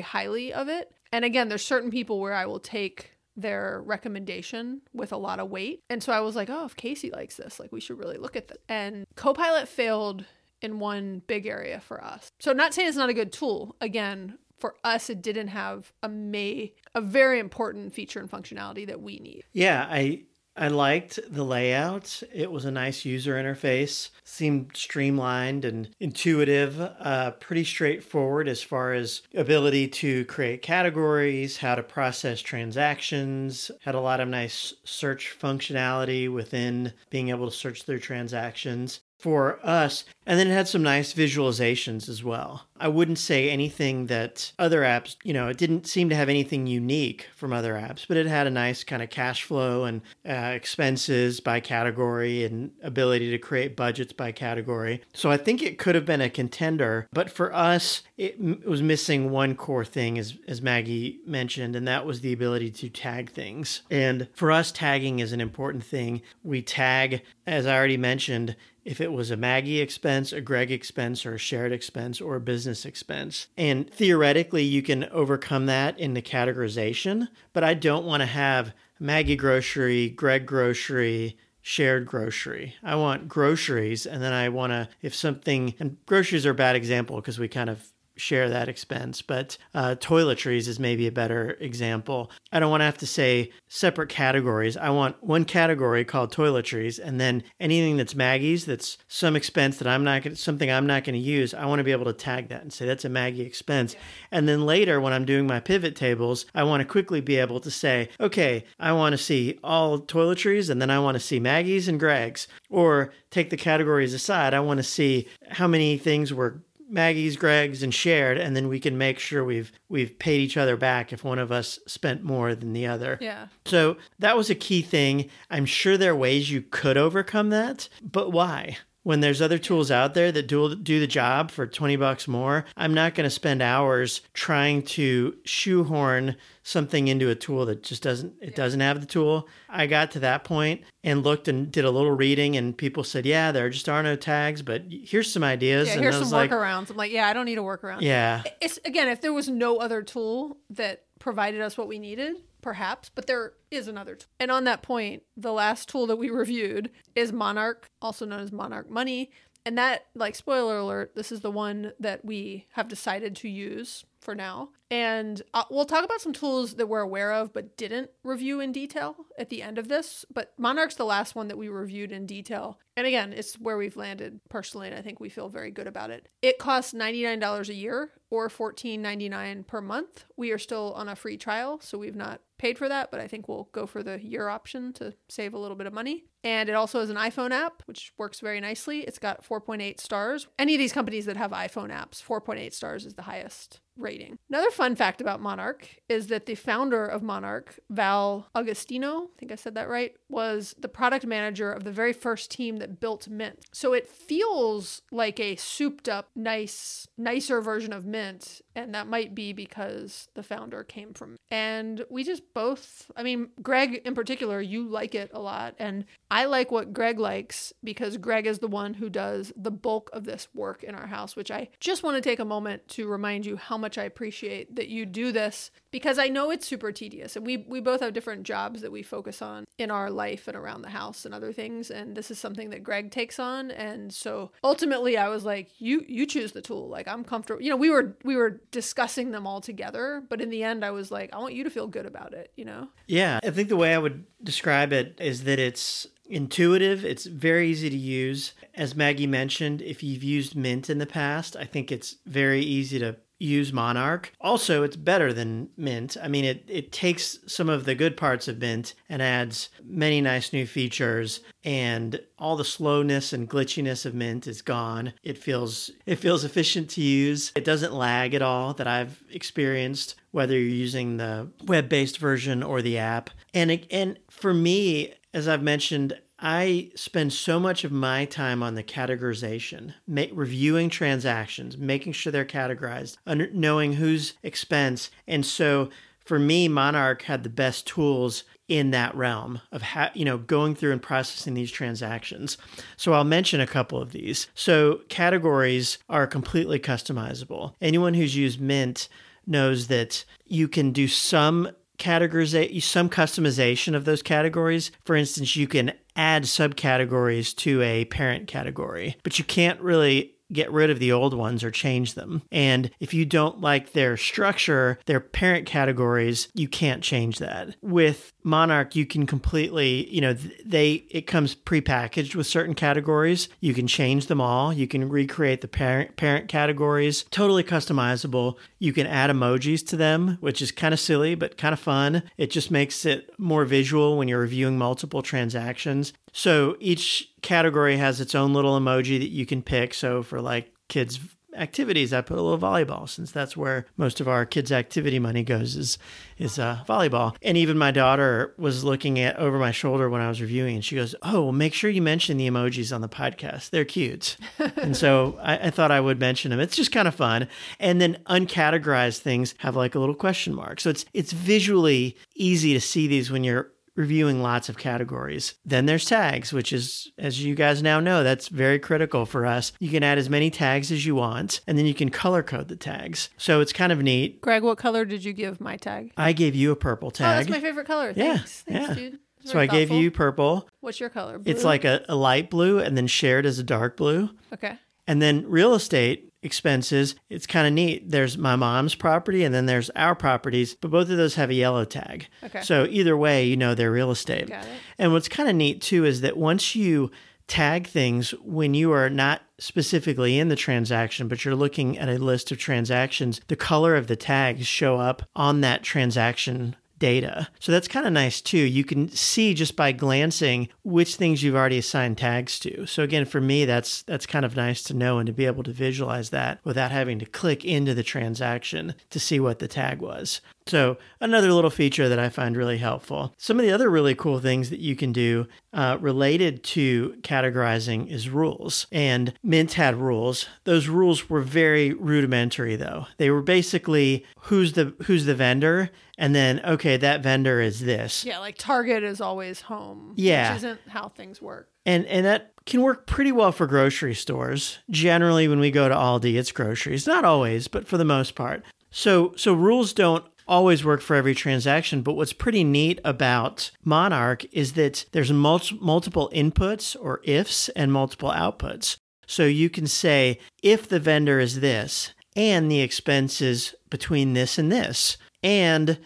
highly 0.00 0.52
of 0.52 0.68
it. 0.68 0.92
And 1.12 1.24
again, 1.24 1.48
there's 1.48 1.64
certain 1.64 1.90
people 1.90 2.20
where 2.20 2.34
I 2.34 2.46
will 2.46 2.60
take 2.60 3.10
their 3.36 3.82
recommendation 3.84 4.82
with 4.92 5.12
a 5.12 5.16
lot 5.16 5.40
of 5.40 5.50
weight. 5.50 5.80
And 5.88 6.02
so 6.02 6.12
I 6.12 6.20
was 6.20 6.36
like, 6.36 6.50
oh, 6.50 6.64
if 6.66 6.76
Casey 6.76 7.10
likes 7.10 7.36
this, 7.36 7.58
like 7.58 7.72
we 7.72 7.80
should 7.80 7.98
really 7.98 8.18
look 8.18 8.36
at 8.36 8.48
this. 8.48 8.58
And 8.68 9.06
Copilot 9.16 9.68
failed 9.68 10.24
in 10.60 10.78
one 10.78 11.22
big 11.26 11.46
area 11.46 11.80
for 11.80 12.02
us. 12.02 12.30
So 12.40 12.52
not 12.52 12.74
saying 12.74 12.88
it's 12.88 12.96
not 12.96 13.08
a 13.08 13.14
good 13.14 13.32
tool. 13.32 13.76
Again, 13.80 14.38
for 14.58 14.76
us 14.84 15.10
it 15.10 15.22
didn't 15.22 15.48
have 15.48 15.92
a 16.02 16.08
may 16.08 16.72
a 16.94 17.00
very 17.00 17.40
important 17.40 17.92
feature 17.92 18.20
and 18.20 18.30
functionality 18.30 18.86
that 18.86 19.02
we 19.02 19.18
need. 19.18 19.42
Yeah, 19.52 19.86
I 19.90 20.24
I 20.54 20.68
liked 20.68 21.18
the 21.30 21.44
layout. 21.44 22.22
It 22.32 22.52
was 22.52 22.66
a 22.66 22.70
nice 22.70 23.04
user 23.06 23.34
interface, 23.34 24.10
seemed 24.22 24.76
streamlined 24.76 25.64
and 25.64 25.88
intuitive, 25.98 26.78
uh, 26.78 27.30
pretty 27.32 27.64
straightforward 27.64 28.48
as 28.48 28.62
far 28.62 28.92
as 28.92 29.22
ability 29.34 29.88
to 29.88 30.26
create 30.26 30.60
categories, 30.60 31.56
how 31.56 31.74
to 31.74 31.82
process 31.82 32.40
transactions, 32.40 33.70
had 33.80 33.94
a 33.94 34.00
lot 34.00 34.20
of 34.20 34.28
nice 34.28 34.74
search 34.84 35.34
functionality 35.40 36.30
within 36.30 36.92
being 37.08 37.30
able 37.30 37.50
to 37.50 37.56
search 37.56 37.84
through 37.84 38.00
transactions 38.00 39.00
for 39.22 39.60
us. 39.62 40.04
And 40.26 40.38
then 40.38 40.48
it 40.48 40.52
had 40.52 40.68
some 40.68 40.82
nice 40.82 41.14
visualizations 41.14 42.08
as 42.08 42.22
well. 42.24 42.66
I 42.78 42.88
wouldn't 42.88 43.18
say 43.18 43.50
anything 43.50 44.06
that 44.06 44.52
other 44.58 44.82
apps, 44.82 45.14
you 45.22 45.32
know, 45.32 45.48
it 45.48 45.58
didn't 45.58 45.86
seem 45.86 46.08
to 46.08 46.16
have 46.16 46.28
anything 46.28 46.66
unique 46.66 47.28
from 47.36 47.52
other 47.52 47.74
apps, 47.74 48.04
but 48.06 48.16
it 48.16 48.26
had 48.26 48.48
a 48.48 48.50
nice 48.50 48.82
kind 48.82 49.02
of 49.02 49.10
cash 49.10 49.44
flow 49.44 49.84
and 49.84 50.00
uh, 50.28 50.32
expenses 50.32 51.40
by 51.40 51.60
category 51.60 52.44
and 52.44 52.72
ability 52.82 53.30
to 53.30 53.38
create 53.38 53.76
budgets 53.76 54.12
by 54.12 54.32
category. 54.32 55.02
So 55.12 55.30
I 55.30 55.36
think 55.36 55.62
it 55.62 55.78
could 55.78 55.94
have 55.94 56.06
been 56.06 56.20
a 56.20 56.30
contender, 56.30 57.06
but 57.12 57.30
for 57.30 57.52
us, 57.52 58.02
it 58.16 58.36
m- 58.40 58.62
was 58.66 58.82
missing 58.82 59.30
one 59.30 59.54
core 59.54 59.84
thing, 59.84 60.18
as, 60.18 60.34
as 60.48 60.60
Maggie 60.60 61.20
mentioned, 61.26 61.76
and 61.76 61.86
that 61.86 62.06
was 62.06 62.20
the 62.20 62.32
ability 62.32 62.70
to 62.72 62.88
tag 62.88 63.30
things. 63.30 63.82
And 63.90 64.28
for 64.34 64.50
us, 64.50 64.72
tagging 64.72 65.20
is 65.20 65.32
an 65.32 65.40
important 65.40 65.84
thing. 65.84 66.22
We 66.42 66.62
tag, 66.62 67.22
as 67.46 67.66
I 67.66 67.76
already 67.76 67.96
mentioned, 67.96 68.56
if 68.84 69.00
it 69.00 69.12
was 69.12 69.30
a 69.30 69.36
Maggie 69.36 69.80
expense, 69.80 70.32
a 70.32 70.40
Greg 70.40 70.70
expense, 70.70 71.24
or 71.24 71.34
a 71.34 71.38
shared 71.38 71.72
expense, 71.72 72.20
or 72.20 72.36
a 72.36 72.40
business 72.40 72.84
expense. 72.84 73.46
And 73.56 73.88
theoretically, 73.90 74.64
you 74.64 74.82
can 74.82 75.04
overcome 75.10 75.66
that 75.66 75.98
in 75.98 76.14
the 76.14 76.22
categorization, 76.22 77.28
but 77.52 77.64
I 77.64 77.74
don't 77.74 78.04
want 78.04 78.20
to 78.20 78.26
have 78.26 78.74
Maggie 78.98 79.36
grocery, 79.36 80.10
Greg 80.10 80.46
grocery, 80.46 81.36
shared 81.60 82.06
grocery. 82.06 82.74
I 82.82 82.96
want 82.96 83.28
groceries, 83.28 84.04
and 84.04 84.22
then 84.22 84.32
I 84.32 84.48
want 84.48 84.72
to, 84.72 84.88
if 85.00 85.14
something, 85.14 85.74
and 85.78 85.96
groceries 86.06 86.44
are 86.44 86.50
a 86.50 86.54
bad 86.54 86.76
example 86.76 87.16
because 87.16 87.38
we 87.38 87.48
kind 87.48 87.70
of 87.70 87.91
share 88.22 88.48
that 88.48 88.68
expense. 88.68 89.20
But 89.20 89.58
uh, 89.74 89.96
toiletries 89.98 90.68
is 90.68 90.78
maybe 90.78 91.06
a 91.06 91.12
better 91.12 91.56
example. 91.60 92.30
I 92.52 92.60
don't 92.60 92.70
want 92.70 92.80
to 92.82 92.86
have 92.86 92.98
to 92.98 93.06
say 93.06 93.50
separate 93.68 94.08
categories. 94.08 94.76
I 94.76 94.90
want 94.90 95.22
one 95.22 95.44
category 95.44 96.04
called 96.04 96.32
toiletries, 96.32 97.00
and 97.02 97.20
then 97.20 97.42
anything 97.58 97.96
that's 97.96 98.14
Maggie's 98.14 98.64
that's 98.64 98.96
some 99.08 99.34
expense 99.34 99.78
that 99.78 99.88
I'm 99.88 100.04
not 100.04 100.22
gonna, 100.22 100.36
something 100.36 100.70
I'm 100.70 100.86
not 100.86 101.04
going 101.04 101.14
to 101.14 101.20
use. 101.20 101.52
I 101.52 101.66
want 101.66 101.80
to 101.80 101.84
be 101.84 101.92
able 101.92 102.04
to 102.04 102.12
tag 102.12 102.48
that 102.48 102.62
and 102.62 102.72
say 102.72 102.86
that's 102.86 103.04
a 103.04 103.08
Maggie 103.08 103.42
expense. 103.42 103.96
And 104.30 104.48
then 104.48 104.64
later 104.64 105.00
when 105.00 105.12
I'm 105.12 105.24
doing 105.24 105.46
my 105.46 105.58
pivot 105.60 105.96
tables, 105.96 106.46
I 106.54 106.62
want 106.62 106.80
to 106.80 106.86
quickly 106.86 107.20
be 107.20 107.36
able 107.36 107.60
to 107.60 107.70
say, 107.70 108.08
okay, 108.20 108.64
I 108.78 108.92
want 108.92 109.14
to 109.14 109.18
see 109.18 109.58
all 109.64 109.98
toiletries, 109.98 110.70
and 110.70 110.80
then 110.80 110.90
I 110.90 111.00
want 111.00 111.16
to 111.16 111.20
see 111.20 111.40
Maggie's 111.40 111.88
and 111.88 111.98
Greg's, 111.98 112.46
or 112.70 113.12
take 113.30 113.50
the 113.50 113.56
categories 113.56 114.14
aside. 114.14 114.54
I 114.54 114.60
want 114.60 114.78
to 114.78 114.84
see 114.84 115.26
how 115.50 115.66
many 115.66 115.98
things 115.98 116.32
were 116.32 116.62
Maggie's, 116.92 117.36
Greg's, 117.36 117.82
and 117.82 117.92
shared, 117.92 118.38
and 118.38 118.54
then 118.54 118.68
we 118.68 118.78
can 118.78 118.98
make 118.98 119.18
sure 119.18 119.44
we've 119.44 119.72
we've 119.88 120.18
paid 120.18 120.40
each 120.40 120.56
other 120.56 120.76
back 120.76 121.12
if 121.12 121.24
one 121.24 121.38
of 121.38 121.50
us 121.50 121.78
spent 121.86 122.22
more 122.22 122.54
than 122.54 122.72
the 122.72 122.86
other. 122.86 123.18
Yeah. 123.20 123.48
So 123.64 123.96
that 124.18 124.36
was 124.36 124.50
a 124.50 124.54
key 124.54 124.82
thing. 124.82 125.30
I'm 125.50 125.66
sure 125.66 125.96
there 125.96 126.12
are 126.12 126.16
ways 126.16 126.50
you 126.50 126.62
could 126.62 126.96
overcome 126.96 127.50
that, 127.50 127.88
but 128.02 128.30
why? 128.30 128.76
When 129.04 129.20
there's 129.20 129.42
other 129.42 129.58
tools 129.58 129.90
out 129.90 130.14
there 130.14 130.30
that 130.30 130.46
do, 130.46 130.76
do 130.76 131.00
the 131.00 131.06
job 131.06 131.50
for 131.50 131.66
20 131.66 131.96
bucks 131.96 132.28
more, 132.28 132.64
I'm 132.76 132.94
not 132.94 133.14
going 133.14 133.24
to 133.24 133.30
spend 133.30 133.60
hours 133.60 134.20
trying 134.32 134.82
to 134.82 135.36
shoehorn 135.44 136.36
something 136.62 137.08
into 137.08 137.28
a 137.28 137.34
tool 137.34 137.66
that 137.66 137.82
just 137.82 138.02
doesn't 138.02 138.34
it 138.40 138.54
doesn't 138.54 138.80
have 138.80 139.00
the 139.00 139.06
tool. 139.06 139.48
I 139.68 139.86
got 139.86 140.12
to 140.12 140.20
that 140.20 140.44
point 140.44 140.82
and 141.02 141.22
looked 141.22 141.48
and 141.48 141.70
did 141.70 141.84
a 141.84 141.90
little 141.90 142.12
reading 142.12 142.56
and 142.56 142.76
people 142.76 143.04
said, 143.04 143.26
"Yeah, 143.26 143.52
there 143.52 143.68
just 143.70 143.88
are 143.88 144.02
no 144.02 144.16
tags, 144.16 144.62
but 144.62 144.84
here's 144.88 145.32
some 145.32 145.42
ideas." 145.42 145.88
Yeah, 145.88 145.98
here's 145.98 146.18
some 146.18 146.30
like, 146.30 146.50
workarounds. 146.50 146.90
I'm 146.90 146.96
like, 146.96 147.10
yeah, 147.10 147.26
I 147.26 147.32
don't 147.32 147.46
need 147.46 147.58
a 147.58 147.62
workaround. 147.62 148.02
Yeah. 148.02 148.42
It's 148.60 148.78
again, 148.84 149.08
if 149.08 149.20
there 149.20 149.32
was 149.32 149.48
no 149.48 149.78
other 149.78 150.02
tool 150.02 150.58
that 150.70 151.04
provided 151.18 151.60
us 151.60 151.76
what 151.76 151.88
we 151.88 151.98
needed, 151.98 152.36
perhaps, 152.62 153.10
but 153.14 153.26
there 153.26 153.52
is 153.70 153.88
another 153.88 154.14
tool. 154.14 154.28
And 154.40 154.50
on 154.50 154.64
that 154.64 154.82
point, 154.82 155.24
the 155.36 155.52
last 155.52 155.88
tool 155.88 156.06
that 156.06 156.16
we 156.16 156.30
reviewed 156.30 156.90
is 157.14 157.32
Monarch, 157.32 157.90
also 158.00 158.24
known 158.24 158.40
as 158.40 158.52
Monarch 158.52 158.88
Money. 158.88 159.30
And 159.64 159.78
that, 159.78 160.06
like, 160.14 160.34
spoiler 160.34 160.78
alert, 160.78 161.14
this 161.14 161.30
is 161.30 161.40
the 161.40 161.50
one 161.50 161.92
that 162.00 162.24
we 162.24 162.66
have 162.72 162.88
decided 162.88 163.36
to 163.36 163.48
use 163.48 164.04
for 164.22 164.34
now. 164.34 164.70
And 164.90 165.40
uh, 165.54 165.64
we'll 165.70 165.86
talk 165.86 166.04
about 166.04 166.20
some 166.20 166.34
tools 166.34 166.74
that 166.74 166.86
we're 166.86 167.00
aware 167.00 167.32
of 167.32 167.54
but 167.54 167.78
didn't 167.78 168.10
review 168.22 168.60
in 168.60 168.72
detail 168.72 169.16
at 169.38 169.48
the 169.48 169.62
end 169.62 169.78
of 169.78 169.88
this. 169.88 170.26
But 170.32 170.52
Monarch's 170.58 170.96
the 170.96 171.06
last 171.06 171.34
one 171.34 171.48
that 171.48 171.56
we 171.56 171.68
reviewed 171.68 172.12
in 172.12 172.26
detail. 172.26 172.78
And 172.94 173.06
again, 173.06 173.32
it's 173.32 173.54
where 173.54 173.78
we've 173.78 173.96
landed 173.96 174.40
personally, 174.50 174.88
and 174.88 174.96
I 174.96 175.00
think 175.00 175.18
we 175.18 175.30
feel 175.30 175.48
very 175.48 175.70
good 175.70 175.86
about 175.86 176.10
it. 176.10 176.28
It 176.42 176.58
costs 176.58 176.92
$99 176.92 177.70
a 177.70 177.74
year 177.74 178.10
or 178.28 178.50
$14.99 178.50 179.66
per 179.66 179.80
month. 179.80 180.26
We 180.36 180.52
are 180.52 180.58
still 180.58 180.92
on 180.94 181.08
a 181.08 181.16
free 181.16 181.38
trial, 181.38 181.80
so 181.80 181.96
we've 181.96 182.16
not 182.16 182.42
paid 182.58 182.76
for 182.76 182.88
that, 182.88 183.10
but 183.10 183.18
I 183.18 183.28
think 183.28 183.48
we'll 183.48 183.70
go 183.72 183.86
for 183.86 184.02
the 184.02 184.22
year 184.22 184.48
option 184.48 184.92
to 184.94 185.14
save 185.28 185.54
a 185.54 185.58
little 185.58 185.76
bit 185.76 185.86
of 185.86 185.92
money. 185.92 186.24
And 186.44 186.68
it 186.68 186.74
also 186.74 187.00
has 187.00 187.10
an 187.10 187.16
iPhone 187.16 187.50
app, 187.50 187.82
which 187.86 188.12
works 188.18 188.40
very 188.40 188.60
nicely. 188.60 189.00
It's 189.00 189.18
got 189.18 189.44
4.8 189.44 189.98
stars. 190.00 190.48
Any 190.58 190.74
of 190.74 190.78
these 190.78 190.92
companies 190.92 191.26
that 191.26 191.36
have 191.36 191.52
iPhone 191.52 191.90
apps, 191.90 192.22
4.8 192.22 192.72
stars 192.72 193.06
is 193.06 193.14
the 193.14 193.22
highest 193.22 193.80
rating. 193.96 194.38
Another 194.48 194.70
fun 194.70 194.96
fact 194.96 195.20
about 195.20 195.40
Monarch 195.40 195.88
is 196.08 196.28
that 196.28 196.46
the 196.46 196.54
founder 196.54 197.04
of 197.04 197.22
Monarch, 197.22 197.78
Val 197.90 198.48
Agostino, 198.54 199.24
I 199.24 199.38
think 199.38 199.52
I 199.52 199.56
said 199.56 199.74
that 199.74 199.88
right, 199.88 200.14
was 200.28 200.74
the 200.78 200.88
product 200.88 201.26
manager 201.26 201.72
of 201.72 201.84
the 201.84 201.92
very 201.92 202.12
first 202.12 202.50
team 202.50 202.78
that 202.78 203.00
built 203.00 203.28
Mint. 203.28 203.64
So 203.72 203.92
it 203.92 204.08
feels 204.08 205.02
like 205.10 205.38
a 205.38 205.56
souped 205.56 206.08
up, 206.08 206.30
nice, 206.34 207.06
nicer 207.18 207.60
version 207.60 207.92
of 207.92 208.06
Mint. 208.06 208.60
And 208.74 208.94
that 208.94 209.06
might 209.06 209.34
be 209.34 209.52
because 209.52 210.28
the 210.34 210.42
founder 210.42 210.82
came 210.84 211.12
from. 211.14 211.36
And 211.50 212.04
we 212.08 212.24
just 212.24 212.54
both, 212.54 213.10
I 213.16 213.22
mean, 213.22 213.48
Greg 213.62 214.02
in 214.04 214.14
particular, 214.14 214.60
you 214.60 214.88
like 214.88 215.14
it 215.14 215.30
a 215.34 215.40
lot. 215.40 215.74
And 215.78 216.04
I 216.30 216.46
like 216.46 216.70
what 216.70 216.92
Greg 216.92 217.18
likes 217.18 217.72
because 217.84 218.16
Greg 218.16 218.46
is 218.46 218.60
the 218.60 218.68
one 218.68 218.94
who 218.94 219.10
does 219.10 219.52
the 219.56 219.70
bulk 219.70 220.08
of 220.12 220.24
this 220.24 220.48
work 220.54 220.82
in 220.82 220.94
our 220.94 221.06
house, 221.06 221.36
which 221.36 221.50
I 221.50 221.68
just 221.80 222.02
want 222.02 222.16
to 222.16 222.20
take 222.20 222.38
a 222.38 222.44
moment 222.44 222.88
to 222.88 223.06
remind 223.06 223.44
you 223.44 223.56
how 223.56 223.76
much 223.76 223.98
I 223.98 224.04
appreciate 224.04 224.76
that 224.76 224.88
you 224.88 225.04
do 225.04 225.32
this 225.32 225.70
because 225.90 226.18
I 226.18 226.28
know 226.28 226.50
it's 226.50 226.66
super 226.66 226.90
tedious 226.90 227.36
and 227.36 227.46
we 227.46 227.58
we 227.58 227.80
both 227.80 228.00
have 228.00 228.14
different 228.14 228.44
jobs 228.44 228.80
that 228.80 228.90
we 228.90 229.02
focus 229.02 229.42
on 229.42 229.66
in 229.78 229.90
our 229.90 230.10
life 230.10 230.48
and 230.48 230.56
around 230.56 230.82
the 230.82 230.90
house 230.90 231.24
and 231.24 231.34
other 231.34 231.52
things 231.52 231.90
and 231.90 232.16
this 232.16 232.30
is 232.30 232.38
something 232.38 232.70
that 232.70 232.82
Greg 232.82 233.10
takes 233.10 233.38
on 233.38 233.70
and 233.70 234.12
so 234.12 234.50
ultimately 234.64 235.16
I 235.16 235.28
was 235.28 235.44
like 235.44 235.68
you 235.78 236.04
you 236.08 236.26
choose 236.26 236.52
the 236.52 236.62
tool 236.62 236.88
like 236.88 237.06
I'm 237.06 237.24
comfortable 237.24 237.62
you 237.62 237.70
know 237.70 237.76
we 237.76 237.90
were 237.90 238.16
we 238.24 238.36
were 238.36 238.61
discussing 238.72 239.30
them 239.30 239.46
all 239.46 239.60
together 239.60 240.22
but 240.28 240.40
in 240.40 240.50
the 240.50 240.64
end 240.64 240.84
I 240.84 240.90
was 240.90 241.10
like 241.10 241.32
I 241.32 241.38
want 241.38 241.54
you 241.54 241.62
to 241.64 241.70
feel 241.70 241.86
good 241.86 242.06
about 242.06 242.32
it 242.34 242.52
you 242.56 242.64
know 242.64 242.88
Yeah, 243.06 243.38
I 243.42 243.50
think 243.50 243.68
the 243.68 243.76
way 243.76 243.94
I 243.94 243.98
would 243.98 244.24
describe 244.42 244.92
it 244.92 245.18
is 245.20 245.44
that 245.44 245.58
it's 245.58 246.08
intuitive, 246.26 247.04
it's 247.04 247.26
very 247.26 247.68
easy 247.68 247.90
to 247.90 247.96
use. 247.96 248.54
As 248.74 248.94
Maggie 248.94 249.26
mentioned, 249.26 249.82
if 249.82 250.02
you've 250.02 250.24
used 250.24 250.56
Mint 250.56 250.88
in 250.88 250.98
the 250.98 251.06
past, 251.06 251.56
I 251.56 251.64
think 251.64 251.92
it's 251.92 252.16
very 252.26 252.62
easy 252.62 252.98
to 252.98 253.16
use 253.42 253.72
Monarch. 253.72 254.32
Also, 254.40 254.82
it's 254.82 254.96
better 254.96 255.32
than 255.32 255.68
Mint. 255.76 256.16
I 256.22 256.28
mean, 256.28 256.44
it, 256.44 256.64
it 256.68 256.92
takes 256.92 257.38
some 257.46 257.68
of 257.68 257.84
the 257.84 257.94
good 257.94 258.16
parts 258.16 258.48
of 258.48 258.58
Mint 258.58 258.94
and 259.08 259.20
adds 259.20 259.68
many 259.84 260.20
nice 260.20 260.52
new 260.52 260.66
features 260.66 261.40
and 261.64 262.20
all 262.38 262.56
the 262.56 262.64
slowness 262.64 263.32
and 263.32 263.48
glitchiness 263.48 264.06
of 264.06 264.14
Mint 264.14 264.46
is 264.46 264.62
gone. 264.62 265.12
It 265.22 265.38
feels 265.38 265.90
it 266.06 266.16
feels 266.16 266.44
efficient 266.44 266.90
to 266.90 267.00
use. 267.00 267.52
It 267.54 267.64
doesn't 267.64 267.92
lag 267.92 268.34
at 268.34 268.42
all 268.42 268.74
that 268.74 268.86
I've 268.86 269.22
experienced 269.30 270.16
whether 270.30 270.54
you're 270.54 270.68
using 270.68 271.16
the 271.16 271.48
web-based 271.66 272.18
version 272.18 272.62
or 272.62 272.80
the 272.80 272.98
app. 272.98 273.30
And 273.52 273.70
it, 273.70 273.86
and 273.90 274.18
for 274.30 274.54
me, 274.54 275.14
as 275.34 275.46
I've 275.46 275.62
mentioned, 275.62 276.18
I 276.42 276.90
spend 276.96 277.32
so 277.32 277.60
much 277.60 277.84
of 277.84 277.92
my 277.92 278.24
time 278.24 278.62
on 278.64 278.74
the 278.74 278.82
categorization, 278.82 279.94
ma- 280.08 280.24
reviewing 280.32 280.90
transactions, 280.90 281.78
making 281.78 282.12
sure 282.12 282.32
they're 282.32 282.44
categorized, 282.44 283.16
under, 283.26 283.48
knowing 283.52 283.94
whose 283.94 284.34
expense. 284.42 285.10
And 285.28 285.46
so 285.46 285.88
for 286.24 286.40
me, 286.40 286.66
Monarch 286.66 287.22
had 287.22 287.44
the 287.44 287.48
best 287.48 287.86
tools 287.86 288.42
in 288.68 288.90
that 288.90 289.14
realm 289.14 289.60
of 289.70 289.82
you 290.14 290.24
know 290.24 290.38
going 290.38 290.74
through 290.74 290.92
and 290.92 291.02
processing 291.02 291.54
these 291.54 291.70
transactions. 291.70 292.56
So 292.96 293.12
I'll 293.12 293.24
mention 293.24 293.60
a 293.60 293.66
couple 293.66 294.00
of 294.00 294.12
these. 294.12 294.48
So 294.54 295.00
categories 295.08 295.98
are 296.08 296.26
completely 296.26 296.78
customizable. 296.78 297.74
Anyone 297.80 298.14
who's 298.14 298.36
used 298.36 298.60
Mint 298.60 299.08
knows 299.46 299.88
that 299.88 300.24
you 300.46 300.68
can 300.68 300.92
do 300.92 301.06
some 301.06 301.70
categorization, 301.98 302.82
some 302.82 303.08
customization 303.08 303.94
of 303.94 304.04
those 304.04 304.22
categories. 304.22 304.90
For 305.04 305.14
instance, 305.16 305.54
you 305.56 305.68
can 305.68 305.92
add 306.16 306.44
subcategories 306.44 307.54
to 307.56 307.82
a 307.82 308.04
parent 308.06 308.46
category, 308.46 309.16
but 309.22 309.38
you 309.38 309.44
can't 309.44 309.80
really 309.80 310.34
get 310.52 310.70
rid 310.70 310.90
of 310.90 310.98
the 310.98 311.12
old 311.12 311.34
ones 311.34 311.64
or 311.64 311.70
change 311.70 312.14
them. 312.14 312.42
And 312.52 312.90
if 313.00 313.14
you 313.14 313.24
don't 313.24 313.60
like 313.60 313.92
their 313.92 314.16
structure, 314.16 314.98
their 315.06 315.20
parent 315.20 315.66
categories, 315.66 316.48
you 316.54 316.68
can't 316.68 317.02
change 317.02 317.38
that. 317.38 317.74
With 317.80 318.32
Monarch, 318.44 318.96
you 318.96 319.06
can 319.06 319.26
completely, 319.26 320.08
you 320.12 320.20
know, 320.20 320.34
they 320.64 321.04
it 321.10 321.26
comes 321.26 321.54
prepackaged 321.54 322.34
with 322.34 322.46
certain 322.46 322.74
categories. 322.74 323.48
You 323.60 323.74
can 323.74 323.86
change 323.86 324.26
them 324.26 324.40
all. 324.40 324.72
You 324.72 324.88
can 324.88 325.08
recreate 325.08 325.60
the 325.60 325.68
parent 325.68 326.16
parent 326.16 326.48
categories, 326.48 327.24
totally 327.30 327.64
customizable. 327.64 328.56
You 328.78 328.92
can 328.92 329.06
add 329.06 329.30
emojis 329.30 329.86
to 329.88 329.96
them, 329.96 330.38
which 330.40 330.60
is 330.60 330.72
kind 330.72 330.92
of 330.92 331.00
silly 331.00 331.34
but 331.34 331.56
kind 331.56 331.72
of 331.72 331.80
fun. 331.80 332.22
It 332.36 332.50
just 332.50 332.70
makes 332.70 333.04
it 333.04 333.30
more 333.38 333.64
visual 333.64 334.16
when 334.16 334.28
you're 334.28 334.40
reviewing 334.40 334.78
multiple 334.78 335.22
transactions. 335.22 336.12
So 336.32 336.76
each 336.80 337.30
category 337.42 337.96
has 337.96 338.20
its 338.20 338.34
own 338.34 338.54
little 338.54 338.78
emoji 338.78 339.18
that 339.18 339.30
you 339.30 339.46
can 339.46 339.62
pick. 339.62 339.94
So 339.94 340.22
for 340.22 340.40
like 340.40 340.72
kids 340.88 341.20
activities, 341.56 342.12
I 342.12 342.20
put 342.20 342.38
a 342.38 342.42
little 342.42 342.58
volleyball 342.58 343.08
since 343.08 343.30
that's 343.30 343.56
where 343.56 343.86
most 343.96 344.20
of 344.20 344.28
our 344.28 344.44
kids 344.46 344.72
activity 344.72 345.18
money 345.18 345.42
goes 345.42 345.76
is 345.76 345.98
is 346.38 346.58
uh, 346.58 346.82
volleyball. 346.88 347.36
And 347.42 347.56
even 347.56 347.78
my 347.78 347.90
daughter 347.90 348.54
was 348.58 348.84
looking 348.84 349.18
at 349.20 349.36
over 349.36 349.58
my 349.58 349.70
shoulder 349.70 350.08
when 350.08 350.20
I 350.20 350.28
was 350.28 350.40
reviewing, 350.40 350.76
and 350.76 350.84
she 350.84 350.96
goes, 350.96 351.14
"Oh, 351.22 351.42
well, 351.42 351.52
make 351.52 351.74
sure 351.74 351.90
you 351.90 352.02
mention 352.02 352.36
the 352.36 352.48
emojis 352.48 352.94
on 352.94 353.00
the 353.00 353.08
podcast. 353.08 353.70
They're 353.70 353.84
cute." 353.84 354.36
and 354.76 354.96
so 354.96 355.38
I, 355.42 355.68
I 355.68 355.70
thought 355.70 355.90
I 355.90 356.00
would 356.00 356.18
mention 356.18 356.50
them. 356.50 356.60
It's 356.60 356.76
just 356.76 356.92
kind 356.92 357.08
of 357.08 357.14
fun. 357.14 357.48
And 357.78 358.00
then 358.00 358.18
uncategorized 358.26 359.18
things 359.18 359.54
have 359.58 359.76
like 359.76 359.94
a 359.94 359.98
little 360.00 360.14
question 360.14 360.54
mark, 360.54 360.80
so 360.80 360.90
it's 360.90 361.04
it's 361.12 361.32
visually 361.32 362.16
easy 362.34 362.72
to 362.74 362.80
see 362.80 363.06
these 363.06 363.30
when 363.30 363.44
you're 363.44 363.72
reviewing 363.96 364.42
lots 364.42 364.68
of 364.68 364.78
categories. 364.78 365.54
Then 365.64 365.86
there's 365.86 366.04
tags, 366.04 366.52
which 366.52 366.72
is, 366.72 367.10
as 367.18 367.44
you 367.44 367.54
guys 367.54 367.82
now 367.82 368.00
know, 368.00 368.22
that's 368.24 368.48
very 368.48 368.78
critical 368.78 369.26
for 369.26 369.44
us. 369.46 369.72
You 369.80 369.90
can 369.90 370.02
add 370.02 370.18
as 370.18 370.30
many 370.30 370.50
tags 370.50 370.90
as 370.90 371.04
you 371.04 371.14
want, 371.14 371.60
and 371.66 371.76
then 371.76 371.86
you 371.86 371.94
can 371.94 372.08
color 372.10 372.42
code 372.42 372.68
the 372.68 372.76
tags. 372.76 373.28
So 373.36 373.60
it's 373.60 373.72
kind 373.72 373.92
of 373.92 374.00
neat. 374.02 374.40
Greg 374.40 374.62
what 374.62 374.78
color 374.78 375.04
did 375.04 375.24
you 375.24 375.32
give 375.32 375.60
my 375.60 375.76
tag 375.76 376.12
I 376.16 376.32
gave 376.32 376.54
you 376.54 376.70
a 376.72 376.76
purple 376.76 377.10
tag. 377.10 377.26
oh 377.34 377.38
that's 377.38 377.48
my 377.50 377.60
favorite 377.60 377.86
color 377.86 378.12
Yeah, 378.16 378.36
thanks 378.38 378.62
thanks 378.62 378.88
yeah. 378.88 378.94
dude 378.94 379.18
so 379.44 379.58
I 379.58 379.66
very 379.66 379.86
gave 379.86 379.90
you 379.90 380.10
purple. 380.10 380.68
what's 380.80 381.00
your 381.00 381.10
color 381.10 381.40
It's 381.44 381.64
like 381.64 381.84
a, 381.84 382.04
a 382.08 382.14
light 382.14 382.48
blue 382.48 382.78
and 382.78 382.96
then 382.96 383.06
shared 383.08 383.44
as 383.44 383.58
a 383.58 383.62
dark 383.64 383.96
blue. 383.96 384.30
okay 384.52 384.78
And 385.06 385.20
then 385.20 385.44
real 385.48 385.74
estate 385.74 386.31
expenses, 386.42 387.14
it's 387.30 387.46
kind 387.46 387.66
of 387.66 387.72
neat. 387.72 388.10
There's 388.10 388.36
my 388.36 388.56
mom's 388.56 388.94
property 388.94 389.44
and 389.44 389.54
then 389.54 389.66
there's 389.66 389.90
our 389.90 390.14
properties, 390.14 390.74
but 390.74 390.90
both 390.90 391.08
of 391.10 391.16
those 391.16 391.36
have 391.36 391.50
a 391.50 391.54
yellow 391.54 391.84
tag. 391.84 392.28
Okay. 392.42 392.62
So 392.62 392.86
either 392.90 393.16
way, 393.16 393.44
you 393.44 393.56
know 393.56 393.74
they're 393.74 393.92
real 393.92 394.10
estate. 394.10 394.48
Got 394.48 394.64
it. 394.64 394.70
And 394.98 395.12
what's 395.12 395.28
kind 395.28 395.48
of 395.48 395.54
neat 395.54 395.80
too 395.80 396.04
is 396.04 396.20
that 396.20 396.36
once 396.36 396.74
you 396.74 397.10
tag 397.48 397.86
things 397.86 398.30
when 398.42 398.72
you 398.74 398.92
are 398.92 399.10
not 399.10 399.42
specifically 399.58 400.38
in 400.38 400.48
the 400.48 400.56
transaction, 400.56 401.28
but 401.28 401.44
you're 401.44 401.54
looking 401.54 401.98
at 401.98 402.08
a 402.08 402.18
list 402.18 402.50
of 402.50 402.58
transactions, 402.58 403.40
the 403.48 403.56
color 403.56 403.94
of 403.94 404.06
the 404.06 404.16
tags 404.16 404.66
show 404.66 404.98
up 404.98 405.28
on 405.36 405.60
that 405.60 405.82
transaction 405.82 406.76
data. 407.02 407.48
So 407.58 407.72
that's 407.72 407.88
kind 407.88 408.06
of 408.06 408.12
nice 408.12 408.40
too. 408.40 408.58
You 408.58 408.84
can 408.84 409.08
see 409.08 409.54
just 409.54 409.74
by 409.74 409.90
glancing 409.90 410.68
which 410.84 411.16
things 411.16 411.42
you've 411.42 411.56
already 411.56 411.78
assigned 411.78 412.16
tags 412.16 412.60
to. 412.60 412.86
So 412.86 413.02
again, 413.02 413.24
for 413.24 413.40
me, 413.40 413.64
that's 413.64 414.02
that's 414.02 414.24
kind 414.24 414.44
of 414.44 414.54
nice 414.54 414.84
to 414.84 414.94
know 414.94 415.18
and 415.18 415.26
to 415.26 415.32
be 415.32 415.46
able 415.46 415.64
to 415.64 415.72
visualize 415.72 416.30
that 416.30 416.60
without 416.62 416.92
having 416.92 417.18
to 417.18 417.26
click 417.26 417.64
into 417.64 417.92
the 417.92 418.04
transaction 418.04 418.94
to 419.10 419.18
see 419.18 419.40
what 419.40 419.58
the 419.58 419.66
tag 419.66 420.00
was. 420.00 420.40
So, 420.66 420.96
another 421.20 421.52
little 421.52 421.70
feature 421.70 422.08
that 422.08 422.18
I 422.18 422.28
find 422.28 422.56
really 422.56 422.78
helpful. 422.78 423.34
Some 423.36 423.58
of 423.58 423.66
the 423.66 423.72
other 423.72 423.90
really 423.90 424.14
cool 424.14 424.38
things 424.38 424.70
that 424.70 424.80
you 424.80 424.96
can 424.96 425.12
do 425.12 425.46
uh, 425.72 425.98
related 426.00 426.62
to 426.64 427.16
categorizing 427.22 428.08
is 428.08 428.28
rules. 428.28 428.86
And 428.92 429.34
Mint 429.42 429.74
had 429.74 429.96
rules. 429.96 430.48
Those 430.64 430.88
rules 430.88 431.28
were 431.28 431.40
very 431.40 431.92
rudimentary, 431.92 432.76
though. 432.76 433.06
They 433.16 433.30
were 433.30 433.42
basically 433.42 434.24
who's 434.42 434.74
the 434.74 434.94
who's 435.04 435.24
the 435.24 435.34
vendor, 435.34 435.90
and 436.18 436.34
then 436.34 436.60
okay, 436.64 436.96
that 436.96 437.22
vendor 437.22 437.60
is 437.60 437.80
this. 437.80 438.24
Yeah, 438.24 438.38
like 438.38 438.56
Target 438.58 439.02
is 439.02 439.20
always 439.20 439.62
home. 439.62 440.14
Yeah. 440.16 440.52
Which 440.52 440.58
isn't 440.58 440.80
how 440.88 441.08
things 441.08 441.40
work. 441.40 441.68
And 441.84 442.06
and 442.06 442.24
that 442.24 442.52
can 442.64 442.82
work 442.82 443.06
pretty 443.06 443.32
well 443.32 443.52
for 443.52 443.66
grocery 443.66 444.14
stores. 444.14 444.78
Generally 444.90 445.48
when 445.48 445.58
we 445.58 445.70
go 445.70 445.88
to 445.88 445.94
Aldi, 445.94 446.36
it's 446.36 446.52
groceries. 446.52 447.06
Not 447.06 447.24
always, 447.24 447.66
but 447.68 447.86
for 447.88 447.98
the 447.98 448.04
most 448.04 448.34
part. 448.34 448.62
So 448.90 449.32
so 449.36 449.54
rules 449.54 449.92
don't 449.92 450.24
always 450.52 450.84
work 450.84 451.00
for 451.00 451.16
every 451.16 451.34
transaction, 451.34 452.02
but 452.02 452.12
what's 452.12 452.34
pretty 452.34 452.62
neat 452.62 453.00
about 453.06 453.70
Monarch 453.84 454.44
is 454.52 454.74
that 454.74 455.06
there's 455.12 455.32
mul- 455.32 455.62
multiple 455.80 456.30
inputs 456.34 456.94
or 457.00 457.22
ifs 457.24 457.70
and 457.70 457.90
multiple 457.90 458.30
outputs. 458.30 458.98
So 459.26 459.46
you 459.46 459.70
can 459.70 459.86
say 459.86 460.38
if 460.62 460.86
the 460.86 461.00
vendor 461.00 461.40
is 461.40 461.60
this 461.60 462.12
and 462.36 462.70
the 462.70 462.82
expense 462.82 463.40
is 463.40 463.74
between 463.88 464.34
this 464.34 464.58
and 464.58 464.70
this 464.70 465.16
and 465.42 465.98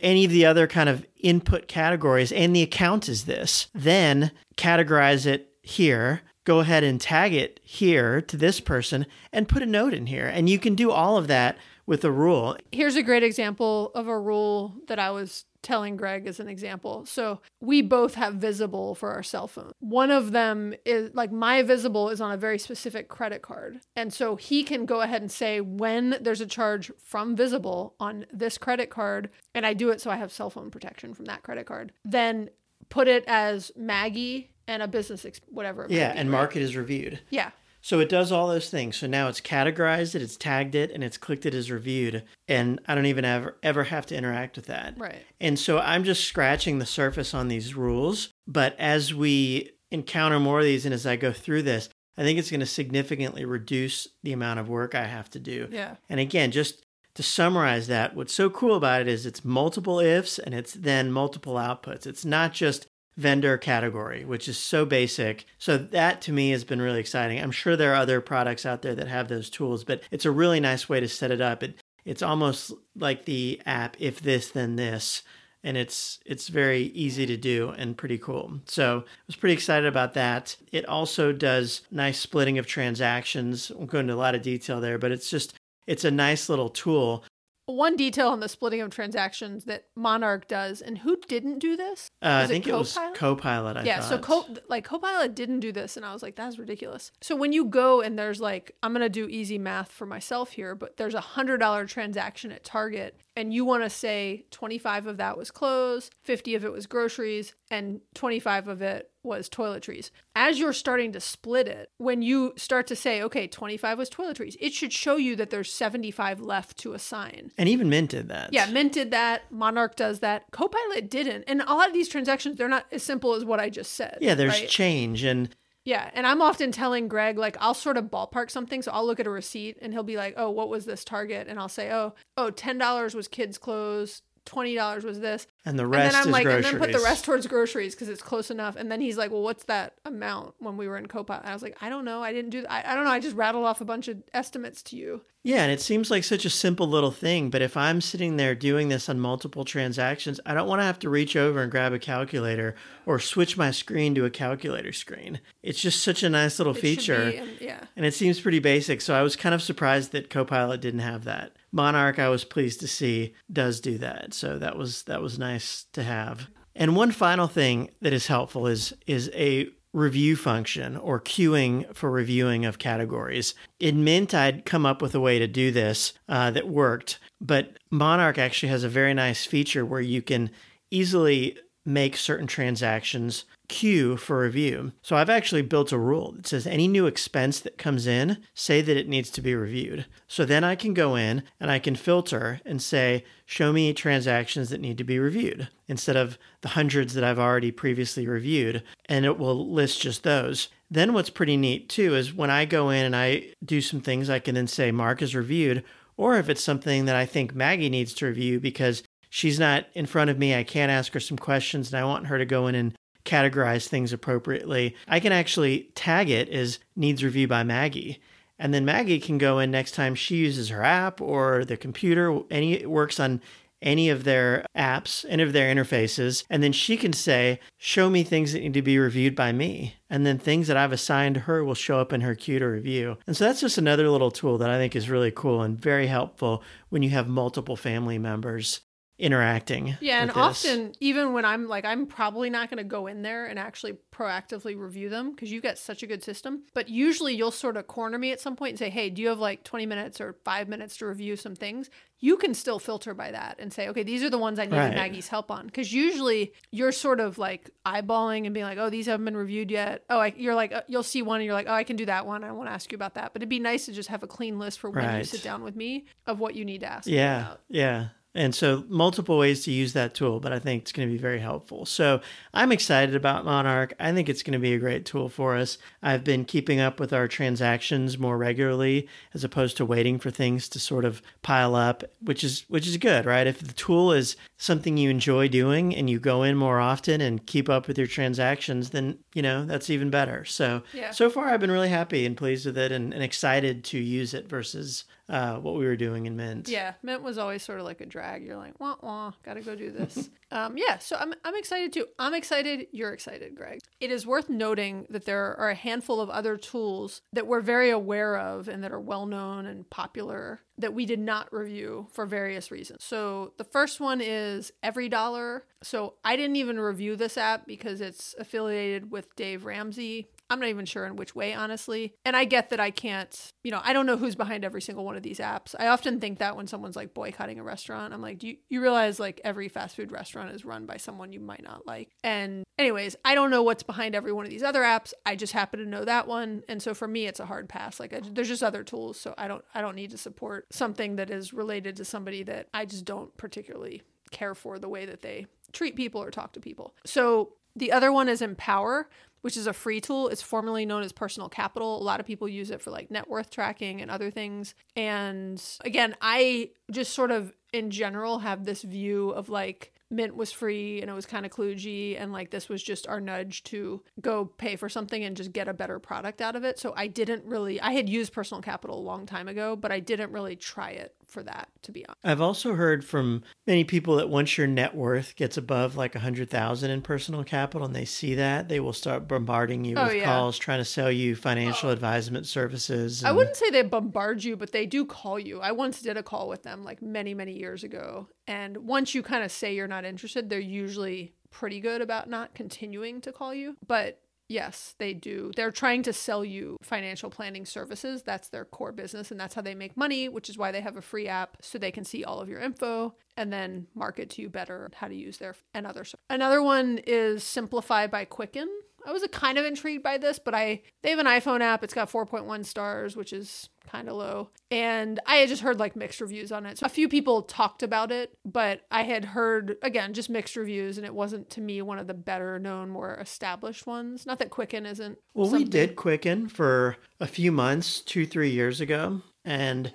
any 0.00 0.24
of 0.24 0.32
the 0.32 0.44
other 0.44 0.66
kind 0.66 0.88
of 0.88 1.06
input 1.20 1.68
categories 1.68 2.32
and 2.32 2.54
the 2.54 2.62
account 2.62 3.08
is 3.08 3.26
this, 3.26 3.68
then 3.72 4.32
categorize 4.56 5.24
it 5.24 5.52
here. 5.62 6.22
Go 6.42 6.58
ahead 6.58 6.82
and 6.82 7.00
tag 7.00 7.32
it 7.32 7.60
here 7.62 8.20
to 8.22 8.36
this 8.36 8.58
person 8.58 9.06
and 9.32 9.48
put 9.48 9.62
a 9.62 9.66
note 9.66 9.94
in 9.94 10.06
here. 10.06 10.26
And 10.26 10.48
you 10.48 10.58
can 10.58 10.74
do 10.74 10.90
all 10.90 11.16
of 11.16 11.28
that 11.28 11.56
with 11.86 12.04
a 12.04 12.10
rule. 12.10 12.56
Here's 12.72 12.96
a 12.96 13.02
great 13.02 13.22
example 13.22 13.90
of 13.94 14.08
a 14.08 14.18
rule 14.18 14.74
that 14.88 14.98
I 14.98 15.10
was 15.10 15.44
telling 15.62 15.96
Greg 15.96 16.26
as 16.26 16.40
an 16.40 16.48
example. 16.48 17.06
So 17.06 17.40
we 17.60 17.80
both 17.80 18.14
have 18.14 18.34
visible 18.34 18.94
for 18.94 19.12
our 19.12 19.22
cell 19.22 19.46
phone. 19.46 19.72
One 19.80 20.10
of 20.10 20.32
them 20.32 20.74
is 20.84 21.10
like 21.14 21.32
my 21.32 21.62
visible 21.62 22.10
is 22.10 22.20
on 22.20 22.32
a 22.32 22.36
very 22.36 22.58
specific 22.58 23.08
credit 23.08 23.40
card. 23.40 23.80
And 23.96 24.12
so 24.12 24.36
he 24.36 24.62
can 24.62 24.84
go 24.84 25.00
ahead 25.00 25.22
and 25.22 25.32
say 25.32 25.60
when 25.62 26.16
there's 26.20 26.42
a 26.42 26.46
charge 26.46 26.92
from 27.02 27.34
visible 27.34 27.94
on 27.98 28.26
this 28.32 28.58
credit 28.58 28.90
card, 28.90 29.30
and 29.54 29.64
I 29.64 29.72
do 29.72 29.88
it 29.90 30.00
so 30.02 30.10
I 30.10 30.16
have 30.16 30.30
cell 30.32 30.50
phone 30.50 30.70
protection 30.70 31.14
from 31.14 31.24
that 31.26 31.42
credit 31.42 31.64
card, 31.66 31.92
then 32.04 32.50
put 32.90 33.08
it 33.08 33.24
as 33.26 33.72
Maggie 33.74 34.50
and 34.68 34.82
a 34.82 34.88
business 34.88 35.24
ex- 35.24 35.40
whatever. 35.48 35.84
it 35.86 35.90
Yeah, 35.92 36.12
be, 36.12 36.18
and 36.18 36.30
right? 36.30 36.38
mark 36.38 36.56
it 36.56 36.62
as 36.62 36.76
reviewed. 36.76 37.20
Yeah. 37.30 37.50
So 37.84 38.00
it 38.00 38.08
does 38.08 38.32
all 38.32 38.48
those 38.48 38.70
things. 38.70 38.96
So 38.96 39.06
now 39.06 39.28
it's 39.28 39.42
categorized 39.42 40.14
it, 40.14 40.22
it's 40.22 40.38
tagged 40.38 40.74
it, 40.74 40.90
and 40.90 41.04
it's 41.04 41.18
clicked 41.18 41.44
it 41.44 41.52
as 41.52 41.70
reviewed. 41.70 42.24
And 42.48 42.80
I 42.88 42.94
don't 42.94 43.04
even 43.04 43.26
ever 43.26 43.58
ever 43.62 43.84
have 43.84 44.06
to 44.06 44.16
interact 44.16 44.56
with 44.56 44.64
that. 44.66 44.94
Right. 44.96 45.22
And 45.38 45.58
so 45.58 45.78
I'm 45.78 46.02
just 46.02 46.24
scratching 46.24 46.78
the 46.78 46.86
surface 46.86 47.34
on 47.34 47.48
these 47.48 47.74
rules. 47.74 48.30
But 48.46 48.74
as 48.78 49.12
we 49.12 49.72
encounter 49.90 50.40
more 50.40 50.60
of 50.60 50.64
these 50.64 50.86
and 50.86 50.94
as 50.94 51.06
I 51.06 51.16
go 51.16 51.30
through 51.30 51.64
this, 51.64 51.90
I 52.16 52.22
think 52.22 52.38
it's 52.38 52.50
going 52.50 52.60
to 52.60 52.66
significantly 52.66 53.44
reduce 53.44 54.08
the 54.22 54.32
amount 54.32 54.60
of 54.60 54.68
work 54.70 54.94
I 54.94 55.04
have 55.04 55.28
to 55.32 55.38
do. 55.38 55.68
Yeah. 55.70 55.96
And 56.08 56.18
again, 56.18 56.52
just 56.52 56.86
to 57.16 57.22
summarize 57.22 57.86
that, 57.88 58.16
what's 58.16 58.32
so 58.32 58.48
cool 58.48 58.76
about 58.76 59.02
it 59.02 59.08
is 59.08 59.26
it's 59.26 59.44
multiple 59.44 60.00
ifs 60.00 60.38
and 60.38 60.54
it's 60.54 60.72
then 60.72 61.12
multiple 61.12 61.56
outputs. 61.56 62.06
It's 62.06 62.24
not 62.24 62.54
just 62.54 62.86
vendor 63.16 63.56
category, 63.56 64.24
which 64.24 64.48
is 64.48 64.58
so 64.58 64.84
basic. 64.84 65.44
So 65.58 65.76
that 65.76 66.20
to 66.22 66.32
me 66.32 66.50
has 66.50 66.64
been 66.64 66.82
really 66.82 67.00
exciting. 67.00 67.40
I'm 67.40 67.50
sure 67.50 67.76
there 67.76 67.92
are 67.92 67.96
other 67.96 68.20
products 68.20 68.66
out 68.66 68.82
there 68.82 68.94
that 68.94 69.08
have 69.08 69.28
those 69.28 69.50
tools, 69.50 69.84
but 69.84 70.02
it's 70.10 70.24
a 70.24 70.30
really 70.30 70.60
nice 70.60 70.88
way 70.88 71.00
to 71.00 71.08
set 71.08 71.30
it 71.30 71.40
up. 71.40 71.62
It 71.62 71.80
it's 72.04 72.22
almost 72.22 72.72
like 72.96 73.24
the 73.24 73.60
app 73.64 73.96
if 73.98 74.20
this 74.20 74.50
then 74.50 74.76
this 74.76 75.22
and 75.64 75.78
it's 75.78 76.20
it's 76.26 76.48
very 76.48 76.82
easy 76.82 77.24
to 77.26 77.36
do 77.36 77.70
and 77.70 77.96
pretty 77.96 78.18
cool. 78.18 78.60
So 78.66 79.04
I 79.06 79.22
was 79.26 79.36
pretty 79.36 79.54
excited 79.54 79.86
about 79.86 80.14
that. 80.14 80.56
It 80.70 80.86
also 80.86 81.32
does 81.32 81.80
nice 81.90 82.20
splitting 82.20 82.58
of 82.58 82.66
transactions. 82.66 83.70
Won't 83.70 83.90
go 83.90 83.98
into 83.98 84.12
a 84.12 84.16
lot 84.16 84.34
of 84.34 84.42
detail 84.42 84.80
there, 84.80 84.98
but 84.98 85.10
it's 85.10 85.30
just 85.30 85.54
it's 85.86 86.04
a 86.04 86.10
nice 86.10 86.48
little 86.48 86.68
tool. 86.68 87.24
One 87.66 87.96
detail 87.96 88.28
on 88.28 88.40
the 88.40 88.48
splitting 88.48 88.82
of 88.82 88.90
transactions 88.90 89.64
that 89.64 89.86
Monarch 89.96 90.46
does, 90.48 90.82
and 90.82 90.98
who 90.98 91.16
didn't 91.28 91.60
do 91.60 91.76
this? 91.76 92.10
Uh, 92.22 92.26
I 92.26 92.40
Was 92.42 92.50
it 92.50 92.52
think 92.52 92.66
it, 92.66 92.74
was 92.74 92.92
Copilot? 92.92 93.16
Copilot. 93.16 93.76
I 93.78 93.82
yeah, 93.84 94.00
so 94.00 94.18
thought. 94.18 94.22
Co- 94.22 94.56
like 94.68 94.84
Copilot 94.84 95.34
didn't 95.34 95.60
do 95.60 95.72
this, 95.72 95.96
and 95.96 96.04
I 96.04 96.12
was 96.12 96.22
like, 96.22 96.36
that's 96.36 96.58
ridiculous. 96.58 97.10
So 97.22 97.34
when 97.34 97.52
you 97.52 97.64
go 97.64 98.02
and 98.02 98.18
there's 98.18 98.40
like, 98.40 98.72
I'm 98.82 98.92
gonna 98.92 99.08
do 99.08 99.26
easy 99.28 99.58
math 99.58 99.90
for 99.90 100.04
myself 100.04 100.52
here, 100.52 100.74
but 100.74 100.98
there's 100.98 101.14
a 101.14 101.20
hundred 101.20 101.58
dollar 101.58 101.86
transaction 101.86 102.52
at 102.52 102.64
Target, 102.64 103.18
and 103.34 103.52
you 103.54 103.64
want 103.64 103.82
to 103.82 103.90
say 103.90 104.44
25 104.50 105.06
of 105.06 105.16
that 105.16 105.38
was 105.38 105.50
clothes, 105.50 106.10
50 106.22 106.54
of 106.56 106.64
it 106.64 106.72
was 106.72 106.86
groceries, 106.86 107.54
and 107.70 108.00
25 108.14 108.68
of 108.68 108.82
it 108.82 109.10
was 109.24 109.48
toiletries. 109.48 110.10
As 110.36 110.58
you're 110.58 110.72
starting 110.72 111.12
to 111.12 111.20
split 111.20 111.66
it, 111.66 111.90
when 111.98 112.22
you 112.22 112.52
start 112.56 112.86
to 112.88 112.96
say, 112.96 113.22
okay, 113.22 113.46
25 113.46 113.98
was 113.98 114.10
toiletries, 114.10 114.56
it 114.60 114.72
should 114.72 114.92
show 114.92 115.16
you 115.16 115.34
that 115.36 115.50
there's 115.50 115.72
75 115.72 116.40
left 116.40 116.76
to 116.78 116.92
assign. 116.92 117.50
and 117.58 117.68
even 117.68 117.88
Mint 117.88 118.10
did 118.10 118.28
that. 118.28 118.52
Yeah, 118.52 118.66
Mint 118.66 118.92
did 118.92 119.10
that. 119.10 119.50
Monarch 119.50 119.96
does 119.96 120.20
that. 120.20 120.44
Copilot 120.50 121.10
didn't. 121.10 121.44
And 121.48 121.62
a 121.62 121.74
lot 121.74 121.88
of 121.88 121.94
these 121.94 122.08
transactions, 122.08 122.56
they're 122.56 122.68
not 122.68 122.86
as 122.92 123.02
simple 123.02 123.34
as 123.34 123.44
what 123.44 123.60
I 123.60 123.70
just 123.70 123.92
said. 123.94 124.18
Yeah, 124.20 124.34
there's 124.34 124.52
right? 124.60 124.68
change 124.68 125.24
and 125.24 125.48
Yeah, 125.84 126.10
and 126.14 126.26
I'm 126.26 126.40
often 126.42 126.72
telling 126.72 127.08
Greg 127.08 127.38
like 127.38 127.56
I'll 127.60 127.74
sort 127.74 127.96
of 127.96 128.06
ballpark 128.06 128.50
something, 128.50 128.82
so 128.82 128.90
I'll 128.92 129.06
look 129.06 129.20
at 129.20 129.26
a 129.26 129.30
receipt 129.30 129.78
and 129.82 129.92
he'll 129.92 130.02
be 130.02 130.16
like, 130.16 130.34
"Oh, 130.36 130.50
what 130.50 130.68
was 130.68 130.84
this 130.86 131.04
Target?" 131.04 131.46
And 131.48 131.58
I'll 131.58 131.68
say, 131.68 131.90
"Oh, 131.92 132.14
oh, 132.36 132.50
ten 132.50 132.78
dollars 132.78 133.14
was 133.14 133.28
kids' 133.28 133.58
clothes, 133.58 134.22
twenty 134.44 134.74
dollars 134.74 135.04
was 135.04 135.20
this," 135.20 135.46
and 135.64 135.78
the 135.78 135.86
rest. 135.86 136.04
and 136.06 136.14
then 136.14 136.20
I'm 136.22 136.28
is 136.28 136.32
like, 136.32 136.44
groceries. 136.44 136.64
and 136.66 136.74
then 136.74 136.80
put 136.80 136.92
the 136.98 137.04
rest 137.04 137.24
towards 137.24 137.46
groceries 137.46 137.94
because 137.94 138.08
it's 138.08 138.22
close 138.22 138.50
enough. 138.50 138.76
And 138.76 138.90
then 138.90 139.00
he's 139.00 139.16
like, 139.16 139.30
"Well, 139.30 139.42
what's 139.42 139.64
that 139.64 139.94
amount 140.04 140.54
when 140.58 140.76
we 140.76 140.86
were 140.88 140.96
in 140.98 141.06
Copilot?" 141.06 141.42
And 141.42 141.50
I 141.50 141.52
was 141.54 141.62
like, 141.62 141.76
"I 141.80 141.88
don't 141.88 142.04
know. 142.04 142.22
I 142.22 142.32
didn't 142.32 142.50
do. 142.50 142.58
Th- 142.60 142.70
I, 142.70 142.92
I 142.92 142.94
don't 142.94 143.04
know. 143.04 143.10
I 143.10 143.20
just 143.20 143.36
rattled 143.36 143.64
off 143.64 143.80
a 143.80 143.84
bunch 143.84 144.08
of 144.08 144.18
estimates 144.32 144.82
to 144.84 144.96
you." 144.96 145.22
Yeah, 145.46 145.62
and 145.62 145.70
it 145.70 145.80
seems 145.82 146.10
like 146.10 146.24
such 146.24 146.46
a 146.46 146.50
simple 146.50 146.86
little 146.88 147.10
thing, 147.10 147.50
but 147.50 147.60
if 147.60 147.76
I'm 147.76 148.00
sitting 148.00 148.38
there 148.38 148.54
doing 148.54 148.88
this 148.88 149.10
on 149.10 149.20
multiple 149.20 149.66
transactions, 149.66 150.40
I 150.46 150.54
don't 150.54 150.66
want 150.66 150.80
to 150.80 150.84
have 150.86 150.98
to 151.00 151.10
reach 151.10 151.36
over 151.36 151.60
and 151.60 151.70
grab 151.70 151.92
a 151.92 151.98
calculator 151.98 152.74
or 153.04 153.18
switch 153.18 153.58
my 153.58 153.70
screen 153.70 154.14
to 154.14 154.24
a 154.24 154.30
calculator 154.30 154.90
screen. 154.92 155.40
It's 155.62 155.82
just 155.82 156.02
such 156.02 156.22
a 156.22 156.30
nice 156.30 156.58
little 156.58 156.74
It 156.74 156.80
feature. 156.80 157.30
be, 157.30 157.36
and- 157.36 157.60
yeah. 157.60 157.80
And 157.94 158.06
it 158.06 158.14
seems 158.14 158.40
pretty 158.40 158.58
basic, 158.58 159.02
so 159.02 159.14
I 159.14 159.20
was 159.20 159.36
kind 159.36 159.54
of 159.54 159.60
surprised 159.62 160.12
that 160.12 160.30
Copilot 160.30 160.80
didn't 160.80 161.00
have 161.00 161.24
that. 161.24 161.52
Monarch, 161.74 162.20
I 162.20 162.28
was 162.28 162.44
pleased 162.44 162.78
to 162.80 162.88
see, 162.88 163.34
does 163.52 163.80
do 163.80 163.98
that. 163.98 164.32
So 164.32 164.58
that 164.60 164.78
was 164.78 165.02
that 165.02 165.20
was 165.20 165.38
nice 165.38 165.86
to 165.92 166.04
have. 166.04 166.48
And 166.76 166.94
one 166.94 167.10
final 167.10 167.48
thing 167.48 167.90
that 168.00 168.12
is 168.12 168.28
helpful 168.28 168.68
is 168.68 168.94
is 169.08 169.28
a 169.34 169.68
review 169.92 170.36
function 170.36 170.96
or 170.96 171.20
queuing 171.20 171.92
for 171.94 172.10
reviewing 172.10 172.64
of 172.64 172.78
categories. 172.78 173.54
In 173.80 174.04
Mint, 174.04 174.34
I'd 174.34 174.64
come 174.64 174.86
up 174.86 175.02
with 175.02 175.14
a 175.14 175.20
way 175.20 175.38
to 175.40 175.46
do 175.46 175.72
this 175.72 176.12
uh, 176.28 176.50
that 176.52 176.68
worked, 176.68 177.18
but 177.40 177.78
Monarch 177.90 178.38
actually 178.38 178.70
has 178.70 178.84
a 178.84 178.88
very 178.88 179.14
nice 179.14 179.44
feature 179.44 179.84
where 179.84 180.00
you 180.00 180.22
can 180.22 180.50
easily 180.90 181.58
make 181.84 182.16
certain 182.16 182.46
transactions 182.46 183.44
queue 183.68 184.16
for 184.16 184.40
review. 184.40 184.92
So 185.02 185.16
I've 185.16 185.30
actually 185.30 185.62
built 185.62 185.92
a 185.92 185.98
rule 185.98 186.32
that 186.32 186.46
says 186.46 186.66
any 186.66 186.86
new 186.86 187.06
expense 187.06 187.60
that 187.60 187.78
comes 187.78 188.06
in, 188.06 188.38
say 188.54 188.82
that 188.82 188.96
it 188.96 189.08
needs 189.08 189.30
to 189.30 189.40
be 189.40 189.54
reviewed. 189.54 190.06
So 190.26 190.44
then 190.44 190.64
I 190.64 190.74
can 190.74 190.94
go 190.94 191.14
in 191.14 191.42
and 191.58 191.70
I 191.70 191.78
can 191.78 191.96
filter 191.96 192.60
and 192.64 192.82
say, 192.82 193.24
show 193.46 193.72
me 193.72 193.92
transactions 193.92 194.70
that 194.70 194.80
need 194.80 194.98
to 194.98 195.04
be 195.04 195.18
reviewed 195.18 195.68
instead 195.88 196.16
of 196.16 196.38
the 196.60 196.68
hundreds 196.68 197.14
that 197.14 197.24
I've 197.24 197.38
already 197.38 197.70
previously 197.70 198.26
reviewed, 198.26 198.82
and 199.06 199.24
it 199.24 199.38
will 199.38 199.70
list 199.70 200.00
just 200.00 200.22
those. 200.22 200.68
Then 200.90 201.12
what's 201.12 201.30
pretty 201.30 201.56
neat 201.56 201.88
too 201.88 202.14
is 202.14 202.32
when 202.32 202.50
I 202.50 202.64
go 202.64 202.90
in 202.90 203.04
and 203.04 203.16
I 203.16 203.52
do 203.64 203.80
some 203.80 204.00
things, 204.00 204.30
I 204.30 204.38
can 204.38 204.54
then 204.54 204.66
say 204.66 204.90
mark 204.90 205.22
as 205.22 205.34
reviewed, 205.34 205.84
or 206.16 206.36
if 206.36 206.48
it's 206.48 206.62
something 206.62 207.06
that 207.06 207.16
I 207.16 207.26
think 207.26 207.54
Maggie 207.54 207.90
needs 207.90 208.14
to 208.14 208.26
review 208.26 208.60
because 208.60 209.02
she's 209.28 209.58
not 209.58 209.86
in 209.94 210.06
front 210.06 210.30
of 210.30 210.38
me, 210.38 210.54
I 210.54 210.62
can't 210.62 210.92
ask 210.92 211.12
her 211.14 211.20
some 211.20 211.38
questions 211.38 211.92
and 211.92 212.00
I 212.00 212.04
want 212.04 212.28
her 212.28 212.38
to 212.38 212.46
go 212.46 212.66
in 212.66 212.74
and 212.74 212.94
categorize 213.24 213.86
things 213.86 214.12
appropriately. 214.12 214.96
I 215.08 215.20
can 215.20 215.32
actually 215.32 215.90
tag 215.94 216.30
it 216.30 216.48
as 216.48 216.78
needs 216.96 217.24
review 217.24 217.48
by 217.48 217.62
Maggie. 217.62 218.20
And 218.58 218.72
then 218.72 218.84
Maggie 218.84 219.20
can 219.20 219.38
go 219.38 219.58
in 219.58 219.70
next 219.70 219.92
time 219.92 220.14
she 220.14 220.36
uses 220.36 220.68
her 220.68 220.82
app 220.82 221.20
or 221.20 221.64
the 221.64 221.76
computer, 221.76 222.40
any 222.50 222.86
works 222.86 223.18
on 223.18 223.40
any 223.84 224.08
of 224.08 224.24
their 224.24 224.64
apps, 224.76 225.24
any 225.28 225.42
of 225.42 225.52
their 225.52 225.72
interfaces, 225.72 226.44
and 226.48 226.62
then 226.62 226.72
she 226.72 226.96
can 226.96 227.12
say, 227.12 227.60
Show 227.76 228.08
me 228.08 228.24
things 228.24 228.52
that 228.52 228.60
need 228.60 228.74
to 228.74 228.82
be 228.82 228.98
reviewed 228.98 229.36
by 229.36 229.52
me. 229.52 229.96
And 230.08 230.24
then 230.24 230.38
things 230.38 230.66
that 230.68 230.76
I've 230.76 230.92
assigned 230.92 231.36
her 231.38 231.62
will 231.62 231.74
show 231.74 231.98
up 231.98 232.12
in 232.12 232.22
her 232.22 232.34
queue 232.34 232.58
to 232.58 232.66
review. 232.66 233.18
And 233.26 233.36
so 233.36 233.44
that's 233.44 233.60
just 233.60 233.78
another 233.78 234.08
little 234.08 234.30
tool 234.30 234.58
that 234.58 234.70
I 234.70 234.78
think 234.78 234.96
is 234.96 235.10
really 235.10 235.30
cool 235.30 235.62
and 235.62 235.78
very 235.78 236.06
helpful 236.06 236.62
when 236.88 237.02
you 237.02 237.10
have 237.10 237.28
multiple 237.28 237.76
family 237.76 238.18
members 238.18 238.80
interacting. 239.18 239.96
Yeah, 240.00 240.22
and 240.22 240.30
this. 240.30 240.36
often 240.36 240.92
even 241.00 241.32
when 241.32 241.44
I'm 241.44 241.68
like 241.68 241.84
I'm 241.84 242.06
probably 242.06 242.50
not 242.50 242.68
going 242.68 242.78
to 242.78 242.84
go 242.84 243.06
in 243.06 243.22
there 243.22 243.46
and 243.46 243.58
actually 243.58 243.96
proactively 244.12 244.76
review 244.76 245.08
them 245.08 245.30
because 245.30 245.52
you've 245.52 245.62
got 245.62 245.78
such 245.78 246.02
a 246.02 246.06
good 246.06 246.22
system. 246.22 246.64
But 246.74 246.88
usually 246.88 247.34
you'll 247.34 247.50
sort 247.50 247.76
of 247.76 247.86
corner 247.86 248.18
me 248.18 248.32
at 248.32 248.40
some 248.40 248.56
point 248.56 248.70
and 248.70 248.78
say, 248.78 248.90
"Hey, 248.90 249.10
do 249.10 249.22
you 249.22 249.28
have 249.28 249.38
like 249.38 249.62
20 249.64 249.86
minutes 249.86 250.20
or 250.20 250.36
5 250.44 250.68
minutes 250.68 250.96
to 250.98 251.06
review 251.06 251.36
some 251.36 251.54
things?" 251.54 251.90
You 252.18 252.36
can 252.36 252.54
still 252.54 252.78
filter 252.78 253.12
by 253.12 253.32
that 253.32 253.56
and 253.58 253.72
say, 253.72 253.88
"Okay, 253.88 254.02
these 254.02 254.22
are 254.22 254.30
the 254.30 254.38
ones 254.38 254.58
I 254.58 254.64
need 254.64 254.76
Right. 254.76 254.94
Maggie's 254.94 255.28
help 255.28 255.50
on." 255.50 255.70
Cuz 255.70 255.92
usually 255.92 256.52
you're 256.72 256.92
sort 256.92 257.20
of 257.20 257.38
like 257.38 257.70
eyeballing 257.86 258.46
and 258.46 258.54
being 258.54 258.66
like, 258.66 258.78
"Oh, 258.78 258.90
these 258.90 259.06
haven't 259.06 259.24
been 259.24 259.36
reviewed 259.36 259.70
yet." 259.70 260.04
Oh, 260.10 260.18
I, 260.18 260.34
you're 260.36 260.54
like 260.54 260.72
uh, 260.72 260.82
you'll 260.88 261.02
see 261.02 261.22
one 261.22 261.40
and 261.40 261.44
you're 261.44 261.54
like, 261.54 261.66
"Oh, 261.68 261.74
I 261.74 261.84
can 261.84 261.96
do 261.96 262.06
that 262.06 262.26
one. 262.26 262.42
I 262.42 262.50
want 262.50 262.68
to 262.68 262.72
ask 262.72 262.90
you 262.90 262.96
about 262.96 263.14
that." 263.14 263.32
But 263.32 263.42
it'd 263.42 263.48
be 263.48 263.60
nice 263.60 263.86
to 263.86 263.92
just 263.92 264.08
have 264.08 264.22
a 264.22 264.26
clean 264.26 264.58
list 264.58 264.80
for 264.80 264.90
when 264.90 265.18
you 265.18 265.24
sit 265.24 265.42
down 265.42 265.62
with 265.62 265.76
me 265.76 266.06
of 266.26 266.40
what 266.40 266.56
you 266.56 266.64
need 266.64 266.80
to 266.80 266.86
ask. 266.86 267.08
Yeah, 267.08 267.42
about. 267.42 267.60
yeah. 267.68 268.08
And 268.36 268.52
so 268.54 268.84
multiple 268.88 269.38
ways 269.38 269.64
to 269.64 269.70
use 269.70 269.92
that 269.92 270.12
tool, 270.14 270.40
but 270.40 270.52
I 270.52 270.58
think 270.58 270.82
it's 270.82 270.92
going 270.92 271.08
to 271.08 271.12
be 271.12 271.18
very 271.20 271.38
helpful. 271.38 271.86
So 271.86 272.20
I'm 272.52 272.72
excited 272.72 273.14
about 273.14 273.44
Monarch. 273.44 273.94
I 274.00 274.12
think 274.12 274.28
it's 274.28 274.42
going 274.42 274.54
to 274.54 274.58
be 274.58 274.74
a 274.74 274.78
great 274.78 275.04
tool 275.04 275.28
for 275.28 275.54
us. 275.56 275.78
I've 276.02 276.24
been 276.24 276.44
keeping 276.44 276.80
up 276.80 276.98
with 276.98 277.12
our 277.12 277.28
transactions 277.28 278.18
more 278.18 278.36
regularly 278.36 279.08
as 279.34 279.44
opposed 279.44 279.76
to 279.76 279.84
waiting 279.84 280.18
for 280.18 280.30
things 280.32 280.68
to 280.70 280.80
sort 280.80 281.04
of 281.04 281.22
pile 281.42 281.76
up, 281.76 282.02
which 282.20 282.42
is 282.42 282.64
which 282.68 282.88
is 282.88 282.96
good, 282.96 283.24
right? 283.24 283.46
If 283.46 283.60
the 283.60 283.72
tool 283.72 284.12
is 284.12 284.34
something 284.56 284.96
you 284.96 285.10
enjoy 285.10 285.46
doing 285.46 285.94
and 285.94 286.10
you 286.10 286.18
go 286.18 286.42
in 286.42 286.56
more 286.56 286.80
often 286.80 287.20
and 287.20 287.46
keep 287.46 287.68
up 287.68 287.86
with 287.86 287.98
your 287.98 288.06
transactions, 288.06 288.90
then 288.90 289.18
you 289.34 289.42
know 289.42 289.64
that's 289.64 289.90
even 289.90 290.10
better. 290.10 290.44
So 290.44 290.82
Yeah. 290.92 291.12
so 291.12 291.30
far 291.30 291.46
I've 291.50 291.60
been 291.60 291.70
really 291.70 291.88
happy 291.88 292.26
and 292.26 292.36
pleased 292.36 292.66
with 292.66 292.78
it 292.78 292.90
and, 292.90 293.14
and 293.14 293.22
excited 293.22 293.84
to 293.84 293.98
use 293.98 294.34
it 294.34 294.48
versus 294.48 295.04
uh, 295.28 295.56
what 295.56 295.74
we 295.74 295.86
were 295.86 295.96
doing 295.96 296.26
in 296.26 296.36
Mint. 296.36 296.68
Yeah, 296.68 296.94
Mint 297.02 297.22
was 297.22 297.38
always 297.38 297.62
sort 297.62 297.78
of 297.78 297.86
like 297.86 298.00
a 298.00 298.06
drag. 298.06 298.44
You're 298.44 298.56
like, 298.56 298.78
wah 298.78 298.96
wah, 299.02 299.32
gotta 299.42 299.62
go 299.62 299.74
do 299.74 299.90
this. 299.90 300.30
um, 300.50 300.76
yeah, 300.76 300.98
so 300.98 301.16
I'm 301.16 301.34
I'm 301.44 301.56
excited 301.56 301.92
too. 301.92 302.06
I'm 302.18 302.34
excited. 302.34 302.86
You're 302.92 303.12
excited, 303.12 303.54
Greg. 303.54 303.80
It 304.00 304.10
is 304.10 304.26
worth 304.26 304.50
noting 304.50 305.06
that 305.10 305.24
there 305.24 305.58
are 305.58 305.70
a 305.70 305.74
handful 305.74 306.20
of 306.20 306.28
other 306.28 306.56
tools 306.56 307.22
that 307.32 307.46
we're 307.46 307.62
very 307.62 307.90
aware 307.90 308.36
of 308.36 308.68
and 308.68 308.84
that 308.84 308.92
are 308.92 309.00
well 309.00 309.26
known 309.26 309.66
and 309.66 309.88
popular 309.88 310.60
that 310.76 310.92
we 310.92 311.06
did 311.06 311.20
not 311.20 311.52
review 311.52 312.08
for 312.12 312.26
various 312.26 312.70
reasons. 312.70 313.04
So 313.04 313.52
the 313.58 313.64
first 313.64 314.00
one 314.00 314.20
is 314.20 314.72
EveryDollar. 314.82 315.60
So 315.82 316.14
I 316.24 316.36
didn't 316.36 316.56
even 316.56 316.80
review 316.80 317.14
this 317.16 317.38
app 317.38 317.66
because 317.66 318.00
it's 318.00 318.34
affiliated 318.38 319.10
with 319.10 319.34
Dave 319.36 319.64
Ramsey. 319.64 320.30
I'm 320.50 320.60
not 320.60 320.68
even 320.68 320.84
sure 320.84 321.06
in 321.06 321.16
which 321.16 321.34
way, 321.34 321.54
honestly. 321.54 322.14
And 322.24 322.36
I 322.36 322.44
get 322.44 322.70
that 322.70 322.80
I 322.80 322.90
can't, 322.90 323.52
you 323.62 323.70
know, 323.70 323.80
I 323.82 323.92
don't 323.92 324.06
know 324.06 324.16
who's 324.16 324.34
behind 324.34 324.64
every 324.64 324.82
single 324.82 325.04
one 325.04 325.16
of 325.16 325.22
these 325.22 325.38
apps. 325.38 325.74
I 325.78 325.88
often 325.88 326.20
think 326.20 326.38
that 326.38 326.56
when 326.56 326.66
someone's 326.66 326.96
like 326.96 327.14
boycotting 327.14 327.58
a 327.58 327.62
restaurant, 327.62 328.12
I'm 328.12 328.20
like, 328.20 328.38
do 328.38 328.48
you, 328.48 328.56
you 328.68 328.82
realize 328.82 329.18
like 329.18 329.40
every 329.44 329.68
fast 329.68 329.96
food 329.96 330.12
restaurant 330.12 330.50
is 330.50 330.64
run 330.64 330.86
by 330.86 330.98
someone 330.98 331.32
you 331.32 331.40
might 331.40 331.62
not 331.62 331.86
like? 331.86 332.10
And, 332.22 332.64
anyways, 332.78 333.16
I 333.24 333.34
don't 333.34 333.50
know 333.50 333.62
what's 333.62 333.82
behind 333.82 334.14
every 334.14 334.32
one 334.32 334.44
of 334.44 334.50
these 334.50 334.62
other 334.62 334.82
apps. 334.82 335.12
I 335.24 335.34
just 335.34 335.54
happen 335.54 335.80
to 335.80 335.86
know 335.86 336.04
that 336.04 336.28
one. 336.28 336.62
And 336.68 336.82
so 336.82 336.94
for 336.94 337.08
me, 337.08 337.26
it's 337.26 337.40
a 337.40 337.46
hard 337.46 337.68
pass. 337.68 337.98
Like, 337.98 338.12
I, 338.12 338.20
there's 338.30 338.48
just 338.48 338.62
other 338.62 338.84
tools. 338.84 339.18
So 339.18 339.34
I 339.38 339.48
don't, 339.48 339.64
I 339.74 339.80
don't 339.80 339.96
need 339.96 340.10
to 340.10 340.18
support 340.18 340.66
something 340.70 341.16
that 341.16 341.30
is 341.30 341.52
related 341.52 341.96
to 341.96 342.04
somebody 342.04 342.42
that 342.44 342.68
I 342.74 342.84
just 342.84 343.04
don't 343.04 343.34
particularly 343.36 344.02
care 344.30 344.54
for 344.54 344.78
the 344.78 344.88
way 344.88 345.06
that 345.06 345.22
they 345.22 345.46
treat 345.72 345.96
people 345.96 346.22
or 346.22 346.30
talk 346.30 346.52
to 346.52 346.60
people. 346.60 346.94
So 347.06 347.54
the 347.76 347.92
other 347.92 348.12
one 348.12 348.28
is 348.28 348.42
Empower, 348.42 349.08
which 349.44 349.58
is 349.58 349.66
a 349.66 349.74
free 349.74 350.00
tool. 350.00 350.28
It's 350.28 350.40
formerly 350.40 350.86
known 350.86 351.02
as 351.02 351.12
Personal 351.12 351.50
Capital. 351.50 352.00
A 352.00 352.02
lot 352.02 352.18
of 352.18 352.24
people 352.24 352.48
use 352.48 352.70
it 352.70 352.80
for 352.80 352.90
like 352.90 353.10
net 353.10 353.28
worth 353.28 353.50
tracking 353.50 354.00
and 354.00 354.10
other 354.10 354.30
things. 354.30 354.74
And 354.96 355.62
again, 355.84 356.16
I 356.22 356.70
just 356.90 357.12
sort 357.12 357.30
of 357.30 357.52
in 357.70 357.90
general 357.90 358.38
have 358.38 358.64
this 358.64 358.80
view 358.80 359.28
of 359.32 359.50
like 359.50 359.92
Mint 360.10 360.34
was 360.34 360.50
free 360.50 361.02
and 361.02 361.10
it 361.10 361.12
was 361.12 361.26
kind 361.26 361.44
of 361.44 361.52
kludgy 361.52 362.18
and 362.18 362.32
like 362.32 362.52
this 362.52 362.70
was 362.70 362.82
just 362.82 363.06
our 363.06 363.20
nudge 363.20 363.62
to 363.64 364.02
go 364.22 364.46
pay 364.46 364.76
for 364.76 364.88
something 364.88 365.22
and 365.22 365.36
just 365.36 365.52
get 365.52 365.68
a 365.68 365.74
better 365.74 365.98
product 365.98 366.40
out 366.40 366.56
of 366.56 366.64
it. 366.64 366.78
So 366.78 366.94
I 366.96 367.06
didn't 367.06 367.44
really 367.44 367.78
I 367.82 367.92
had 367.92 368.08
used 368.08 368.32
Personal 368.32 368.62
Capital 368.62 368.98
a 368.98 369.02
long 369.02 369.26
time 369.26 369.48
ago, 369.48 369.76
but 369.76 369.92
I 369.92 370.00
didn't 370.00 370.32
really 370.32 370.56
try 370.56 370.92
it 370.92 371.14
for 371.26 371.42
that 371.42 371.68
to 371.82 371.92
be 371.92 372.04
honest. 372.06 372.20
I've 372.24 372.40
also 372.40 372.74
heard 372.74 373.04
from 373.04 373.42
many 373.66 373.84
people 373.84 374.16
that 374.16 374.28
once 374.28 374.56
your 374.56 374.66
net 374.66 374.94
worth 374.94 375.36
gets 375.36 375.56
above 375.56 375.96
like 375.96 376.14
a 376.14 376.20
hundred 376.20 376.50
thousand 376.50 376.90
in 376.90 377.02
personal 377.02 377.44
capital 377.44 377.86
and 377.86 377.94
they 377.94 378.04
see 378.04 378.34
that, 378.34 378.68
they 378.68 378.80
will 378.80 378.92
start 378.92 379.28
bombarding 379.28 379.84
you 379.84 379.96
Oh, 379.96 380.04
with 380.06 380.16
yeah. 380.16 380.24
calls 380.24 380.58
trying 380.58 380.80
to 380.80 380.84
sell 380.84 381.10
you 381.10 381.36
financial 381.36 381.90
oh. 381.90 381.92
advisement 381.92 382.46
services. 382.46 383.24
I 383.24 383.32
wouldn't 383.32 383.56
say 383.56 383.70
they 383.70 383.82
bombard 383.82 384.42
you, 384.44 384.56
but 384.56 384.72
they 384.72 384.86
do 384.86 385.04
call 385.04 385.38
you. 385.38 385.60
I 385.60 385.72
once 385.72 386.00
did 386.00 386.16
a 386.16 386.22
call 386.22 386.48
with 386.48 386.62
them 386.62 386.84
like 386.84 387.02
many, 387.02 387.34
many 387.34 387.52
years 387.58 387.84
ago. 387.84 388.28
And 388.46 388.76
once 388.78 389.14
you 389.14 389.22
kind 389.22 389.44
of 389.44 389.52
say 389.52 389.74
you're 389.74 389.88
not 389.88 390.04
interested, 390.04 390.48
they're 390.48 390.58
usually 390.58 391.34
pretty 391.50 391.80
good 391.80 392.00
about 392.00 392.28
not 392.28 392.54
continuing 392.54 393.20
to 393.22 393.32
call 393.32 393.54
you. 393.54 393.76
But 393.86 394.20
yes, 394.54 394.94
they 394.98 395.12
do. 395.12 395.50
They're 395.56 395.72
trying 395.72 396.04
to 396.04 396.12
sell 396.12 396.44
you 396.44 396.76
financial 396.80 397.28
planning 397.28 397.66
services. 397.66 398.22
That's 398.22 398.48
their 398.48 398.64
core 398.64 398.92
business 398.92 399.30
and 399.30 399.38
that's 399.38 399.54
how 399.54 399.62
they 399.62 399.74
make 399.74 399.96
money, 399.96 400.28
which 400.28 400.48
is 400.48 400.56
why 400.56 400.70
they 400.70 400.80
have 400.80 400.96
a 400.96 401.02
free 401.02 401.26
app 401.26 401.56
so 401.60 401.76
they 401.76 401.90
can 401.90 402.04
see 402.04 402.24
all 402.24 402.40
of 402.40 402.48
your 402.48 402.60
info 402.60 403.14
and 403.36 403.52
then 403.52 403.88
market 403.94 404.30
to 404.30 404.42
you 404.42 404.48
better 404.48 404.90
how 404.94 405.08
to 405.08 405.14
use 405.14 405.38
their 405.38 405.56
and 405.74 405.86
other 405.86 406.04
Another 406.30 406.62
one 406.62 407.00
is 407.06 407.42
Simplifi 407.42 408.10
by 408.10 408.24
Quicken. 408.24 408.68
I 409.06 409.12
was 409.12 409.22
uh, 409.22 409.28
kind 409.28 409.58
of 409.58 409.64
intrigued 409.64 410.02
by 410.02 410.18
this, 410.18 410.38
but 410.38 410.54
I 410.54 410.82
they 411.02 411.10
have 411.10 411.18
an 411.18 411.26
iPhone 411.26 411.60
app. 411.60 411.84
It's 411.84 411.94
got 411.94 412.10
4.1 412.10 412.64
stars, 412.64 413.16
which 413.16 413.32
is 413.32 413.68
kind 413.90 414.08
of 414.08 414.16
low. 414.16 414.50
And 414.70 415.20
I 415.26 415.36
had 415.36 415.48
just 415.48 415.62
heard 415.62 415.78
like 415.78 415.94
mixed 415.94 416.20
reviews 416.20 416.50
on 416.50 416.66
it. 416.66 416.78
So 416.78 416.86
a 416.86 416.90
few 416.90 417.08
people 417.08 417.42
talked 417.42 417.82
about 417.82 418.10
it, 418.10 418.36
but 418.44 418.80
I 418.90 419.02
had 419.02 419.24
heard 419.24 419.76
again 419.82 420.14
just 420.14 420.30
mixed 420.30 420.56
reviews 420.56 420.96
and 420.96 421.06
it 421.06 421.14
wasn't 421.14 421.50
to 421.50 421.60
me 421.60 421.82
one 421.82 421.98
of 421.98 422.06
the 422.06 422.14
better 422.14 422.58
known, 422.58 422.88
more 422.88 423.14
established 423.14 423.86
ones. 423.86 424.26
Not 424.26 424.38
that 424.38 424.50
Quicken 424.50 424.86
isn't. 424.86 425.18
Well, 425.34 425.50
we 425.50 425.64
did 425.64 425.96
Quicken 425.96 426.48
for 426.48 426.96
a 427.20 427.26
few 427.26 427.52
months, 427.52 428.00
two, 428.00 428.26
three 428.26 428.50
years 428.50 428.80
ago, 428.80 429.20
and 429.44 429.92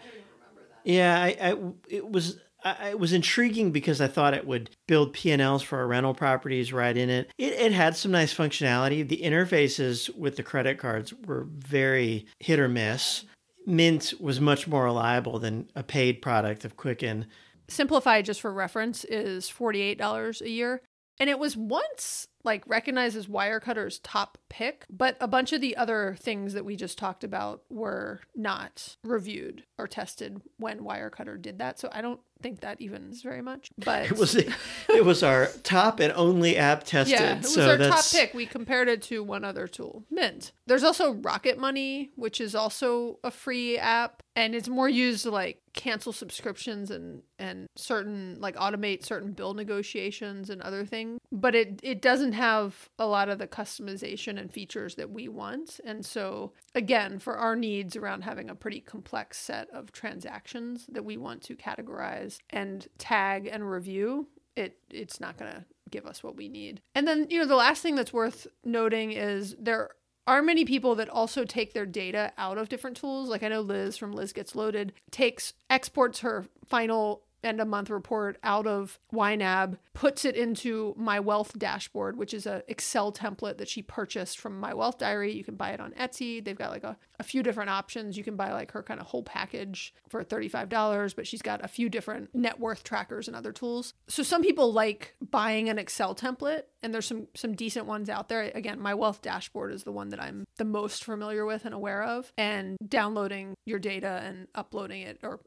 yeah, 0.83 1.21
I, 1.21 1.37
I 1.41 1.57
it 1.89 2.09
was. 2.09 2.39
I, 2.63 2.89
it 2.89 2.99
was 2.99 3.13
intriguing 3.13 3.71
because 3.71 4.01
I 4.01 4.07
thought 4.07 4.33
it 4.33 4.45
would 4.45 4.69
build 4.87 5.13
P&Ls 5.13 5.63
for 5.63 5.79
our 5.79 5.87
rental 5.87 6.13
properties 6.13 6.73
right 6.73 6.95
in 6.95 7.09
it. 7.09 7.31
it. 7.37 7.53
It 7.53 7.71
had 7.71 7.95
some 7.95 8.11
nice 8.11 8.33
functionality. 8.33 9.07
The 9.07 9.21
interfaces 9.23 10.13
with 10.15 10.35
the 10.35 10.43
credit 10.43 10.77
cards 10.77 11.13
were 11.25 11.47
very 11.49 12.25
hit 12.39 12.59
or 12.59 12.67
miss. 12.67 13.25
Mint 13.65 14.13
was 14.19 14.41
much 14.41 14.67
more 14.67 14.85
reliable 14.85 15.39
than 15.39 15.69
a 15.75 15.83
paid 15.83 16.21
product 16.21 16.65
of 16.65 16.75
Quicken. 16.75 17.27
Simplifi, 17.69 18.23
just 18.23 18.41
for 18.41 18.51
reference, 18.51 19.03
is 19.05 19.49
$48 19.49 20.41
a 20.41 20.49
year. 20.49 20.81
And 21.19 21.29
it 21.29 21.37
was 21.37 21.57
once 21.57 22.27
like 22.45 22.63
recognized 22.67 23.17
as 23.17 23.27
Wirecutter's 23.27 23.99
top 23.99 24.37
pick, 24.49 24.85
but 24.89 25.17
a 25.19 25.27
bunch 25.27 25.51
of 25.51 25.59
the 25.59 25.75
other 25.75 26.15
things 26.19 26.53
that 26.53 26.63
we 26.63 26.77
just 26.77 26.97
talked 26.97 27.23
about 27.23 27.63
were 27.69 28.21
not 28.33 28.95
reviewed 29.03 29.63
or 29.77 29.87
tested 29.87 30.41
when 30.57 30.79
Wirecutter 30.79 31.41
did 31.41 31.59
that. 31.59 31.77
So 31.79 31.89
I 31.91 32.01
don't 32.01 32.21
think 32.41 32.61
that 32.61 32.79
even 32.81 33.09
is 33.11 33.21
very 33.21 33.41
much. 33.41 33.69
But 33.85 34.05
It 34.05 34.17
was 34.17 34.35
it 34.35 35.05
was 35.05 35.23
our 35.23 35.47
top 35.63 35.99
and 35.99 36.13
only 36.13 36.57
app 36.57 36.83
tested. 36.83 37.19
yeah, 37.19 37.35
it 37.35 37.41
was 37.43 37.53
so 37.53 37.69
our 37.69 37.77
top 37.77 38.05
pick. 38.11 38.33
We 38.33 38.45
compared 38.45 38.87
it 38.89 39.01
to 39.03 39.23
one 39.23 39.43
other 39.45 39.67
tool, 39.67 40.03
Mint. 40.09 40.51
There's 40.67 40.83
also 40.83 41.13
Rocket 41.13 41.57
Money, 41.57 42.11
which 42.15 42.39
is 42.39 42.53
also 42.55 43.19
a 43.23 43.31
free 43.31 43.77
app, 43.77 44.21
and 44.35 44.53
it's 44.53 44.69
more 44.69 44.89
used 44.89 45.23
to 45.23 45.31
like 45.31 45.61
cancel 45.73 46.11
subscriptions 46.11 46.91
and 46.91 47.21
and 47.37 47.67
certain 47.75 48.37
like 48.39 48.55
automate 48.55 49.05
certain 49.05 49.31
bill 49.31 49.53
negotiations 49.53 50.49
and 50.49 50.61
other 50.61 50.85
things. 50.85 51.19
But 51.31 51.55
it 51.55 51.79
it 51.83 52.01
doesn't 52.01 52.33
have 52.33 52.89
a 52.99 53.05
lot 53.07 53.29
of 53.29 53.37
the 53.39 53.47
customization 53.47 54.39
and 54.39 54.51
features 54.51 54.95
that 54.95 55.09
we 55.09 55.27
want. 55.27 55.79
And 55.85 56.05
so 56.05 56.51
again, 56.75 57.17
for 57.19 57.37
our 57.37 57.55
needs 57.55 57.95
around 57.95 58.23
having 58.23 58.49
a 58.49 58.55
pretty 58.55 58.81
complex 58.81 59.37
set 59.39 59.69
of 59.71 59.91
transactions 59.91 60.85
that 60.91 61.05
we 61.05 61.17
want 61.17 61.41
to 61.43 61.55
categorize 61.55 62.28
and 62.49 62.87
tag 62.97 63.47
and 63.51 63.69
review, 63.69 64.27
it 64.55 64.77
it's 64.89 65.19
not 65.19 65.37
going 65.37 65.51
to 65.51 65.65
give 65.89 66.05
us 66.05 66.23
what 66.23 66.35
we 66.35 66.47
need. 66.47 66.81
And 66.93 67.07
then, 67.07 67.27
you 67.29 67.39
know, 67.39 67.47
the 67.47 67.55
last 67.55 67.81
thing 67.81 67.95
that's 67.95 68.13
worth 68.13 68.47
noting 68.63 69.11
is 69.11 69.55
there 69.59 69.89
are 70.27 70.43
many 70.43 70.63
people 70.63 70.93
that 70.95 71.09
also 71.09 71.43
take 71.43 71.73
their 71.73 71.87
data 71.87 72.31
out 72.37 72.59
of 72.59 72.69
different 72.69 72.97
tools. 72.97 73.29
Like 73.29 73.41
I 73.41 73.47
know 73.47 73.61
Liz 73.61 73.97
from 73.97 74.11
Liz 74.11 74.31
Gets 74.31 74.55
Loaded 74.55 74.93
takes 75.09 75.53
exports 75.69 76.19
her 76.19 76.45
final 76.67 77.23
end 77.43 77.61
of 77.61 77.67
month 77.67 77.89
report 77.89 78.37
out 78.43 78.67
of 78.67 78.99
YNAB, 79.13 79.77
puts 79.93 80.25
it 80.25 80.35
into 80.35 80.93
My 80.97 81.19
Wealth 81.19 81.57
dashboard, 81.57 82.17
which 82.17 82.33
is 82.33 82.45
a 82.45 82.63
Excel 82.67 83.11
template 83.11 83.57
that 83.57 83.67
she 83.67 83.81
purchased 83.81 84.39
from 84.39 84.59
My 84.59 84.73
Wealth 84.73 84.97
Diary. 84.97 85.33
You 85.33 85.43
can 85.43 85.55
buy 85.55 85.71
it 85.71 85.79
on 85.79 85.91
Etsy. 85.91 86.43
They've 86.43 86.57
got 86.57 86.71
like 86.71 86.83
a, 86.83 86.97
a 87.19 87.23
few 87.23 87.43
different 87.43 87.69
options. 87.69 88.17
You 88.17 88.23
can 88.23 88.35
buy 88.35 88.51
like 88.51 88.71
her 88.71 88.83
kind 88.83 88.99
of 88.99 89.07
whole 89.07 89.23
package 89.23 89.93
for 90.07 90.23
$35, 90.23 91.15
but 91.15 91.27
she's 91.27 91.41
got 91.41 91.63
a 91.63 91.67
few 91.67 91.89
different 91.89 92.33
net 92.33 92.59
worth 92.59 92.83
trackers 92.83 93.27
and 93.27 93.35
other 93.35 93.51
tools. 93.51 93.93
So 94.07 94.23
some 94.23 94.41
people 94.41 94.71
like 94.71 95.15
buying 95.21 95.69
an 95.69 95.79
Excel 95.79 96.15
template 96.15 96.63
and 96.81 96.93
there's 96.93 97.05
some 97.05 97.27
some 97.35 97.55
decent 97.55 97.85
ones 97.85 98.09
out 98.09 98.29
there. 98.29 98.51
Again, 98.55 98.79
my 98.79 98.93
wealth 98.93 99.21
dashboard 99.21 99.73
is 99.73 99.83
the 99.83 99.91
one 99.91 100.09
that 100.09 100.21
I'm 100.21 100.45
the 100.57 100.65
most 100.65 101.03
familiar 101.03 101.45
with 101.45 101.65
and 101.65 101.73
aware 101.73 102.03
of 102.03 102.31
and 102.37 102.77
downloading 102.87 103.55
your 103.65 103.79
data 103.79 104.21
and 104.23 104.47
uploading 104.55 105.01
it 105.01 105.19
or 105.23 105.39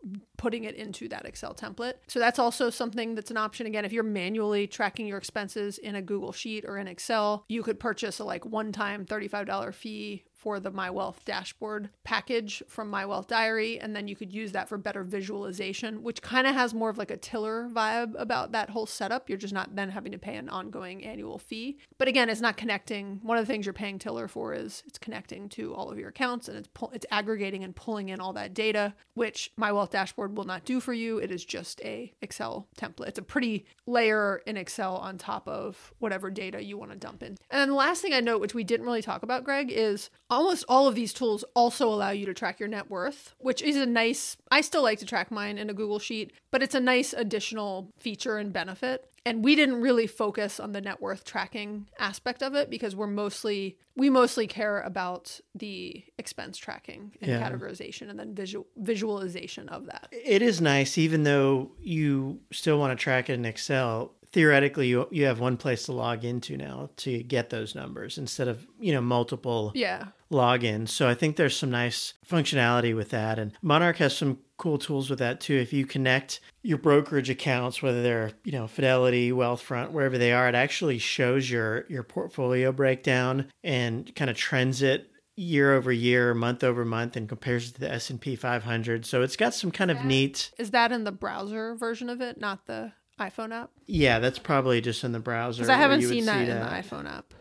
putting 0.43 0.65
it 0.65 0.75
into 0.75 1.07
that 1.07 1.25
Excel 1.25 1.55
template. 1.55 1.95
So 2.09 2.19
that's 2.19 2.41
also 2.41 2.69
something 2.69 3.15
that's 3.15 3.31
an 3.31 3.37
option 3.37 3.65
again 3.65 3.85
if 3.85 3.93
you're 3.93 4.03
manually 4.03 4.67
tracking 4.67 5.07
your 5.07 5.17
expenses 5.17 5.79
in 5.79 5.95
a 5.95 6.03
Google 6.03 6.33
Sheet 6.33 6.65
or 6.67 6.79
in 6.79 6.89
Excel, 6.89 7.45
you 7.49 7.63
could 7.63 7.79
purchase 7.79 8.19
a 8.19 8.25
like 8.25 8.45
one-time 8.45 9.07
$35 9.07 9.73
fee 9.73 10.25
for 10.43 10.59
the 10.59 10.73
My 10.73 10.91
Wealth 10.91 11.25
dashboard 11.25 11.89
package 12.03 12.65
from 12.67 12.91
My 12.91 13.07
Wealth 13.07 13.29
Diary. 13.29 13.79
And 13.79 13.95
then 13.95 14.09
you 14.09 14.17
could 14.17 14.33
use 14.33 14.51
that 14.53 14.69
for 14.69 14.77
better 14.77 15.05
visualization, 15.05 16.03
which 16.03 16.21
kind 16.21 16.49
of 16.49 16.55
has 16.55 16.75
more 16.75 16.91
of 16.91 16.99
like 16.99 17.13
a 17.13 17.17
tiller 17.17 17.69
vibe 17.73 18.15
about 18.19 18.51
that 18.51 18.71
whole 18.71 18.87
setup. 18.87 19.29
You're 19.29 19.39
just 19.39 19.55
not 19.55 19.77
then 19.77 19.91
having 19.91 20.11
to 20.11 20.19
pay 20.19 20.35
an 20.35 20.49
ongoing 20.49 21.05
annual 21.05 21.39
fee. 21.39 21.79
But 21.97 22.09
again, 22.09 22.29
it's 22.29 22.41
not 22.41 22.57
connecting. 22.57 23.21
One 23.23 23.39
of 23.39 23.47
the 23.47 23.53
things 23.53 23.67
you're 23.67 23.73
paying 23.73 24.01
tiller 24.01 24.27
for 24.27 24.53
is 24.53 24.83
it's 24.85 24.99
connecting 24.99 25.49
to 25.51 25.75
all 25.75 25.93
of 25.93 25.99
your 25.99 26.09
accounts 26.09 26.49
and 26.49 26.59
it's 26.59 26.69
pull, 26.75 26.91
it's 26.93 27.07
aggregating 27.13 27.63
and 27.63 27.77
pulling 27.77 28.09
in 28.09 28.19
all 28.19 28.33
that 28.33 28.53
data, 28.53 28.95
which 29.15 29.53
My 29.57 29.71
Wealth 29.71 29.93
dashboard 29.93 30.37
will 30.37 30.45
not 30.45 30.65
do 30.65 30.81
for 30.81 30.93
you. 30.93 31.19
It 31.19 31.31
is 31.31 31.45
just 31.45 31.81
a 31.83 32.13
Excel 32.21 32.67
template. 32.77 33.09
It's 33.09 33.19
a 33.21 33.23
pretty 33.23 33.65
layer 33.87 34.43
in 34.45 34.57
Excel 34.57 34.97
on 34.97 35.19
top 35.19 35.47
of 35.47 35.93
whatever 36.01 36.31
data 36.31 36.65
you 36.65 36.77
want 36.77 36.91
to 36.91 36.99
dump 36.99 37.23
in. 37.23 37.37
And 37.49 37.61
then 37.61 37.69
the 37.69 37.75
last 37.77 38.03
thing 38.03 38.13
I 38.13 38.19
note, 38.19 38.41
which 38.41 38.55
we 38.55 38.65
didn't 38.65 38.87
really 38.87 39.03
talk 39.03 39.23
about, 39.23 39.45
Greg, 39.45 39.71
is 39.71 40.11
almost 40.33 40.65
all 40.69 40.89
of 40.89 40.95
these 40.95 41.13
tools 41.13 41.45
also 41.55 41.89
allow 41.89 42.11
you 42.11 42.27
to 42.27 42.35
track 42.35 42.59
your 42.59 42.69
net 42.69 42.91
worth, 42.91 43.35
which 43.39 43.63
is 43.63 43.77
a 43.77 43.87
nice, 43.87 44.37
I 44.51 44.61
still 44.61 44.83
like 44.83 44.99
to 45.01 45.07
track 45.07 45.31
mine 45.31 45.59
in 45.59 45.71
a 45.71 45.75
Google 45.75 45.99
Sheet, 45.99 46.33
but 46.51 46.63
it's 46.63 46.75
a 46.75 46.81
nice 46.81 47.13
additional 47.13 47.93
feature 47.99 48.39
and 48.39 48.53
benefit. 48.53 49.09
And 49.25 49.45
we 49.45 49.55
didn't 49.55 49.81
really 49.81 50.09
focus 50.09 50.59
on 50.59 50.73
the 50.73 50.81
net 50.81 51.01
worth 51.01 51.23
tracking 51.25 51.87
aspect 51.99 52.43
of 52.43 52.57
it 52.57 52.69
because 52.71 52.97
we're 52.97 53.07
mostly, 53.07 53.79
we 53.95 54.11
mostly 54.11 54.49
care 54.49 54.81
about 54.81 55.39
the 55.55 56.03
expense 56.19 56.59
tracking 56.59 57.13
and 57.21 57.31
Yeah. 57.31 57.49
categorization 57.49 58.11
and 58.11 58.19
then 58.19 58.35
visual, 58.35 58.67
visualization 58.77 59.69
of 59.69 59.87
that. 59.87 60.09
It 60.11 60.43
is 60.43 60.61
nice, 60.61 60.99
even 60.99 61.23
though 61.23 61.71
you 61.81 62.41
still 62.53 62.79
want 62.81 62.99
to 62.99 63.01
track 63.03 63.31
it 63.31 63.35
in 63.35 63.45
Excel. 63.45 64.15
Theoretically, 64.33 64.89
you 64.89 65.07
you 65.11 65.27
have 65.27 65.41
one 65.41 65.59
place 65.59 65.85
to 65.85 65.93
log 65.93 66.25
into 66.25 66.57
now 66.57 66.89
to 66.97 67.23
get 67.23 67.51
those 67.51 67.75
numbers 67.75 68.17
instead 68.17 68.49
of 68.49 68.67
you 68.81 68.91
know 68.93 69.03
multiple 69.03 69.73
Yeah. 69.75 70.07
Logins. 70.33 70.89
So 70.89 71.09
I 71.09 71.15
think 71.15 71.37
there's 71.37 71.57
some 71.57 71.71
nice 71.71 72.15
functionality 72.29 72.97
with 72.97 73.11
that, 73.11 73.39
and 73.39 73.53
Monarch 73.63 73.99
has 73.99 74.17
some 74.17 74.39
cool 74.57 74.79
tools 74.79 75.11
with 75.11 75.19
that 75.21 75.41
too. 75.41 75.55
If 75.55 75.73
you 75.73 75.87
connect 75.87 76.41
your 76.63 76.79
brokerage 76.79 77.31
accounts, 77.31 77.83
whether 77.83 78.03
they're 78.03 78.33
you 78.45 78.53
know 78.53 78.67
Fidelity, 78.67 79.31
Wealthfront, 79.31 79.91
wherever 79.91 80.19
they 80.19 80.33
are, 80.33 80.49
it 80.49 80.55
actually 80.55 80.99
shows 80.99 81.51
your 81.51 81.85
your 81.89 82.03
portfolio 82.03 82.73
breakdown 82.73 83.51
and 83.63 84.13
kind 84.15 84.31
of 84.31 84.37
trends 84.37 84.83
it 84.83 85.09
year 85.37 85.75
over 85.75 85.93
year, 85.93 86.35
month 86.35 86.63
over 86.63 86.85
month, 86.85 87.17
and 87.17 87.29
compares 87.29 87.71
it 87.71 87.75
to 87.75 87.81
the 87.81 87.93
S 87.93 88.11
and 88.11 88.21
P 88.21 88.37
500. 88.37 89.07
So 89.07 89.23
it's 89.23 89.37
got 89.37 89.55
some 89.55 89.71
kind 89.71 89.91
of 89.91 90.05
neat. 90.05 90.51
Is 90.59 90.71
that 90.73 90.93
in 90.93 91.05
the 91.05 91.13
browser 91.13 91.75
version 91.75 92.09
of 92.09 92.21
it, 92.21 92.39
not 92.39 92.67
the 92.67 92.93
iPhone 93.19 93.53
app? 93.53 93.71
Yeah, 93.87 94.19
that's 94.19 94.39
probably 94.39 94.81
just 94.81 95.05
in 95.05 95.13
the 95.13 95.21
browser. 95.21 95.63
Because 95.63 95.71
I 95.71 95.77
haven't 95.77 96.03
seen 96.03 96.25
that 96.27 96.47
see 96.47 96.51
in 96.51 96.59
the 96.59 96.67
iPhone 96.67 97.11
app. 97.11 97.35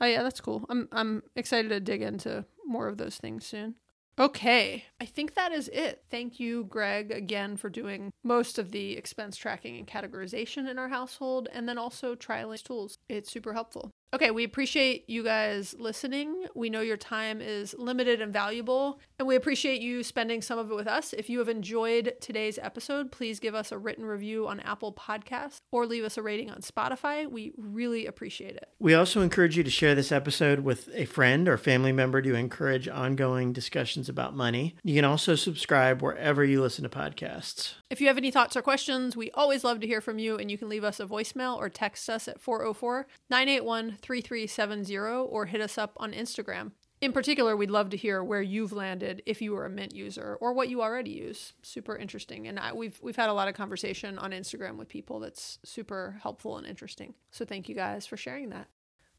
Oh 0.00 0.06
yeah, 0.06 0.22
that's 0.22 0.40
cool. 0.40 0.64
I'm 0.68 0.88
I'm 0.92 1.22
excited 1.34 1.68
to 1.70 1.80
dig 1.80 2.02
into 2.02 2.44
more 2.66 2.88
of 2.88 2.98
those 2.98 3.16
things 3.16 3.46
soon. 3.46 3.76
Okay, 4.18 4.84
I 4.98 5.04
think 5.04 5.34
that 5.34 5.52
is 5.52 5.68
it. 5.68 6.04
Thank 6.10 6.40
you, 6.40 6.64
Greg, 6.64 7.12
again 7.12 7.56
for 7.58 7.68
doing 7.68 8.10
most 8.24 8.58
of 8.58 8.70
the 8.70 8.96
expense 8.96 9.36
tracking 9.36 9.76
and 9.76 9.86
categorization 9.86 10.68
in 10.70 10.78
our 10.78 10.88
household, 10.88 11.48
and 11.52 11.68
then 11.68 11.76
also 11.76 12.14
trialing 12.14 12.62
tools. 12.62 12.96
It's 13.08 13.30
super 13.30 13.52
helpful. 13.52 13.90
Okay, 14.14 14.30
we 14.30 14.44
appreciate 14.44 15.10
you 15.10 15.24
guys 15.24 15.74
listening. 15.78 16.44
We 16.54 16.70
know 16.70 16.80
your 16.80 16.96
time 16.96 17.40
is 17.40 17.74
limited 17.76 18.20
and 18.20 18.32
valuable, 18.32 19.00
and 19.18 19.26
we 19.26 19.34
appreciate 19.34 19.82
you 19.82 20.04
spending 20.04 20.42
some 20.42 20.58
of 20.60 20.70
it 20.70 20.74
with 20.74 20.86
us. 20.86 21.12
If 21.12 21.28
you 21.28 21.40
have 21.40 21.48
enjoyed 21.48 22.14
today's 22.20 22.56
episode, 22.62 23.10
please 23.10 23.40
give 23.40 23.54
us 23.54 23.72
a 23.72 23.78
written 23.78 24.04
review 24.04 24.46
on 24.46 24.60
Apple 24.60 24.92
Podcasts 24.92 25.58
or 25.72 25.86
leave 25.86 26.04
us 26.04 26.16
a 26.16 26.22
rating 26.22 26.50
on 26.50 26.58
Spotify. 26.58 27.28
We 27.28 27.52
really 27.58 28.06
appreciate 28.06 28.54
it. 28.54 28.68
We 28.78 28.94
also 28.94 29.22
encourage 29.22 29.56
you 29.56 29.64
to 29.64 29.70
share 29.70 29.96
this 29.96 30.12
episode 30.12 30.60
with 30.60 30.88
a 30.94 31.04
friend 31.06 31.48
or 31.48 31.58
family 31.58 31.92
member 31.92 32.22
to 32.22 32.34
encourage 32.34 32.86
ongoing 32.86 33.52
discussions 33.52 34.08
about 34.08 34.36
money. 34.36 34.76
You 34.84 34.94
can 34.94 35.04
also 35.04 35.34
subscribe 35.34 36.00
wherever 36.00 36.44
you 36.44 36.62
listen 36.62 36.84
to 36.84 36.88
podcasts. 36.88 37.74
If 37.90 38.00
you 38.00 38.06
have 38.06 38.18
any 38.18 38.30
thoughts 38.30 38.56
or 38.56 38.62
questions, 38.62 39.16
we 39.16 39.32
always 39.32 39.64
love 39.64 39.80
to 39.80 39.86
hear 39.86 40.00
from 40.00 40.18
you, 40.18 40.36
and 40.36 40.50
you 40.50 40.58
can 40.58 40.68
leave 40.68 40.84
us 40.84 41.00
a 41.00 41.06
voicemail 41.06 41.56
or 41.56 41.68
text 41.68 42.08
us 42.08 42.28
at 42.28 42.40
404 42.40 43.06
981 43.30 43.95
3370 43.96 44.96
or 44.96 45.46
hit 45.46 45.60
us 45.60 45.78
up 45.78 45.92
on 45.96 46.12
Instagram. 46.12 46.72
In 47.00 47.12
particular, 47.12 47.56
we'd 47.56 47.70
love 47.70 47.90
to 47.90 47.96
hear 47.96 48.24
where 48.24 48.40
you've 48.40 48.72
landed 48.72 49.22
if 49.26 49.42
you 49.42 49.52
were 49.52 49.66
a 49.66 49.70
Mint 49.70 49.94
user 49.94 50.38
or 50.40 50.54
what 50.54 50.70
you 50.70 50.80
already 50.80 51.10
use. 51.10 51.52
Super 51.62 51.94
interesting, 51.94 52.48
and 52.48 52.58
I, 52.58 52.72
we've 52.72 52.98
we've 53.02 53.16
had 53.16 53.28
a 53.28 53.34
lot 53.34 53.48
of 53.48 53.54
conversation 53.54 54.18
on 54.18 54.30
Instagram 54.30 54.76
with 54.78 54.88
people 54.88 55.20
that's 55.20 55.58
super 55.62 56.18
helpful 56.22 56.56
and 56.56 56.66
interesting. 56.66 57.12
So 57.30 57.44
thank 57.44 57.68
you 57.68 57.74
guys 57.74 58.06
for 58.06 58.16
sharing 58.16 58.48
that. 58.50 58.68